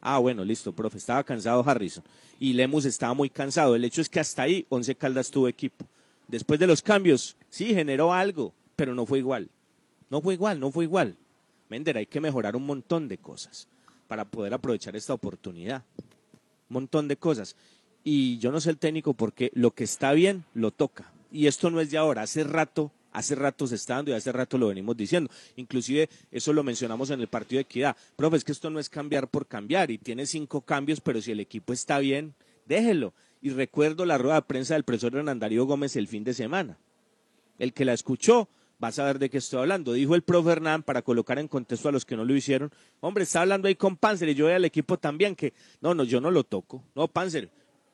Ah, 0.00 0.18
bueno, 0.18 0.44
listo, 0.44 0.72
profe, 0.72 0.98
estaba 0.98 1.24
cansado 1.24 1.64
Harrison 1.66 2.04
y 2.38 2.52
Lemus 2.52 2.84
estaba 2.84 3.14
muy 3.14 3.30
cansado. 3.30 3.74
El 3.74 3.84
hecho 3.84 4.00
es 4.00 4.08
que 4.08 4.20
hasta 4.20 4.42
ahí 4.42 4.66
Once 4.68 4.94
Caldas 4.94 5.30
tuvo 5.30 5.48
equipo. 5.48 5.86
Después 6.28 6.58
de 6.58 6.66
los 6.66 6.82
cambios, 6.82 7.36
sí, 7.48 7.66
generó 7.74 8.12
algo, 8.12 8.52
pero 8.74 8.94
no 8.94 9.06
fue 9.06 9.18
igual. 9.18 9.48
No 10.10 10.20
fue 10.20 10.34
igual, 10.34 10.60
no 10.60 10.70
fue 10.70 10.84
igual. 10.84 11.16
Mender, 11.68 11.96
hay 11.96 12.06
que 12.06 12.20
mejorar 12.20 12.56
un 12.56 12.66
montón 12.66 13.08
de 13.08 13.18
cosas 13.18 13.68
para 14.06 14.24
poder 14.24 14.54
aprovechar 14.54 14.96
esta 14.96 15.14
oportunidad. 15.14 15.82
Un 16.68 16.74
montón 16.74 17.08
de 17.08 17.16
cosas. 17.16 17.56
Y 18.04 18.38
yo 18.38 18.52
no 18.52 18.60
sé 18.60 18.70
el 18.70 18.78
técnico 18.78 19.14
porque 19.14 19.50
lo 19.54 19.72
que 19.72 19.84
está 19.84 20.12
bien 20.12 20.44
lo 20.54 20.70
toca. 20.70 21.12
Y 21.32 21.46
esto 21.46 21.70
no 21.70 21.80
es 21.80 21.90
de 21.90 21.98
ahora, 21.98 22.22
hace 22.22 22.44
rato, 22.44 22.92
hace 23.12 23.34
rato 23.34 23.66
se 23.66 23.74
está 23.74 23.96
dando 23.96 24.10
y 24.10 24.14
hace 24.14 24.30
rato 24.30 24.58
lo 24.58 24.68
venimos 24.68 24.96
diciendo. 24.96 25.30
Inclusive 25.56 26.08
eso 26.30 26.52
lo 26.52 26.62
mencionamos 26.62 27.10
en 27.10 27.20
el 27.20 27.28
partido 27.28 27.58
de 27.58 27.62
equidad. 27.62 27.96
Profe, 28.14 28.36
es 28.36 28.44
que 28.44 28.52
esto 28.52 28.70
no 28.70 28.78
es 28.78 28.88
cambiar 28.88 29.28
por 29.28 29.46
cambiar 29.46 29.90
y 29.90 29.98
tiene 29.98 30.26
cinco 30.26 30.60
cambios, 30.60 31.00
pero 31.00 31.20
si 31.20 31.32
el 31.32 31.40
equipo 31.40 31.72
está 31.72 31.98
bien, 31.98 32.34
déjelo. 32.66 33.12
Y 33.42 33.50
recuerdo 33.50 34.06
la 34.06 34.18
rueda 34.18 34.36
de 34.36 34.42
prensa 34.42 34.74
del 34.74 34.84
profesor 34.84 35.16
Hernán 35.16 35.38
Darío 35.38 35.66
Gómez 35.66 35.96
el 35.96 36.08
fin 36.08 36.24
de 36.24 36.34
semana. 36.34 36.78
El 37.58 37.72
que 37.72 37.84
la 37.84 37.92
escuchó 37.92 38.48
va 38.82 38.88
a 38.88 38.92
saber 38.92 39.18
de 39.18 39.30
qué 39.30 39.38
estoy 39.38 39.60
hablando. 39.60 39.92
Dijo 39.92 40.14
el 40.14 40.22
profe 40.22 40.52
Hernán, 40.52 40.82
para 40.82 41.02
colocar 41.02 41.38
en 41.38 41.48
contexto 41.48 41.88
a 41.88 41.92
los 41.92 42.04
que 42.04 42.16
no 42.16 42.24
lo 42.24 42.34
hicieron, 42.34 42.70
hombre, 43.00 43.24
está 43.24 43.42
hablando 43.42 43.68
ahí 43.68 43.74
con 43.74 43.96
Panzer 43.96 44.28
y 44.28 44.34
yo 44.34 44.46
voy 44.46 44.54
al 44.54 44.64
equipo 44.64 44.98
también, 44.98 45.34
que 45.34 45.52
no, 45.80 45.94
no, 45.94 46.04
yo 46.04 46.20
no 46.20 46.30
lo 46.30 46.44
toco. 46.44 46.82
No, 46.94 47.08
Panzer, 47.08 47.50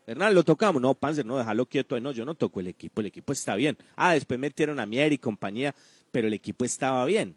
Hernán, 0.07 0.35
lo 0.35 0.43
tocamos. 0.43 0.83
No, 0.83 0.95
Panzer, 0.95 1.24
no, 1.24 1.39
déjalo 1.39 1.66
quieto 1.66 1.95
ahí. 1.95 2.01
No, 2.01 2.12
yo 2.12 2.24
no 2.24 2.35
toco 2.35 2.61
el 2.61 2.68
equipo, 2.68 3.01
el 3.01 3.07
equipo 3.09 3.33
está 3.33 3.55
bien. 3.55 3.76
Ah, 3.97 4.14
después 4.14 4.39
metieron 4.39 4.80
a 4.80 4.87
Mier 4.87 5.12
y 5.12 5.18
compañía, 5.18 5.74
pero 6.11 6.28
el 6.28 6.35
equipo 6.35 6.64
estaba 6.64 7.05
bien. 7.05 7.37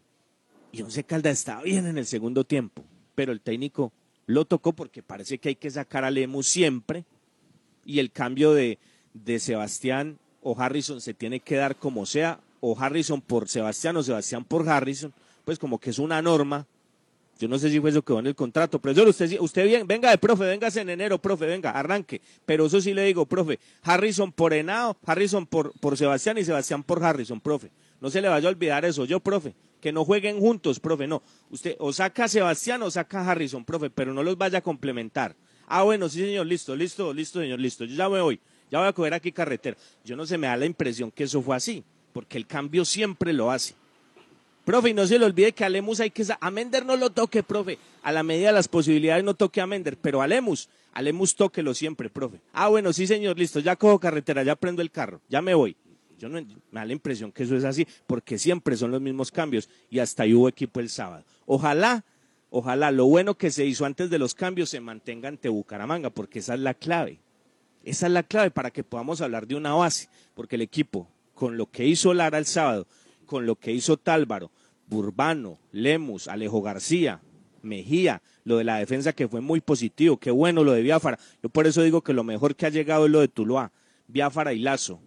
Y 0.72 0.82
Once 0.82 1.02
Caldas 1.04 1.38
estaba 1.38 1.62
bien 1.62 1.86
en 1.86 1.98
el 1.98 2.06
segundo 2.06 2.44
tiempo, 2.44 2.84
pero 3.14 3.32
el 3.32 3.40
técnico 3.40 3.92
lo 4.26 4.44
tocó 4.44 4.72
porque 4.72 5.02
parece 5.02 5.38
que 5.38 5.50
hay 5.50 5.56
que 5.56 5.70
sacar 5.70 6.04
a 6.04 6.10
Lemus 6.10 6.48
siempre 6.48 7.04
y 7.84 8.00
el 8.00 8.10
cambio 8.10 8.52
de, 8.52 8.78
de 9.14 9.38
Sebastián 9.38 10.18
o 10.42 10.60
Harrison 10.60 11.00
se 11.00 11.14
tiene 11.14 11.40
que 11.40 11.56
dar 11.56 11.76
como 11.76 12.04
sea, 12.04 12.40
o 12.68 12.76
Harrison 12.76 13.20
por 13.20 13.48
Sebastián 13.48 13.96
o 13.96 14.02
Sebastián 14.02 14.44
por 14.44 14.68
Harrison, 14.68 15.12
pues 15.44 15.56
como 15.56 15.78
que 15.78 15.90
es 15.90 16.00
una 16.00 16.20
norma. 16.20 16.66
Yo 17.38 17.46
no 17.46 17.60
sé 17.60 17.70
si 17.70 17.78
fue 17.78 17.90
eso 17.90 18.02
que 18.02 18.06
quedó 18.06 18.18
en 18.18 18.26
el 18.26 18.34
contrato, 18.34 18.80
yo, 18.92 19.08
usted, 19.08 19.38
usted 19.38 19.66
bien, 19.66 19.86
venga 19.86 20.10
de 20.10 20.18
profe, 20.18 20.44
véngase 20.44 20.80
en 20.80 20.88
enero, 20.88 21.18
profe, 21.18 21.46
venga, 21.46 21.70
arranque. 21.70 22.20
Pero 22.44 22.66
eso 22.66 22.80
sí 22.80 22.92
le 22.92 23.04
digo, 23.04 23.24
profe, 23.26 23.60
Harrison 23.82 24.32
por 24.32 24.52
Henao, 24.52 24.96
Harrison 25.04 25.46
por, 25.46 25.78
por 25.78 25.96
Sebastián 25.96 26.38
y 26.38 26.44
Sebastián 26.44 26.82
por 26.82 27.04
Harrison, 27.04 27.40
profe. 27.40 27.70
No 28.00 28.10
se 28.10 28.20
le 28.20 28.28
vaya 28.28 28.48
a 28.48 28.50
olvidar 28.50 28.84
eso, 28.84 29.04
yo, 29.04 29.20
profe, 29.20 29.54
que 29.80 29.92
no 29.92 30.04
jueguen 30.04 30.40
juntos, 30.40 30.80
profe, 30.80 31.06
no. 31.06 31.22
Usted 31.50 31.76
o 31.78 31.92
saca 31.92 32.24
a 32.24 32.28
Sebastián 32.28 32.82
o 32.82 32.90
saca 32.90 33.20
a 33.20 33.30
Harrison, 33.30 33.64
profe, 33.64 33.90
pero 33.90 34.12
no 34.12 34.24
los 34.24 34.36
vaya 34.36 34.58
a 34.58 34.62
complementar. 34.62 35.36
Ah, 35.68 35.82
bueno, 35.82 36.08
sí, 36.08 36.20
señor, 36.20 36.46
listo, 36.46 36.74
listo, 36.74 37.12
listo, 37.12 37.40
señor, 37.40 37.60
listo. 37.60 37.84
Yo 37.84 37.94
ya 37.94 38.08
me 38.08 38.20
voy, 38.20 38.40
ya 38.70 38.80
voy 38.80 38.88
a 38.88 38.92
coger 38.92 39.14
aquí 39.14 39.30
carretera. 39.30 39.76
Yo 40.04 40.16
no 40.16 40.26
se 40.26 40.38
me 40.38 40.46
da 40.46 40.56
la 40.56 40.66
impresión 40.66 41.12
que 41.12 41.24
eso 41.24 41.42
fue 41.42 41.54
así, 41.54 41.84
porque 42.16 42.38
el 42.38 42.46
cambio 42.46 42.86
siempre 42.86 43.34
lo 43.34 43.50
hace. 43.50 43.74
Profe, 44.64 44.88
y 44.88 44.94
no 44.94 45.06
se 45.06 45.18
le 45.18 45.26
olvide 45.26 45.52
que 45.52 45.66
a 45.66 45.66
hay 45.66 46.10
que... 46.10 46.24
A 46.40 46.50
Mender 46.50 46.86
no 46.86 46.96
lo 46.96 47.10
toque, 47.10 47.42
profe. 47.42 47.78
A 48.02 48.10
la 48.10 48.22
medida 48.22 48.46
de 48.46 48.52
las 48.54 48.68
posibilidades 48.68 49.22
no 49.22 49.34
toque 49.34 49.60
a 49.60 49.66
Mender, 49.66 49.98
pero 49.98 50.22
a 50.22 50.26
Lemus, 50.26 50.70
a 50.94 51.02
Lemus 51.02 51.36
siempre, 51.74 52.08
profe. 52.08 52.40
Ah, 52.54 52.68
bueno, 52.68 52.94
sí, 52.94 53.06
señor, 53.06 53.38
listo, 53.38 53.60
ya 53.60 53.76
cojo 53.76 53.98
carretera, 53.98 54.42
ya 54.44 54.56
prendo 54.56 54.80
el 54.80 54.90
carro, 54.90 55.20
ya 55.28 55.42
me 55.42 55.52
voy. 55.52 55.76
Yo 56.18 56.30
no, 56.30 56.40
me 56.40 56.80
da 56.80 56.86
la 56.86 56.92
impresión 56.94 57.30
que 57.32 57.42
eso 57.42 57.54
es 57.54 57.64
así, 57.64 57.86
porque 58.06 58.38
siempre 58.38 58.78
son 58.78 58.92
los 58.92 59.02
mismos 59.02 59.30
cambios 59.30 59.68
y 59.90 59.98
hasta 59.98 60.22
ahí 60.22 60.32
hubo 60.32 60.48
equipo 60.48 60.80
el 60.80 60.88
sábado. 60.88 61.22
Ojalá, 61.44 62.02
ojalá 62.48 62.92
lo 62.92 63.04
bueno 63.04 63.34
que 63.34 63.50
se 63.50 63.66
hizo 63.66 63.84
antes 63.84 64.08
de 64.08 64.18
los 64.18 64.34
cambios 64.34 64.70
se 64.70 64.80
mantenga 64.80 65.28
ante 65.28 65.50
Bucaramanga, 65.50 66.08
porque 66.08 66.38
esa 66.38 66.54
es 66.54 66.60
la 66.60 66.72
clave. 66.72 67.18
Esa 67.84 68.06
es 68.06 68.12
la 68.14 68.22
clave 68.22 68.50
para 68.50 68.70
que 68.70 68.82
podamos 68.82 69.20
hablar 69.20 69.46
de 69.46 69.54
una 69.54 69.74
base, 69.74 70.08
porque 70.34 70.56
el 70.56 70.62
equipo, 70.62 71.08
con 71.36 71.58
lo 71.58 71.70
que 71.70 71.86
hizo 71.86 72.14
Lara 72.14 72.38
el 72.38 72.46
sábado, 72.46 72.86
con 73.26 73.44
lo 73.44 73.56
que 73.56 73.70
hizo 73.70 73.98
Tálvaro, 73.98 74.50
Burbano, 74.88 75.58
Lemus, 75.70 76.28
Alejo 76.28 76.62
García, 76.62 77.20
Mejía, 77.62 78.22
lo 78.44 78.56
de 78.56 78.64
la 78.64 78.78
defensa 78.78 79.12
que 79.12 79.28
fue 79.28 79.42
muy 79.42 79.60
positivo, 79.60 80.16
qué 80.16 80.30
bueno 80.30 80.64
lo 80.64 80.72
de 80.72 80.80
Biafara. 80.80 81.18
Yo 81.42 81.50
por 81.50 81.66
eso 81.66 81.82
digo 81.82 82.00
que 82.00 82.14
lo 82.14 82.24
mejor 82.24 82.56
que 82.56 82.64
ha 82.64 82.70
llegado 82.70 83.04
es 83.04 83.12
lo 83.12 83.20
de 83.20 83.28
Tuluá, 83.28 83.70
Biafara 84.08 84.54
y 84.54 84.60
Lazo. 84.60 84.98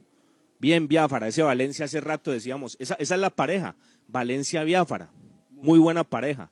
Bien, 0.60 0.88
Biafara, 0.88 1.28
ese 1.28 1.42
Valencia 1.42 1.86
hace 1.86 2.00
rato 2.00 2.32
decíamos, 2.32 2.78
esa, 2.80 2.94
es 2.94 3.10
la 3.10 3.32
pareja, 3.32 3.76
Valencia-Biafara, 4.08 5.10
muy 5.50 5.80
buena 5.80 6.04
pareja. 6.04 6.52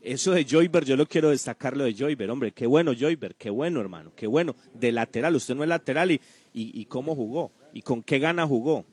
Eso 0.00 0.32
de 0.32 0.44
Joyber, 0.44 0.84
yo 0.84 0.96
lo 0.96 1.06
quiero 1.06 1.30
destacar 1.30 1.76
lo 1.76 1.84
de 1.84 1.94
Joyber, 1.94 2.28
hombre, 2.30 2.50
qué 2.50 2.66
bueno 2.66 2.92
Joyber, 2.98 3.36
qué 3.36 3.50
bueno 3.50 3.80
hermano, 3.80 4.12
qué 4.16 4.26
bueno, 4.26 4.56
de 4.74 4.90
lateral, 4.90 5.36
usted 5.36 5.54
no 5.54 5.62
es 5.62 5.68
lateral 5.68 6.10
y, 6.10 6.20
y 6.52 6.84
cómo 6.86 7.14
jugó, 7.14 7.52
y 7.72 7.82
con 7.82 8.02
qué 8.02 8.18
gana 8.18 8.46
jugó, 8.46 8.84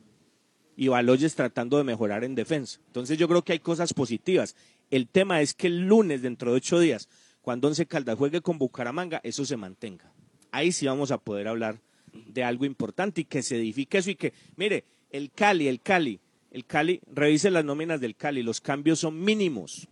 y 0.76 0.88
Baloyes 0.88 1.34
tratando 1.34 1.76
de 1.76 1.84
mejorar 1.84 2.24
en 2.24 2.34
defensa. 2.34 2.80
Entonces 2.86 3.18
yo 3.18 3.28
creo 3.28 3.42
que 3.42 3.52
hay 3.52 3.58
cosas 3.58 3.92
positivas. 3.92 4.56
El 4.90 5.08
tema 5.08 5.42
es 5.42 5.52
que 5.52 5.66
el 5.66 5.86
lunes, 5.86 6.22
dentro 6.22 6.50
de 6.50 6.56
ocho 6.56 6.80
días, 6.80 7.08
cuando 7.42 7.68
Once 7.68 7.84
Caldas 7.86 8.16
juegue 8.16 8.40
con 8.40 8.58
Bucaramanga, 8.58 9.20
eso 9.22 9.44
se 9.44 9.56
mantenga. 9.56 10.12
Ahí 10.50 10.72
sí 10.72 10.86
vamos 10.86 11.10
a 11.10 11.18
poder 11.18 11.48
hablar 11.48 11.80
de 12.12 12.44
algo 12.44 12.64
importante 12.64 13.20
y 13.20 13.24
que 13.24 13.42
se 13.42 13.56
edifique 13.56 13.98
eso 13.98 14.10
y 14.10 14.16
que, 14.16 14.32
mire, 14.56 14.84
el 15.10 15.30
Cali, 15.30 15.68
el 15.68 15.80
Cali, 15.80 16.18
el 16.50 16.64
Cali, 16.64 17.00
revise 17.12 17.50
las 17.50 17.64
nóminas 17.64 18.00
del 18.00 18.16
Cali, 18.16 18.42
los 18.42 18.60
cambios 18.60 19.00
son 19.00 19.22
mínimos, 19.22 19.88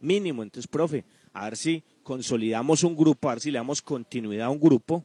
mínimo. 0.00 0.42
Entonces, 0.42 0.68
profe, 0.68 1.04
a 1.32 1.44
ver 1.44 1.56
si 1.56 1.82
consolidamos 2.02 2.84
un 2.84 2.94
grupo, 2.94 3.28
a 3.28 3.34
ver 3.34 3.40
si 3.40 3.50
le 3.50 3.58
damos 3.58 3.82
continuidad 3.82 4.46
a 4.46 4.50
un 4.50 4.60
grupo, 4.60 5.04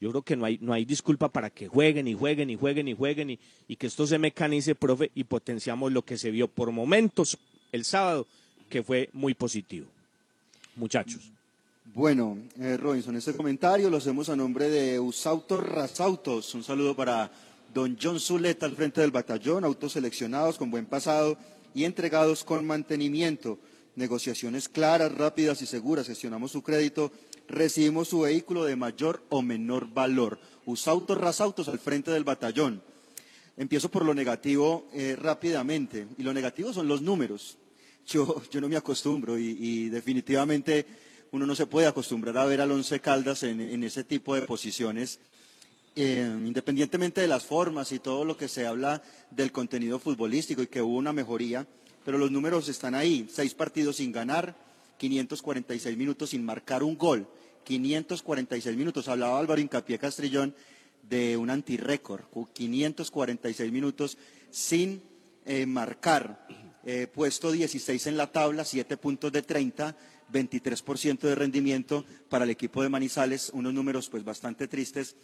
yo 0.00 0.10
creo 0.10 0.22
que 0.22 0.36
no 0.36 0.46
hay, 0.46 0.58
no 0.62 0.72
hay 0.72 0.84
disculpa 0.86 1.28
para 1.28 1.50
que 1.50 1.68
jueguen 1.68 2.08
y 2.08 2.14
jueguen 2.14 2.48
y 2.48 2.56
jueguen 2.56 2.88
y 2.88 2.94
jueguen 2.94 3.38
y, 3.68 3.76
que 3.76 3.86
esto 3.86 4.06
se 4.06 4.18
mecanice, 4.18 4.74
profe, 4.74 5.10
y 5.14 5.24
potenciamos 5.24 5.92
lo 5.92 6.02
que 6.02 6.16
se 6.16 6.30
vio 6.30 6.48
por 6.48 6.72
momentos 6.72 7.38
el 7.70 7.84
sábado, 7.84 8.26
que 8.68 8.82
fue 8.82 9.10
muy 9.12 9.34
positivo. 9.34 9.86
Muchachos. 10.76 11.30
Bueno, 11.92 12.38
eh, 12.58 12.76
Robinson, 12.76 13.16
este 13.16 13.34
comentario 13.34 13.90
lo 13.90 13.98
hacemos 13.98 14.28
a 14.28 14.36
nombre 14.36 14.70
de 14.70 14.98
Usautos 14.98 15.60
Rasautos. 15.60 16.54
Un 16.54 16.64
saludo 16.64 16.96
para 16.96 17.30
don 17.74 17.98
John 18.00 18.18
Zuleta 18.20 18.64
al 18.64 18.76
frente 18.76 19.00
del 19.00 19.10
batallón, 19.10 19.64
autos 19.64 19.92
seleccionados 19.92 20.56
con 20.56 20.70
buen 20.70 20.86
pasado 20.86 21.36
y 21.74 21.84
entregados 21.84 22.44
con 22.44 22.66
mantenimiento. 22.66 23.58
Negociaciones 23.96 24.68
claras, 24.68 25.12
rápidas 25.12 25.60
y 25.62 25.66
seguras. 25.66 26.06
Gestionamos 26.06 26.52
su 26.52 26.62
crédito, 26.62 27.12
recibimos 27.50 28.08
su 28.08 28.20
vehículo 28.20 28.64
de 28.64 28.76
mayor 28.76 29.22
o 29.28 29.42
menor 29.42 29.92
valor. 29.92 30.38
Usautos 30.66 31.18
Rasautos 31.18 31.68
al 31.68 31.78
frente 31.78 32.10
del 32.10 32.24
batallón. 32.24 32.82
Empiezo 33.56 33.90
por 33.90 34.04
lo 34.04 34.14
negativo 34.14 34.86
eh, 34.92 35.16
rápidamente. 35.20 36.06
Y 36.16 36.22
lo 36.22 36.32
negativo 36.32 36.72
son 36.72 36.88
los 36.88 37.02
números. 37.02 37.58
Yo, 38.06 38.42
yo 38.50 38.60
no 38.60 38.68
me 38.68 38.76
acostumbro 38.76 39.38
y, 39.38 39.88
definitivamente 39.88 40.86
uno 41.32 41.46
no 41.46 41.54
se 41.54 41.66
puede 41.66 41.86
acostumbrar 41.86 42.36
a 42.38 42.44
ver 42.44 42.60
al 42.60 42.72
Once 42.72 42.98
Caldas 42.98 43.44
en, 43.44 43.60
en 43.60 43.84
ese 43.84 44.02
tipo 44.02 44.34
de 44.34 44.42
posiciones, 44.42 45.20
eh, 45.94 46.28
independientemente 46.44 47.20
de 47.20 47.28
las 47.28 47.44
formas 47.44 47.92
y 47.92 48.00
todo 48.00 48.24
lo 48.24 48.36
que 48.36 48.48
se 48.48 48.66
habla 48.66 49.00
del 49.30 49.52
contenido 49.52 50.00
futbolístico 50.00 50.62
y 50.62 50.66
que 50.66 50.82
hubo 50.82 50.96
una 50.96 51.12
mejoría, 51.12 51.68
pero 52.04 52.18
los 52.18 52.32
números 52.32 52.68
están 52.68 52.96
ahí, 52.96 53.28
seis 53.30 53.54
partidos 53.54 53.96
sin 53.96 54.10
ganar, 54.10 54.56
546 54.98 55.96
minutos 55.96 56.30
sin 56.30 56.44
marcar 56.44 56.82
un 56.82 56.96
gol, 56.96 57.28
546 57.64 58.76
minutos, 58.76 59.08
hablaba 59.08 59.38
Álvaro 59.38 59.60
Incapié 59.60 59.98
Castrillón 59.98 60.54
de 61.02 61.36
un 61.36 61.50
antirécord, 61.50 62.24
546 62.52 63.72
minutos 63.72 64.16
sin 64.50 65.02
eh, 65.44 65.66
marcar, 65.66 66.46
eh, 66.84 67.06
puesto 67.12 67.50
16 67.50 68.06
en 68.06 68.16
la 68.16 68.30
tabla, 68.30 68.64
7 68.64 68.96
puntos 68.96 69.32
de 69.32 69.42
30, 69.42 69.96
23% 70.32 71.20
de 71.20 71.34
rendimiento 71.34 72.04
para 72.28 72.44
el 72.44 72.50
equipo 72.50 72.82
de 72.82 72.88
Manizales, 72.88 73.50
unos 73.52 73.74
números 73.74 74.08
pues 74.08 74.24
bastante 74.24 74.68
tristes 74.68 75.16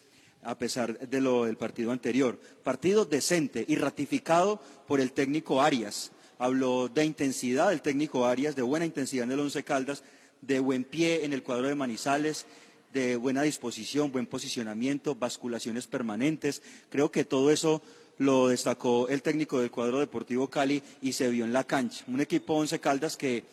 a 0.42 0.56
pesar 0.56 0.98
de 0.98 1.20
lo 1.20 1.44
del 1.44 1.56
partido 1.56 1.90
anterior. 1.92 2.38
Partido 2.62 3.04
decente 3.04 3.64
y 3.66 3.76
ratificado 3.76 4.60
por 4.86 5.00
el 5.00 5.12
técnico 5.12 5.60
Arias. 5.60 6.12
Habló 6.38 6.88
de 6.88 7.04
intensidad 7.04 7.70
del 7.70 7.82
técnico 7.82 8.26
Arias, 8.26 8.54
de 8.54 8.62
buena 8.62 8.86
intensidad 8.86 9.24
en 9.24 9.32
el 9.32 9.40
Once 9.40 9.62
Caldas, 9.64 10.04
de 10.42 10.60
buen 10.60 10.84
pie 10.84 11.24
en 11.24 11.32
el 11.32 11.42
cuadro 11.42 11.68
de 11.68 11.74
Manizales, 11.74 12.46
de 12.92 13.16
buena 13.16 13.42
disposición, 13.42 14.12
buen 14.12 14.26
posicionamiento, 14.26 15.14
basculaciones 15.14 15.86
permanentes. 15.86 16.62
Creo 16.90 17.10
que 17.10 17.24
todo 17.24 17.50
eso 17.50 17.82
lo 18.18 18.48
destacó 18.48 19.08
el 19.08 19.22
técnico 19.22 19.60
del 19.60 19.70
cuadro 19.70 20.00
deportivo 20.00 20.48
Cali 20.48 20.82
y 21.02 21.12
se 21.12 21.28
vio 21.28 21.44
en 21.44 21.52
la 21.52 21.64
cancha. 21.64 22.04
Un 22.08 22.20
equipo 22.20 22.54
Once 22.54 22.78
Caldas 22.80 23.16
que 23.16 23.44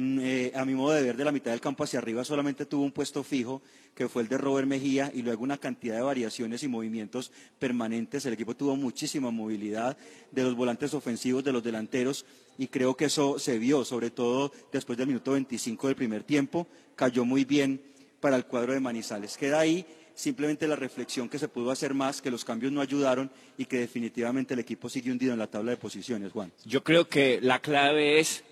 Mm, 0.00 0.18
eh, 0.22 0.52
a 0.54 0.64
mi 0.64 0.74
modo 0.74 0.94
de 0.94 1.02
ver, 1.02 1.16
de 1.16 1.24
la 1.24 1.32
mitad 1.32 1.50
del 1.50 1.60
campo 1.60 1.84
hacia 1.84 1.98
arriba 1.98 2.24
solamente 2.24 2.64
tuvo 2.64 2.84
un 2.84 2.92
puesto 2.92 3.22
fijo, 3.22 3.60
que 3.94 4.08
fue 4.08 4.22
el 4.22 4.28
de 4.28 4.38
Robert 4.38 4.66
Mejía, 4.66 5.10
y 5.14 5.22
luego 5.22 5.42
una 5.42 5.58
cantidad 5.58 5.96
de 5.96 6.02
variaciones 6.02 6.62
y 6.62 6.68
movimientos 6.68 7.32
permanentes. 7.58 8.24
El 8.24 8.34
equipo 8.34 8.56
tuvo 8.56 8.76
muchísima 8.76 9.30
movilidad 9.30 9.96
de 10.30 10.42
los 10.42 10.54
volantes 10.54 10.94
ofensivos, 10.94 11.44
de 11.44 11.52
los 11.52 11.62
delanteros, 11.62 12.24
y 12.58 12.68
creo 12.68 12.96
que 12.96 13.06
eso 13.06 13.38
se 13.38 13.58
vio, 13.58 13.84
sobre 13.84 14.10
todo 14.10 14.52
después 14.72 14.98
del 14.98 15.08
minuto 15.08 15.32
25 15.32 15.86
del 15.88 15.96
primer 15.96 16.24
tiempo. 16.24 16.66
Cayó 16.96 17.24
muy 17.24 17.44
bien 17.44 17.80
para 18.20 18.36
el 18.36 18.44
cuadro 18.44 18.72
de 18.72 18.80
Manizales. 18.80 19.36
Queda 19.36 19.60
ahí 19.60 19.84
simplemente 20.14 20.68
la 20.68 20.76
reflexión 20.76 21.28
que 21.28 21.38
se 21.38 21.48
pudo 21.48 21.70
hacer 21.70 21.94
más, 21.94 22.20
que 22.20 22.30
los 22.30 22.44
cambios 22.44 22.72
no 22.72 22.80
ayudaron 22.80 23.30
y 23.56 23.64
que 23.64 23.78
definitivamente 23.78 24.54
el 24.54 24.60
equipo 24.60 24.88
sigue 24.88 25.10
hundido 25.10 25.32
en 25.32 25.38
la 25.38 25.46
tabla 25.46 25.70
de 25.70 25.76
posiciones, 25.78 26.32
Juan. 26.32 26.52
Yo 26.66 26.84
creo 26.84 27.08
que 27.08 27.40
la 27.40 27.60
clave 27.60 28.20
es 28.20 28.44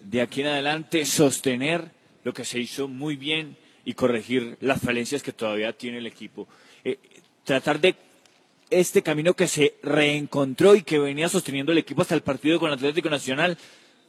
de 0.00 0.20
aquí 0.20 0.42
en 0.42 0.48
adelante 0.48 1.04
sostener 1.06 1.90
lo 2.22 2.34
que 2.34 2.44
se 2.44 2.58
hizo 2.60 2.88
muy 2.88 3.16
bien 3.16 3.56
y 3.86 3.94
corregir 3.94 4.58
las 4.60 4.82
falencias 4.82 5.22
que 5.22 5.32
todavía 5.32 5.72
tiene 5.72 5.98
el 5.98 6.06
equipo. 6.06 6.46
Eh, 6.84 6.98
tratar 7.44 7.80
de 7.80 7.94
este 8.68 9.00
camino 9.00 9.34
que 9.34 9.46
se 9.46 9.76
reencontró 9.80 10.74
y 10.74 10.82
que 10.82 10.98
venía 10.98 11.28
sosteniendo 11.28 11.70
el 11.70 11.78
equipo 11.78 12.02
hasta 12.02 12.16
el 12.16 12.22
partido 12.22 12.58
con 12.58 12.72
Atlético 12.72 13.08
Nacional, 13.08 13.56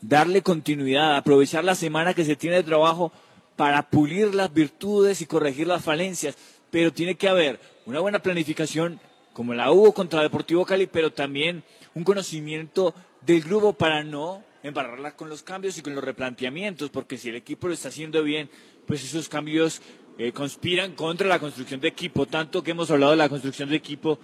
darle 0.02 0.42
continuidad, 0.42 1.16
aprovechar 1.16 1.64
la 1.64 1.76
semana 1.76 2.16
que 2.16 2.26
se 2.26 2.36
tiene 2.36 2.56
de 2.58 2.64
trabajo 2.64 3.14
para 3.56 3.88
pulir 3.88 4.34
las 4.34 4.52
virtudes 4.52 5.22
y 5.22 5.28
corregir 5.28 5.68
las 5.68 5.84
falencias. 5.84 6.36
Pero 6.72 6.92
tiene 6.92 7.16
que 7.16 7.30
haber 7.30 7.60
una 7.86 8.00
buena 8.00 8.20
planificación, 8.20 9.00
como 9.32 9.54
la 9.54 9.72
hubo 9.72 9.94
contra 9.94 10.24
Deportivo 10.24 10.66
Cali, 10.66 10.88
pero 10.88 11.14
también 11.14 11.64
un 11.94 12.04
conocimiento 12.04 12.96
del 13.22 13.42
grupo 13.42 13.74
para 13.74 14.04
no 14.04 14.44
embarrarla 14.64 15.16
con 15.16 15.30
los 15.30 15.44
cambios 15.44 15.78
y 15.78 15.84
con 15.84 15.94
los 15.94 16.04
replanteamientos, 16.04 16.90
porque 16.90 17.20
si 17.20 17.30
el 17.30 17.36
equipo 17.36 17.68
lo 17.68 17.76
está 17.76 17.90
haciendo 17.90 18.24
bien, 18.24 18.50
pues 18.88 19.04
esos 19.04 19.30
cambios 19.30 19.82
eh, 20.18 20.32
conspiran 20.32 20.94
contra 20.94 21.28
la 21.28 21.40
construcción 21.40 21.80
de 21.80 21.90
equipo, 21.90 22.26
tanto 22.26 22.64
que 22.64 22.72
hemos 22.72 22.90
hablado 22.90 23.12
de 23.12 23.18
la 23.18 23.30
construcción 23.30 23.70
de 23.70 23.76
equipo, 23.76 24.18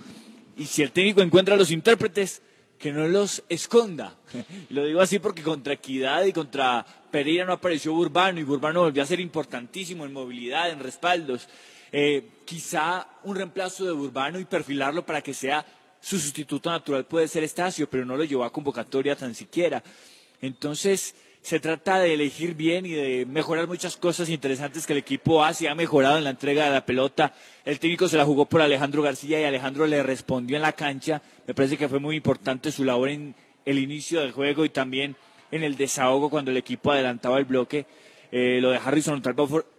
y 0.58 0.66
si 0.66 0.82
el 0.82 0.92
técnico 0.92 1.22
encuentra 1.22 1.54
a 1.54 1.58
los 1.58 1.70
intérpretes, 1.70 2.42
que 2.80 2.92
no 2.92 3.08
los 3.08 3.44
esconda. 3.48 4.18
lo 4.70 4.84
digo 4.86 5.02
así 5.02 5.20
porque 5.20 5.42
contra 5.42 5.74
Equidad 5.74 6.26
y 6.26 6.34
contra 6.34 6.86
Pereira 7.12 7.46
no 7.46 7.54
apareció 7.54 7.94
Urbano, 7.94 8.40
y 8.40 8.44
Urbano 8.44 8.82
volvió 8.82 9.04
a 9.04 9.06
ser 9.06 9.20
importantísimo 9.20 10.06
en 10.06 10.14
movilidad, 10.14 10.72
en 10.72 10.80
respaldos. 10.80 11.48
Eh, 11.92 12.28
quizá 12.46 13.08
un 13.24 13.36
reemplazo 13.36 13.86
de 13.86 13.92
Urbano 13.92 14.40
y 14.40 14.46
perfilarlo 14.46 15.06
para 15.06 15.22
que 15.22 15.34
sea 15.34 15.66
su 16.02 16.20
sustituto 16.20 16.70
natural 16.70 17.06
puede 17.06 17.30
ser 17.30 17.44
Estacio, 17.44 17.90
pero 17.90 18.04
no 18.04 18.18
lo 18.18 18.26
llevó 18.26 18.44
a 18.44 18.52
convocatoria 18.52 19.16
tan 19.16 19.34
siquiera. 19.34 19.82
Entonces, 20.42 21.16
se 21.44 21.60
trata 21.60 22.00
de 22.00 22.14
elegir 22.14 22.56
bien 22.56 22.86
y 22.86 22.92
de 22.92 23.26
mejorar 23.26 23.68
muchas 23.68 23.98
cosas 23.98 24.30
interesantes 24.30 24.88
que 24.88 24.94
el 24.94 25.00
equipo 25.00 25.44
hace, 25.44 25.68
ha 25.68 25.76
mejorado 25.76 26.18
en 26.18 26.24
la 26.24 26.30
entrega 26.30 26.64
de 26.64 26.72
la 26.72 26.86
pelota. 26.86 27.34
El 27.66 27.80
técnico 27.80 28.08
se 28.08 28.16
la 28.16 28.24
jugó 28.24 28.46
por 28.46 28.62
Alejandro 28.62 29.02
García 29.02 29.42
y 29.42 29.44
Alejandro 29.44 29.86
le 29.86 30.02
respondió 30.04 30.56
en 30.56 30.62
la 30.62 30.72
cancha. 30.72 31.22
Me 31.46 31.54
parece 31.54 31.76
que 31.78 31.90
fue 31.90 32.00
muy 32.00 32.16
importante 32.16 32.72
su 32.72 32.86
labor 32.86 33.10
en 33.10 33.36
el 33.66 33.78
inicio 33.78 34.22
del 34.22 34.32
juego 34.32 34.64
y 34.64 34.70
también 34.70 35.18
en 35.52 35.64
el 35.64 35.76
desahogo 35.76 36.30
cuando 36.30 36.50
el 36.50 36.56
equipo 36.56 36.94
adelantaba 36.94 37.40
el 37.40 37.46
bloque. 37.46 37.88
Eh, 38.32 38.60
lo 38.62 38.72
de 38.72 38.78
Harrison 38.78 39.22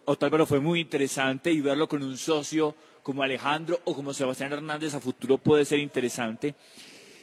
Otálvaro 0.05 0.45
fue 0.45 0.61
muy 0.61 0.81
interesante 0.81 1.51
y 1.51 1.63
verlo 1.63 1.89
con 1.89 2.03
un 2.03 2.19
socio 2.19 2.77
como 3.03 3.23
Alejandro 3.23 3.81
o 3.85 3.95
como 3.95 4.13
Sebastián 4.13 4.53
Hernández 4.53 4.95
a 4.95 5.01
futuro 5.01 5.39
puede 5.39 5.65
ser 5.65 5.79
interesante. 5.79 6.55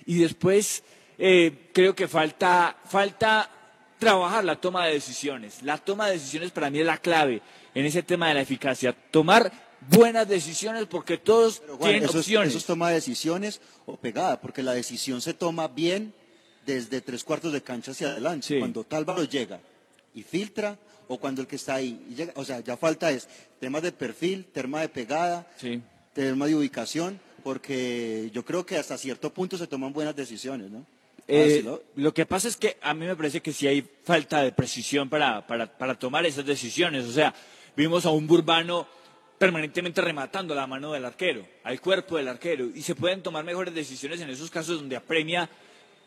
Y 0.07 0.17
después 0.17 0.83
eh, 1.19 1.69
creo 1.73 1.93
que 1.93 2.07
falta, 2.07 2.75
falta 2.85 3.60
trabajar 4.01 4.43
la 4.43 4.55
toma 4.59 4.87
de 4.87 4.93
decisiones. 4.93 5.61
La 5.61 5.77
toma 5.77 6.07
de 6.07 6.13
decisiones 6.13 6.49
para 6.49 6.71
mí 6.71 6.79
es 6.79 6.85
la 6.87 6.97
clave 6.97 7.39
en 7.75 7.85
ese 7.85 8.01
tema 8.01 8.27
de 8.29 8.33
la 8.33 8.41
eficacia. 8.41 8.93
Tomar 9.11 9.51
buenas 9.89 10.27
decisiones 10.27 10.87
porque 10.87 11.19
todos 11.19 11.61
tienen 11.79 12.03
eso 12.05 12.17
opciones. 12.17 12.47
Es, 12.49 12.55
eso 12.55 12.57
es 12.57 12.65
toma 12.65 12.89
de 12.89 12.95
decisiones 12.95 13.61
o 13.85 13.95
pegada, 13.97 14.41
porque 14.41 14.63
la 14.63 14.73
decisión 14.73 15.21
se 15.21 15.35
toma 15.35 15.67
bien 15.67 16.13
desde 16.65 17.01
tres 17.01 17.23
cuartos 17.23 17.53
de 17.53 17.61
cancha 17.61 17.91
hacia 17.91 18.07
adelante. 18.07 18.47
Sí. 18.47 18.57
Cuando 18.57 18.83
Tálvaro 18.83 19.23
llega 19.23 19.59
y 20.15 20.23
filtra, 20.23 20.79
o 21.07 21.17
cuando 21.19 21.41
el 21.41 21.47
que 21.47 21.57
está 21.57 21.75
ahí 21.75 22.03
y 22.09 22.15
llega, 22.15 22.33
o 22.35 22.43
sea, 22.43 22.59
ya 22.61 22.77
falta 22.77 23.11
es 23.11 23.27
temas 23.59 23.83
de 23.83 23.91
perfil, 23.91 24.45
tema 24.51 24.81
de 24.81 24.89
pegada, 24.89 25.47
Sí. 25.57 25.79
tema 26.13 26.47
de 26.47 26.55
ubicación, 26.55 27.19
porque 27.43 28.31
yo 28.33 28.43
creo 28.43 28.65
que 28.65 28.77
hasta 28.77 28.97
cierto 28.97 29.31
punto 29.31 29.57
se 29.57 29.67
toman 29.67 29.93
buenas 29.93 30.15
decisiones, 30.15 30.71
¿no? 30.71 30.85
Eh, 31.27 31.61
Ah, 31.61 31.69
¿no? 31.69 31.79
Lo 31.95 32.13
que 32.13 32.25
pasa 32.25 32.47
es 32.47 32.57
que 32.57 32.77
a 32.81 32.93
mí 32.93 33.05
me 33.05 33.15
parece 33.15 33.41
que 33.41 33.53
sí 33.53 33.67
hay 33.67 33.85
falta 34.03 34.41
de 34.41 34.51
precisión 34.51 35.09
para, 35.09 35.45
para, 35.47 35.77
para 35.77 35.95
tomar 35.97 36.25
esas 36.25 36.45
decisiones. 36.45 37.05
O 37.05 37.11
sea, 37.11 37.33
vimos 37.75 38.05
a 38.05 38.09
un 38.11 38.27
Burbano 38.27 38.87
permanentemente 39.37 40.01
rematando 40.01 40.53
la 40.53 40.67
mano 40.67 40.91
del 40.91 41.03
arquero, 41.03 41.43
al 41.63 41.81
cuerpo 41.81 42.17
del 42.17 42.27
arquero, 42.27 42.65
y 42.75 42.83
se 42.83 42.93
pueden 42.93 43.23
tomar 43.23 43.43
mejores 43.43 43.73
decisiones 43.73 44.21
en 44.21 44.29
esos 44.29 44.51
casos 44.51 44.77
donde 44.77 44.95
apremia 44.95 45.49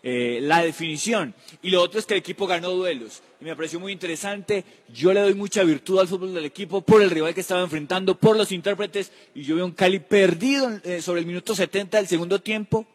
eh, 0.04 0.38
la 0.42 0.62
definición. 0.62 1.34
Y 1.62 1.70
lo 1.70 1.82
otro 1.82 1.98
es 1.98 2.06
que 2.06 2.14
el 2.14 2.20
equipo 2.20 2.46
ganó 2.46 2.70
duelos. 2.70 3.22
Y 3.40 3.44
me 3.44 3.56
pareció 3.56 3.80
muy 3.80 3.90
interesante. 3.90 4.62
Yo 4.92 5.12
le 5.12 5.20
doy 5.20 5.34
mucha 5.34 5.64
virtud 5.64 5.98
al 5.98 6.06
fútbol 6.06 6.34
del 6.34 6.44
equipo 6.44 6.82
por 6.82 7.02
el 7.02 7.10
rival 7.10 7.34
que 7.34 7.40
estaba 7.40 7.62
enfrentando, 7.62 8.14
por 8.14 8.36
los 8.36 8.52
intérpretes. 8.52 9.10
Y 9.34 9.42
yo 9.42 9.56
veo 9.56 9.64
un 9.64 9.72
Cali 9.72 9.98
perdido 9.98 10.70
eh, 10.84 11.00
sobre 11.00 11.20
el 11.20 11.26
minuto 11.26 11.54
70 11.54 11.96
del 11.96 12.06
segundo 12.06 12.40
tiempo 12.40 12.86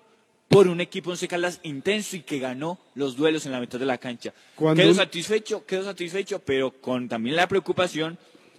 por 0.49 0.67
un 0.67 0.81
equipo 0.81 1.11
Once 1.11 1.27
Caldas 1.27 1.59
intenso 1.63 2.17
y 2.17 2.21
que 2.21 2.39
ganó 2.39 2.79
los 2.95 3.15
duelos 3.15 3.45
en 3.45 3.53
la 3.53 3.61
mitad 3.61 3.79
de 3.79 3.85
la 3.85 3.99
cancha. 3.99 4.33
Cuando 4.55 4.81
Quedo 4.81 4.93
satisfecho, 4.95 5.65
quedo 5.65 5.83
satisfecho, 5.85 6.39
pero 6.39 6.71
con 6.71 7.07
también 7.07 7.35
la 7.35 7.47
preocupación 7.47 8.17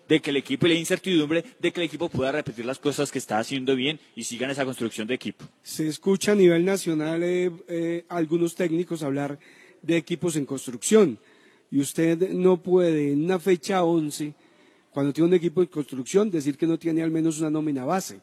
de 0.09 0.21
que 0.21 0.31
el 0.31 0.37
equipo 0.37 0.67
y 0.67 0.71
la 0.71 0.75
incertidumbre 0.77 1.45
de 1.59 1.73
que 1.73 1.81
el 1.81 1.87
equipo 1.87 2.09
pueda 2.09 2.33
repetir 2.33 2.65
las 2.65 2.79
cosas 2.79 3.13
que 3.13 3.19
está 3.19 3.39
haciendo 3.39 3.77
bien 3.77 4.01
y 4.17 4.25
sigan 4.25 4.51
esa 4.51 4.65
construcción 4.65 5.07
de 5.07 5.15
equipo. 5.15 5.45
Se 5.63 5.87
escucha 5.87 6.33
a 6.33 6.37
nivel 6.37 6.65
nacional 6.65 7.23
eh, 7.23 7.51
eh, 7.69 8.05
algunos 8.09 8.55
técnicos 8.55 9.03
hablar 9.03 9.39
de 9.83 9.97
equipos 9.97 10.37
en 10.37 10.47
construcción 10.47 11.19
y 11.71 11.81
usted 11.81 12.31
no 12.31 12.57
puede 12.57 13.13
en 13.13 13.25
una 13.25 13.39
fecha 13.39 13.85
11 13.85 14.35
Cuando 14.93 15.13
tiene 15.13 15.29
un 15.29 15.35
equipo 15.35 15.63
en 15.63 15.69
construcción, 15.69 16.31
decir 16.31 16.57
que 16.57 16.67
no 16.67 16.79
tiene 16.79 17.03
al 17.03 17.11
menos 17.11 17.39
una 17.39 17.51
nómina 17.51 17.85
base, 17.85 18.21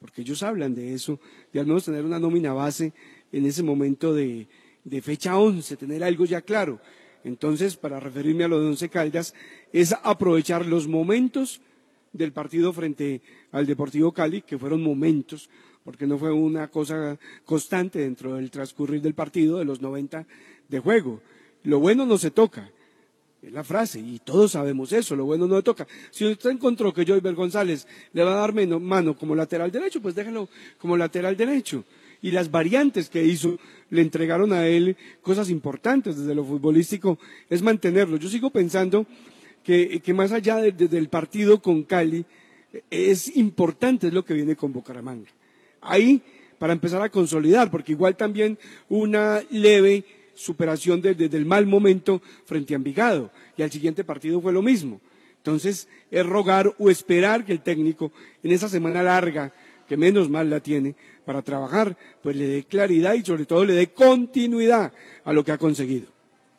porque 0.00 0.22
ellos 0.22 0.42
hablan 0.42 0.74
de 0.74 0.94
eso, 0.94 1.20
de 1.52 1.60
al 1.60 1.66
menos 1.66 1.84
tener 1.84 2.04
una 2.04 2.18
nómina 2.18 2.52
base 2.52 2.92
en 3.32 3.46
ese 3.46 3.62
momento 3.62 4.14
de, 4.14 4.46
de 4.84 5.02
fecha 5.02 5.38
11, 5.38 5.76
tener 5.76 6.04
algo 6.04 6.24
ya 6.24 6.40
claro. 6.40 6.80
Entonces, 7.24 7.76
para 7.76 8.00
referirme 8.00 8.44
a 8.44 8.48
lo 8.48 8.60
de 8.60 8.68
Once 8.68 8.88
Caldas, 8.88 9.34
es 9.72 9.94
aprovechar 10.02 10.66
los 10.66 10.86
momentos 10.86 11.60
del 12.12 12.32
partido 12.32 12.72
frente 12.72 13.22
al 13.52 13.66
Deportivo 13.66 14.12
Cali, 14.12 14.42
que 14.42 14.58
fueron 14.58 14.82
momentos, 14.82 15.50
porque 15.84 16.06
no 16.06 16.18
fue 16.18 16.32
una 16.32 16.68
cosa 16.68 17.18
constante 17.44 17.98
dentro 18.00 18.34
del 18.34 18.50
transcurrir 18.50 19.02
del 19.02 19.14
partido 19.14 19.58
de 19.58 19.64
los 19.64 19.80
90 19.80 20.26
de 20.68 20.78
juego. 20.78 21.20
Lo 21.64 21.80
bueno 21.80 22.06
no 22.06 22.18
se 22.18 22.30
toca, 22.30 22.70
es 23.42 23.52
la 23.52 23.62
frase, 23.64 24.00
y 24.00 24.18
todos 24.24 24.52
sabemos 24.52 24.92
eso, 24.92 25.14
lo 25.14 25.24
bueno 25.24 25.46
no 25.46 25.56
se 25.56 25.62
toca. 25.62 25.86
Si 26.10 26.26
usted 26.26 26.50
encontró 26.50 26.92
que 26.92 27.04
Joyver 27.04 27.34
González 27.34 27.86
le 28.12 28.24
va 28.24 28.32
a 28.32 28.40
dar 28.40 28.52
mano 28.80 29.16
como 29.16 29.34
lateral 29.34 29.70
derecho, 29.70 30.02
pues 30.02 30.14
déjelo 30.14 30.48
como 30.78 30.96
lateral 30.96 31.36
derecho. 31.36 31.84
Y 32.20 32.32
las 32.32 32.50
variantes 32.50 33.08
que 33.08 33.24
hizo 33.24 33.58
le 33.90 34.02
entregaron 34.02 34.52
a 34.52 34.66
él 34.66 34.96
cosas 35.22 35.50
importantes 35.50 36.16
desde 36.18 36.34
lo 36.34 36.44
futbolístico, 36.44 37.16
es 37.48 37.62
mantenerlo. 37.62 38.16
Yo 38.16 38.28
sigo 38.28 38.50
pensando 38.50 39.06
que, 39.62 40.00
que 40.00 40.12
más 40.14 40.32
allá 40.32 40.56
de- 40.56 40.72
de- 40.72 40.88
del 40.88 41.08
partido 41.08 41.62
con 41.62 41.84
Cali, 41.84 42.24
es 42.90 43.36
importante 43.36 44.10
lo 44.10 44.24
que 44.24 44.34
viene 44.34 44.56
con 44.56 44.72
Bucaramanga. 44.72 45.30
Ahí, 45.80 46.20
para 46.58 46.72
empezar 46.72 47.00
a 47.02 47.08
consolidar, 47.08 47.70
porque 47.70 47.92
igual 47.92 48.16
también 48.16 48.58
una 48.88 49.40
leve 49.50 50.04
superación 50.38 51.02
de- 51.02 51.14
de- 51.14 51.28
del 51.28 51.44
mal 51.44 51.66
momento 51.66 52.22
frente 52.46 52.74
a 52.74 52.76
Envigado, 52.76 53.30
y 53.56 53.62
al 53.62 53.70
siguiente 53.72 54.04
partido 54.04 54.40
fue 54.40 54.52
lo 54.52 54.62
mismo. 54.62 55.00
Entonces, 55.38 55.88
es 56.10 56.24
rogar 56.24 56.72
o 56.78 56.90
esperar 56.90 57.44
que 57.44 57.52
el 57.52 57.60
técnico, 57.60 58.12
en 58.42 58.52
esa 58.52 58.68
semana 58.68 59.02
larga, 59.02 59.52
que 59.88 59.96
menos 59.96 60.28
mal 60.28 60.48
la 60.50 60.60
tiene, 60.60 60.94
para 61.24 61.42
trabajar, 61.42 61.96
pues 62.22 62.36
le 62.36 62.46
dé 62.46 62.62
claridad 62.64 63.14
y 63.14 63.24
sobre 63.24 63.46
todo 63.46 63.64
le 63.64 63.72
dé 63.74 63.88
continuidad 63.88 64.92
a 65.24 65.32
lo 65.32 65.44
que 65.44 65.52
ha 65.52 65.58
conseguido. 65.58 66.06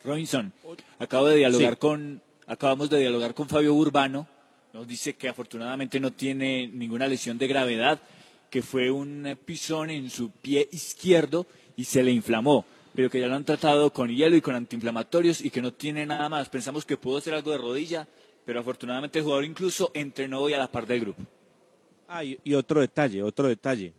Robinson, 0.04 0.52
acabo 0.98 1.26
de 1.26 1.36
dialogar 1.36 1.74
Sí. 1.74 1.78
con, 1.78 2.22
acabamos 2.46 2.90
de 2.90 2.98
dialogar 3.00 3.34
con 3.34 3.48
Fabio 3.48 3.74
Urbano. 3.74 4.26
Nos 4.72 4.86
dice 4.86 5.14
que 5.14 5.28
afortunadamente 5.28 5.98
no 6.00 6.12
tiene 6.12 6.68
ninguna 6.68 7.06
lesión 7.08 7.38
de 7.38 7.46
gravedad, 7.48 8.00
que 8.50 8.62
fue 8.62 8.90
un 8.90 9.36
pisón 9.44 9.90
en 9.90 10.10
su 10.10 10.30
pie 10.30 10.68
izquierdo 10.72 11.46
y 11.76 11.84
se 11.84 12.02
le 12.02 12.10
inflamó, 12.12 12.64
pero 12.94 13.10
que 13.10 13.20
ya 13.20 13.26
lo 13.26 13.36
han 13.36 13.44
tratado 13.44 13.92
con 13.92 14.08
hielo 14.08 14.36
y 14.36 14.40
con 14.40 14.54
antiinflamatorios 14.54 15.40
y 15.40 15.50
que 15.50 15.62
no 15.62 15.72
tiene 15.72 16.06
nada 16.06 16.28
más. 16.28 16.48
Pensamos 16.48 16.84
que 16.84 16.96
pudo 16.96 17.20
ser 17.20 17.34
algo 17.34 17.50
de 17.52 17.58
rodilla, 17.58 18.08
pero 18.44 18.60
afortunadamente 18.60 19.18
el 19.18 19.24
jugador 19.24 19.44
incluso 19.44 19.90
entrenó 19.94 20.40
hoy 20.40 20.54
a 20.54 20.58
la 20.58 20.70
par 20.70 20.86
del 20.86 21.00
grupo. 21.00 21.22
Ah, 22.08 22.24
y, 22.24 22.38
y 22.42 22.54
otro 22.54 22.80
detalle, 22.80 23.22
otro 23.22 23.46
detalle. 23.48 23.92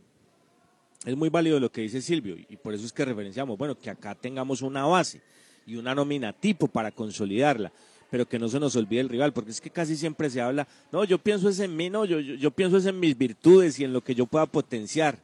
Es 1.05 1.15
muy 1.15 1.29
válido 1.29 1.59
lo 1.59 1.71
que 1.71 1.81
dice 1.81 2.01
Silvio 2.01 2.35
y 2.37 2.57
por 2.57 2.73
eso 2.73 2.85
es 2.85 2.93
que 2.93 3.03
referenciamos, 3.05 3.57
bueno, 3.57 3.79
que 3.79 3.89
acá 3.89 4.13
tengamos 4.13 4.61
una 4.61 4.85
base 4.85 5.21
y 5.65 5.75
una 5.75 5.95
nómina 5.95 6.33
tipo 6.33 6.67
para 6.67 6.91
consolidarla, 6.91 7.71
pero 8.11 8.27
que 8.27 8.37
no 8.37 8.49
se 8.49 8.59
nos 8.59 8.75
olvide 8.75 8.99
el 8.99 9.09
rival, 9.09 9.33
porque 9.33 9.51
es 9.51 9.61
que 9.61 9.69
casi 9.71 9.95
siempre 9.95 10.29
se 10.29 10.41
habla, 10.41 10.67
no, 10.91 11.03
yo 11.03 11.17
pienso 11.17 11.49
es 11.49 11.59
en 11.59 11.75
mí, 11.75 11.89
no, 11.89 12.05
yo, 12.05 12.19
yo, 12.19 12.35
yo 12.35 12.51
pienso 12.51 12.77
es 12.77 12.85
en 12.85 12.99
mis 12.99 13.17
virtudes 13.17 13.79
y 13.79 13.83
en 13.83 13.93
lo 13.93 14.01
que 14.01 14.13
yo 14.13 14.27
pueda 14.27 14.45
potenciar. 14.45 15.17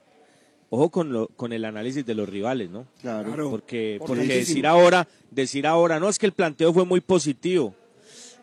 Ojo 0.69 0.89
con, 0.89 1.13
lo, 1.13 1.27
con 1.27 1.53
el 1.53 1.63
análisis 1.63 2.05
de 2.05 2.13
los 2.13 2.27
rivales, 2.27 2.69
¿no? 2.69 2.87
Claro. 3.01 3.49
Porque, 3.49 3.99
porque 4.05 4.25
decir 4.25 4.67
ahora, 4.67 5.07
decir 5.31 5.65
ahora, 5.65 5.99
no, 5.99 6.09
es 6.09 6.19
que 6.19 6.25
el 6.25 6.33
planteo 6.33 6.73
fue 6.73 6.85
muy 6.85 6.99
positivo 6.99 7.73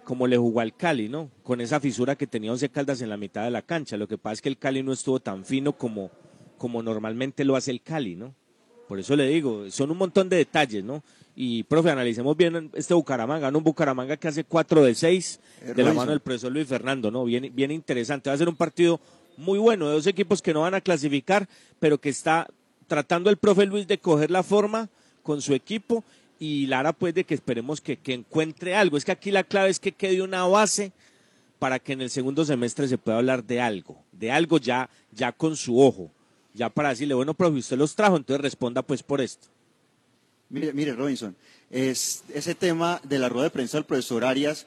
como 0.04 0.26
le 0.26 0.36
jugó 0.36 0.60
al 0.60 0.76
Cali, 0.76 1.08
¿no? 1.08 1.30
Con 1.42 1.60
esa 1.60 1.80
fisura 1.80 2.14
que 2.14 2.26
tenía 2.26 2.52
Once 2.52 2.68
Caldas 2.68 3.00
en 3.00 3.08
la 3.08 3.16
mitad 3.16 3.44
de 3.44 3.50
la 3.50 3.62
cancha. 3.62 3.96
Lo 3.96 4.06
que 4.06 4.18
pasa 4.18 4.34
es 4.34 4.42
que 4.42 4.48
el 4.48 4.58
Cali 4.58 4.82
no 4.82 4.92
estuvo 4.92 5.18
tan 5.18 5.44
fino 5.44 5.72
como, 5.72 6.10
como 6.58 6.82
normalmente 6.82 7.44
lo 7.44 7.56
hace 7.56 7.70
el 7.70 7.82
Cali, 7.82 8.14
¿no? 8.14 8.34
Por 8.86 9.00
eso 9.00 9.16
le 9.16 9.26
digo, 9.26 9.70
son 9.70 9.90
un 9.90 9.96
montón 9.96 10.28
de 10.28 10.36
detalles, 10.36 10.84
¿no? 10.84 11.02
Y, 11.34 11.64
profe, 11.64 11.90
analicemos 11.90 12.36
bien 12.36 12.70
este 12.74 12.94
Bucaramanga, 12.94 13.50
¿no? 13.50 13.58
Un 13.58 13.64
Bucaramanga 13.64 14.16
que 14.16 14.28
hace 14.28 14.44
4 14.44 14.84
de 14.84 14.94
6 14.94 15.40
de 15.74 15.82
la 15.82 15.92
mano 15.92 16.12
del 16.12 16.20
profesor 16.20 16.52
Luis 16.52 16.68
Fernando, 16.68 17.10
¿no? 17.10 17.24
Bien, 17.24 17.50
bien 17.52 17.70
interesante. 17.70 18.30
Va 18.30 18.34
a 18.34 18.38
ser 18.38 18.48
un 18.48 18.56
partido 18.56 19.00
muy 19.36 19.58
bueno 19.58 19.88
de 19.88 19.94
dos 19.94 20.06
equipos 20.06 20.42
que 20.42 20.54
no 20.54 20.62
van 20.62 20.74
a 20.74 20.80
clasificar, 20.80 21.48
pero 21.80 21.98
que 21.98 22.08
está 22.08 22.48
tratando 22.86 23.30
el 23.30 23.36
profe 23.36 23.66
Luis 23.66 23.86
de 23.86 23.98
coger 23.98 24.30
la 24.30 24.42
forma 24.42 24.88
con 25.22 25.40
su 25.40 25.54
equipo 25.54 26.04
y 26.38 26.66
Lara 26.66 26.92
pues 26.92 27.14
de 27.14 27.24
que 27.24 27.34
esperemos 27.34 27.80
que, 27.80 27.96
que 27.96 28.14
encuentre 28.14 28.74
algo. 28.74 28.96
Es 28.96 29.04
que 29.04 29.12
aquí 29.12 29.30
la 29.30 29.44
clave 29.44 29.70
es 29.70 29.80
que 29.80 29.92
quede 29.92 30.22
una 30.22 30.44
base 30.46 30.92
para 31.58 31.78
que 31.78 31.92
en 31.94 32.02
el 32.02 32.10
segundo 32.10 32.44
semestre 32.44 32.88
se 32.88 32.98
pueda 32.98 33.18
hablar 33.18 33.44
de 33.44 33.60
algo, 33.60 33.96
de 34.12 34.30
algo 34.30 34.58
ya, 34.58 34.90
ya 35.12 35.32
con 35.32 35.56
su 35.56 35.80
ojo, 35.80 36.10
ya 36.52 36.68
para 36.68 36.90
decirle, 36.90 37.14
bueno, 37.14 37.34
profe, 37.34 37.58
usted 37.58 37.78
los 37.78 37.94
trajo, 37.94 38.16
entonces 38.16 38.42
responda 38.42 38.82
pues 38.82 39.02
por 39.02 39.20
esto. 39.20 39.48
Mire, 40.50 40.72
mire, 40.72 40.92
Robinson, 40.92 41.34
es 41.70 42.22
ese 42.32 42.54
tema 42.54 43.00
de 43.02 43.18
la 43.18 43.28
rueda 43.28 43.44
de 43.44 43.50
prensa 43.50 43.78
del 43.78 43.86
profesor 43.86 44.24
Arias, 44.24 44.66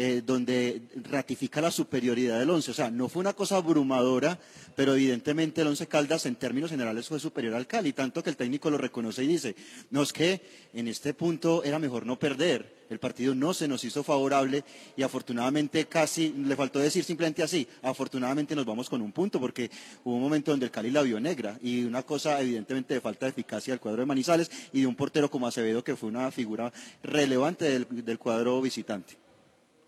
eh, 0.00 0.22
donde 0.24 0.82
ratifica 1.10 1.60
la 1.60 1.72
superioridad 1.72 2.38
del 2.38 2.50
once. 2.50 2.70
O 2.70 2.74
sea, 2.74 2.88
no 2.88 3.08
fue 3.08 3.18
una 3.18 3.32
cosa 3.32 3.56
abrumadora, 3.56 4.38
pero 4.76 4.94
evidentemente 4.94 5.60
el 5.60 5.66
once 5.66 5.88
Caldas 5.88 6.24
en 6.26 6.36
términos 6.36 6.70
generales 6.70 7.08
fue 7.08 7.18
superior 7.18 7.56
al 7.56 7.66
Cali, 7.66 7.92
tanto 7.92 8.22
que 8.22 8.30
el 8.30 8.36
técnico 8.36 8.70
lo 8.70 8.78
reconoce 8.78 9.24
y 9.24 9.26
dice, 9.26 9.56
no 9.90 10.02
es 10.02 10.12
que 10.12 10.40
en 10.72 10.86
este 10.86 11.14
punto 11.14 11.64
era 11.64 11.80
mejor 11.80 12.06
no 12.06 12.16
perder. 12.16 12.78
El 12.88 13.00
partido 13.00 13.34
no 13.34 13.52
se 13.52 13.66
nos 13.66 13.82
hizo 13.82 14.04
favorable 14.04 14.62
y 14.96 15.02
afortunadamente 15.02 15.86
casi, 15.86 16.32
le 16.32 16.54
faltó 16.54 16.78
decir 16.78 17.02
simplemente 17.02 17.42
así, 17.42 17.66
afortunadamente 17.82 18.54
nos 18.54 18.66
vamos 18.66 18.88
con 18.88 19.02
un 19.02 19.10
punto 19.10 19.40
porque 19.40 19.68
hubo 20.04 20.14
un 20.14 20.22
momento 20.22 20.52
donde 20.52 20.66
el 20.66 20.70
Cali 20.70 20.92
la 20.92 21.02
vio 21.02 21.18
negra 21.18 21.58
y 21.60 21.82
una 21.82 22.04
cosa 22.04 22.40
evidentemente 22.40 22.94
de 22.94 23.00
falta 23.00 23.26
de 23.26 23.30
eficacia 23.30 23.72
del 23.72 23.80
cuadro 23.80 24.02
de 24.02 24.06
Manizales 24.06 24.48
y 24.72 24.82
de 24.82 24.86
un 24.86 24.94
portero 24.94 25.28
como 25.28 25.48
Acevedo 25.48 25.82
que 25.82 25.96
fue 25.96 26.08
una 26.08 26.30
figura 26.30 26.72
relevante 27.02 27.84
del 27.90 28.18
cuadro 28.20 28.62
visitante. 28.62 29.27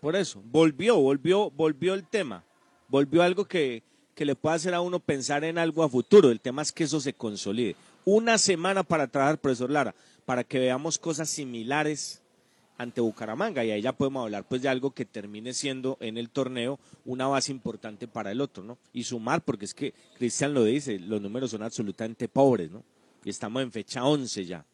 Por 0.01 0.15
eso, 0.15 0.41
volvió, 0.43 0.97
volvió, 0.97 1.51
volvió 1.51 1.93
el 1.93 2.07
tema, 2.07 2.43
volvió 2.87 3.21
algo 3.21 3.45
que, 3.45 3.83
que 4.15 4.25
le 4.25 4.35
puede 4.35 4.55
hacer 4.55 4.73
a 4.73 4.81
uno 4.81 4.99
pensar 4.99 5.43
en 5.43 5.59
algo 5.59 5.83
a 5.83 5.89
futuro. 5.89 6.31
El 6.31 6.41
tema 6.41 6.63
es 6.63 6.71
que 6.71 6.85
eso 6.85 6.99
se 6.99 7.13
consolide. 7.13 7.75
Una 8.03 8.39
semana 8.39 8.81
para 8.81 9.07
trabajar, 9.07 9.37
profesor 9.37 9.69
Lara, 9.69 9.93
para 10.25 10.43
que 10.43 10.57
veamos 10.57 10.97
cosas 10.97 11.29
similares 11.29 12.23
ante 12.79 12.99
Bucaramanga 12.99 13.63
y 13.63 13.69
ahí 13.69 13.81
ya 13.83 13.93
podemos 13.93 14.23
hablar 14.23 14.43
pues 14.47 14.63
de 14.63 14.69
algo 14.69 14.89
que 14.89 15.05
termine 15.05 15.53
siendo 15.53 15.97
en 16.01 16.17
el 16.17 16.31
torneo 16.31 16.79
una 17.05 17.27
base 17.27 17.51
importante 17.51 18.07
para 18.07 18.31
el 18.31 18.41
otro, 18.41 18.63
¿no? 18.63 18.79
Y 18.91 19.03
sumar, 19.03 19.43
porque 19.43 19.65
es 19.65 19.75
que 19.75 19.93
Cristian 20.17 20.55
lo 20.55 20.63
dice, 20.63 20.97
los 20.97 21.21
números 21.21 21.51
son 21.51 21.61
absolutamente 21.61 22.27
pobres, 22.27 22.71
¿no? 22.71 22.83
Y 23.23 23.29
estamos 23.29 23.61
en 23.61 23.71
fecha 23.71 24.03
11 24.03 24.45
ya. 24.45 24.65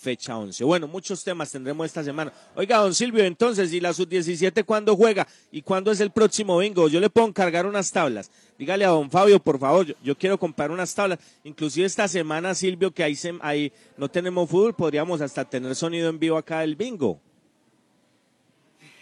Fecha 0.00 0.38
11. 0.38 0.62
Bueno, 0.62 0.86
muchos 0.86 1.24
temas 1.24 1.50
tendremos 1.50 1.84
esta 1.84 2.04
semana. 2.04 2.32
Oiga, 2.54 2.76
don 2.78 2.94
Silvio, 2.94 3.24
entonces, 3.24 3.72
¿y 3.72 3.80
la 3.80 3.92
sub-17 3.92 4.64
cuándo 4.64 4.94
juega? 4.94 5.26
¿Y 5.50 5.60
cuándo 5.62 5.90
es 5.90 5.98
el 5.98 6.12
próximo 6.12 6.56
bingo? 6.58 6.88
Yo 6.88 7.00
le 7.00 7.10
puedo 7.10 7.26
encargar 7.26 7.66
unas 7.66 7.90
tablas. 7.90 8.30
Dígale 8.56 8.84
a 8.84 8.88
don 8.90 9.10
Fabio, 9.10 9.40
por 9.40 9.58
favor, 9.58 9.86
yo, 9.86 9.94
yo 10.04 10.16
quiero 10.16 10.38
comprar 10.38 10.70
unas 10.70 10.94
tablas. 10.94 11.18
Inclusive 11.42 11.84
esta 11.84 12.06
semana, 12.06 12.54
Silvio, 12.54 12.92
que 12.92 13.02
ahí, 13.02 13.16
se- 13.16 13.38
ahí 13.40 13.72
no 13.96 14.08
tenemos 14.08 14.48
fútbol, 14.48 14.72
podríamos 14.74 15.20
hasta 15.20 15.44
tener 15.44 15.74
sonido 15.74 16.08
en 16.08 16.18
vivo 16.20 16.36
acá 16.36 16.60
del 16.60 16.76
bingo. 16.76 17.20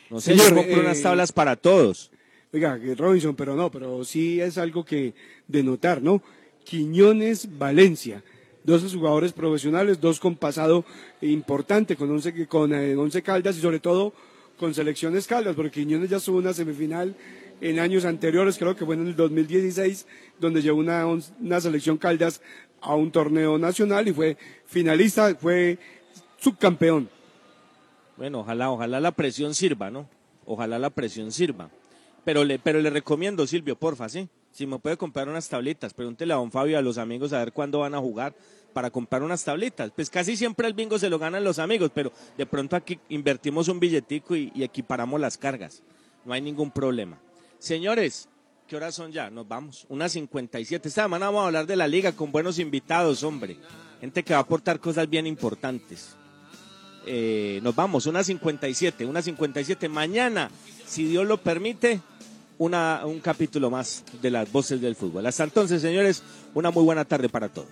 No 0.08 0.20
sé, 0.20 0.30
Señor, 0.32 0.50
yo 0.50 0.56
compro 0.56 0.76
eh, 0.76 0.80
unas 0.80 1.02
tablas 1.02 1.30
para 1.32 1.56
todos. 1.56 2.10
Oiga, 2.52 2.80
que 2.80 2.94
Robinson, 2.94 3.34
pero 3.36 3.54
no, 3.54 3.70
pero 3.70 4.02
sí 4.04 4.40
es 4.40 4.56
algo 4.56 4.84
que 4.84 5.14
de 5.46 5.62
notar, 5.62 6.00
¿no? 6.00 6.22
Quiñones 6.64 7.58
Valencia, 7.58 8.22
dos 8.66 8.92
jugadores 8.92 9.32
profesionales, 9.32 10.00
dos 10.00 10.20
con 10.20 10.36
pasado 10.36 10.84
importante 11.20 11.96
con 11.96 12.10
once, 12.10 12.46
con 12.46 12.74
eh, 12.74 13.22
Caldas 13.24 13.56
y 13.56 13.60
sobre 13.60 13.80
todo 13.80 14.12
con 14.58 14.74
selecciones 14.74 15.26
Caldas, 15.26 15.54
porque 15.54 15.80
Quiñones 15.80 16.10
ya 16.10 16.18
tuvo 16.18 16.38
una 16.38 16.52
semifinal 16.52 17.14
en 17.60 17.78
años 17.78 18.04
anteriores, 18.04 18.58
creo 18.58 18.76
que 18.76 18.84
fue 18.84 18.96
en 18.96 19.06
el 19.06 19.16
2016, 19.16 20.06
donde 20.38 20.60
llevó 20.60 20.80
una, 20.80 21.06
una 21.06 21.60
selección 21.60 21.96
Caldas 21.96 22.42
a 22.80 22.94
un 22.94 23.10
torneo 23.10 23.58
nacional 23.58 24.08
y 24.08 24.12
fue 24.12 24.36
finalista, 24.66 25.34
fue 25.36 25.78
subcampeón. 26.38 27.08
Bueno, 28.16 28.40
ojalá, 28.40 28.70
ojalá 28.70 29.00
la 29.00 29.12
presión 29.12 29.54
sirva, 29.54 29.90
¿no? 29.90 30.08
Ojalá 30.44 30.78
la 30.78 30.90
presión 30.90 31.32
sirva. 31.32 31.70
Pero 32.24 32.44
le, 32.44 32.58
pero 32.58 32.80
le 32.80 32.90
recomiendo, 32.90 33.46
Silvio, 33.46 33.76
porfa, 33.76 34.08
¿sí? 34.08 34.28
Si 34.56 34.66
me 34.66 34.78
puede 34.78 34.96
comprar 34.96 35.28
unas 35.28 35.50
tablitas, 35.50 35.92
pregúntele 35.92 36.32
a 36.32 36.36
don 36.36 36.50
Fabio 36.50 36.78
a 36.78 36.80
los 36.80 36.96
amigos 36.96 37.34
a 37.34 37.40
ver 37.40 37.52
cuándo 37.52 37.80
van 37.80 37.94
a 37.94 37.98
jugar 37.98 38.34
para 38.72 38.88
comprar 38.88 39.22
unas 39.22 39.44
tablitas. 39.44 39.92
Pues 39.94 40.08
casi 40.08 40.34
siempre 40.34 40.66
el 40.66 40.72
bingo 40.72 40.98
se 40.98 41.10
lo 41.10 41.18
ganan 41.18 41.44
los 41.44 41.58
amigos, 41.58 41.90
pero 41.94 42.10
de 42.38 42.46
pronto 42.46 42.74
aquí 42.74 42.98
invertimos 43.10 43.68
un 43.68 43.78
billetico 43.78 44.34
y, 44.34 44.50
equiparamos 44.56 45.20
las 45.20 45.36
cargas. 45.36 45.82
No 46.24 46.32
hay 46.32 46.40
ningún 46.40 46.70
problema. 46.70 47.18
Señores, 47.58 48.30
¿qué 48.66 48.76
horas 48.76 48.94
son 48.94 49.12
ya? 49.12 49.28
Nos 49.28 49.46
vamos. 49.46 49.84
Unas 49.90 50.12
57. 50.12 50.88
Esta 50.88 51.02
semana 51.02 51.26
vamos 51.26 51.42
a 51.42 51.46
hablar 51.48 51.66
de 51.66 51.76
la 51.76 51.86
liga 51.86 52.12
con 52.12 52.32
buenos 52.32 52.58
invitados, 52.58 53.24
hombre. 53.24 53.58
Gente 54.00 54.22
que 54.22 54.32
va 54.32 54.38
a 54.38 54.42
aportar 54.42 54.80
cosas 54.80 55.06
bien 55.10 55.26
importantes. 55.26 56.16
Eh, 57.04 57.60
nos 57.62 57.76
vamos, 57.76 58.06
una 58.06 58.24
57, 58.24 59.04
una 59.04 59.20
57. 59.20 59.86
Mañana, 59.90 60.50
si 60.86 61.04
Dios 61.04 61.26
lo 61.26 61.36
permite, 61.36 62.00
una, 62.58 63.02
un 63.04 63.20
capítulo 63.20 63.70
más 63.70 64.02
de 64.22 64.30
las 64.30 64.50
voces 64.50 64.80
del 64.80 64.96
fútbol. 64.96 65.26
Hasta 65.26 65.44
entonces, 65.44 65.82
señores, 65.82 66.22
una 66.54 66.70
muy 66.70 66.84
buena 66.84 67.04
tarde 67.04 67.28
para 67.28 67.48
todos. 67.48 67.68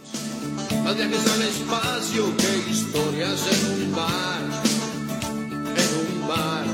Más 0.82 0.96
viajes 0.96 1.26
al 1.32 1.42
espacio 1.42 2.36
que 2.36 2.70
historias 2.70 3.46
en 3.52 3.66
un 3.82 3.90
mar, 3.92 4.42
en 5.76 5.88
un 6.00 6.26
mar. 6.28 6.64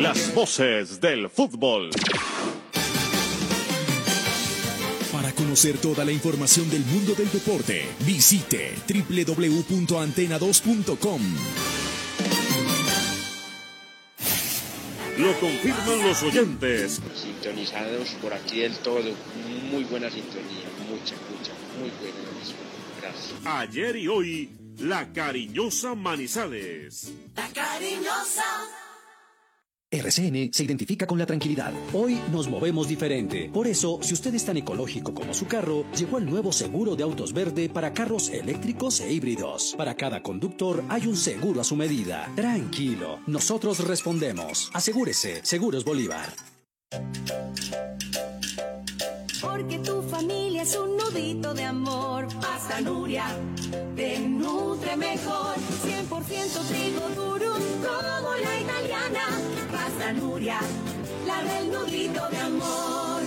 Las 0.00 0.34
voces 0.34 1.00
del 1.00 1.28
fútbol. 1.30 1.90
Para 5.12 5.32
conocer 5.32 5.78
toda 5.78 6.04
la 6.04 6.12
información 6.12 6.68
del 6.70 6.84
mundo 6.84 7.14
del 7.14 7.30
deporte, 7.30 7.86
visite 8.04 8.74
www.antena2.com. 8.86 11.20
Lo 15.18 15.40
confirman 15.40 16.02
los 16.02 16.22
oyentes. 16.22 17.00
Sintonizados 17.14 18.10
por 18.20 18.34
aquí 18.34 18.60
del 18.60 18.76
todo. 18.78 19.14
Muy 19.70 19.84
buena 19.84 20.10
sintonía. 20.10 20.68
Mucha, 20.88 21.14
mucha, 21.30 21.52
muy 21.78 21.90
buena. 22.00 22.16
Gracias. 23.00 23.34
Ayer 23.44 23.96
y 23.96 24.08
hoy, 24.08 24.50
la 24.78 25.12
cariñosa 25.12 25.94
Manizales. 25.94 27.12
La 27.34 27.48
cariñosa. 27.48 28.44
RCN 29.98 30.52
se 30.52 30.64
identifica 30.64 31.06
con 31.06 31.18
la 31.18 31.26
tranquilidad. 31.26 31.72
Hoy 31.92 32.20
nos 32.32 32.48
movemos 32.48 32.88
diferente. 32.88 33.50
Por 33.52 33.66
eso, 33.66 33.98
si 34.02 34.14
usted 34.14 34.34
es 34.34 34.44
tan 34.44 34.56
ecológico 34.56 35.14
como 35.14 35.34
su 35.34 35.46
carro, 35.46 35.84
llegó 35.96 36.18
el 36.18 36.26
nuevo 36.26 36.52
seguro 36.52 36.96
de 36.96 37.02
autos 37.02 37.32
verde 37.32 37.68
para 37.68 37.92
carros 37.92 38.30
eléctricos 38.30 39.00
e 39.00 39.12
híbridos. 39.12 39.74
Para 39.76 39.94
cada 39.94 40.22
conductor 40.22 40.84
hay 40.88 41.06
un 41.06 41.16
seguro 41.16 41.60
a 41.60 41.64
su 41.64 41.76
medida. 41.76 42.30
Tranquilo, 42.36 43.20
nosotros 43.26 43.86
respondemos. 43.86 44.70
Asegúrese, 44.72 45.40
Seguros 45.44 45.84
Bolívar. 45.84 46.32
Porque 49.40 49.78
tu 49.78 50.02
familia 50.02 50.45
es 50.66 50.74
un 50.74 50.96
nudito 50.96 51.54
de 51.54 51.64
amor. 51.64 52.26
Pasta 52.40 52.80
Nuria 52.80 53.26
te 53.94 54.18
nutre 54.18 54.96
mejor. 54.96 55.54
100% 55.84 56.68
trigo 56.68 57.08
duro 57.10 57.52
como 57.86 58.34
la 58.34 58.60
italiana. 58.60 59.26
Pasta 59.70 60.12
Nuria, 60.12 60.58
la 61.24 61.42
del 61.44 61.70
nudito 61.70 62.28
de 62.30 62.38
amor. 62.38 63.22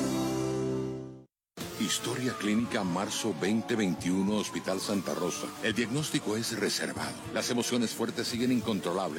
Historia 1.80 2.34
Clínica 2.38 2.84
Marzo 2.84 3.34
2021 3.40 4.36
Hospital 4.36 4.82
Santa 4.82 5.16
Rosa. 5.16 5.48
El 5.64 5.74
diagnóstico 5.74 6.36
es 6.36 6.60
reservado. 6.60 7.16
Las 7.34 7.50
emociones 7.50 7.92
fuertes 7.92 8.28
siguen 8.28 8.52
incontrolables. 8.52 9.18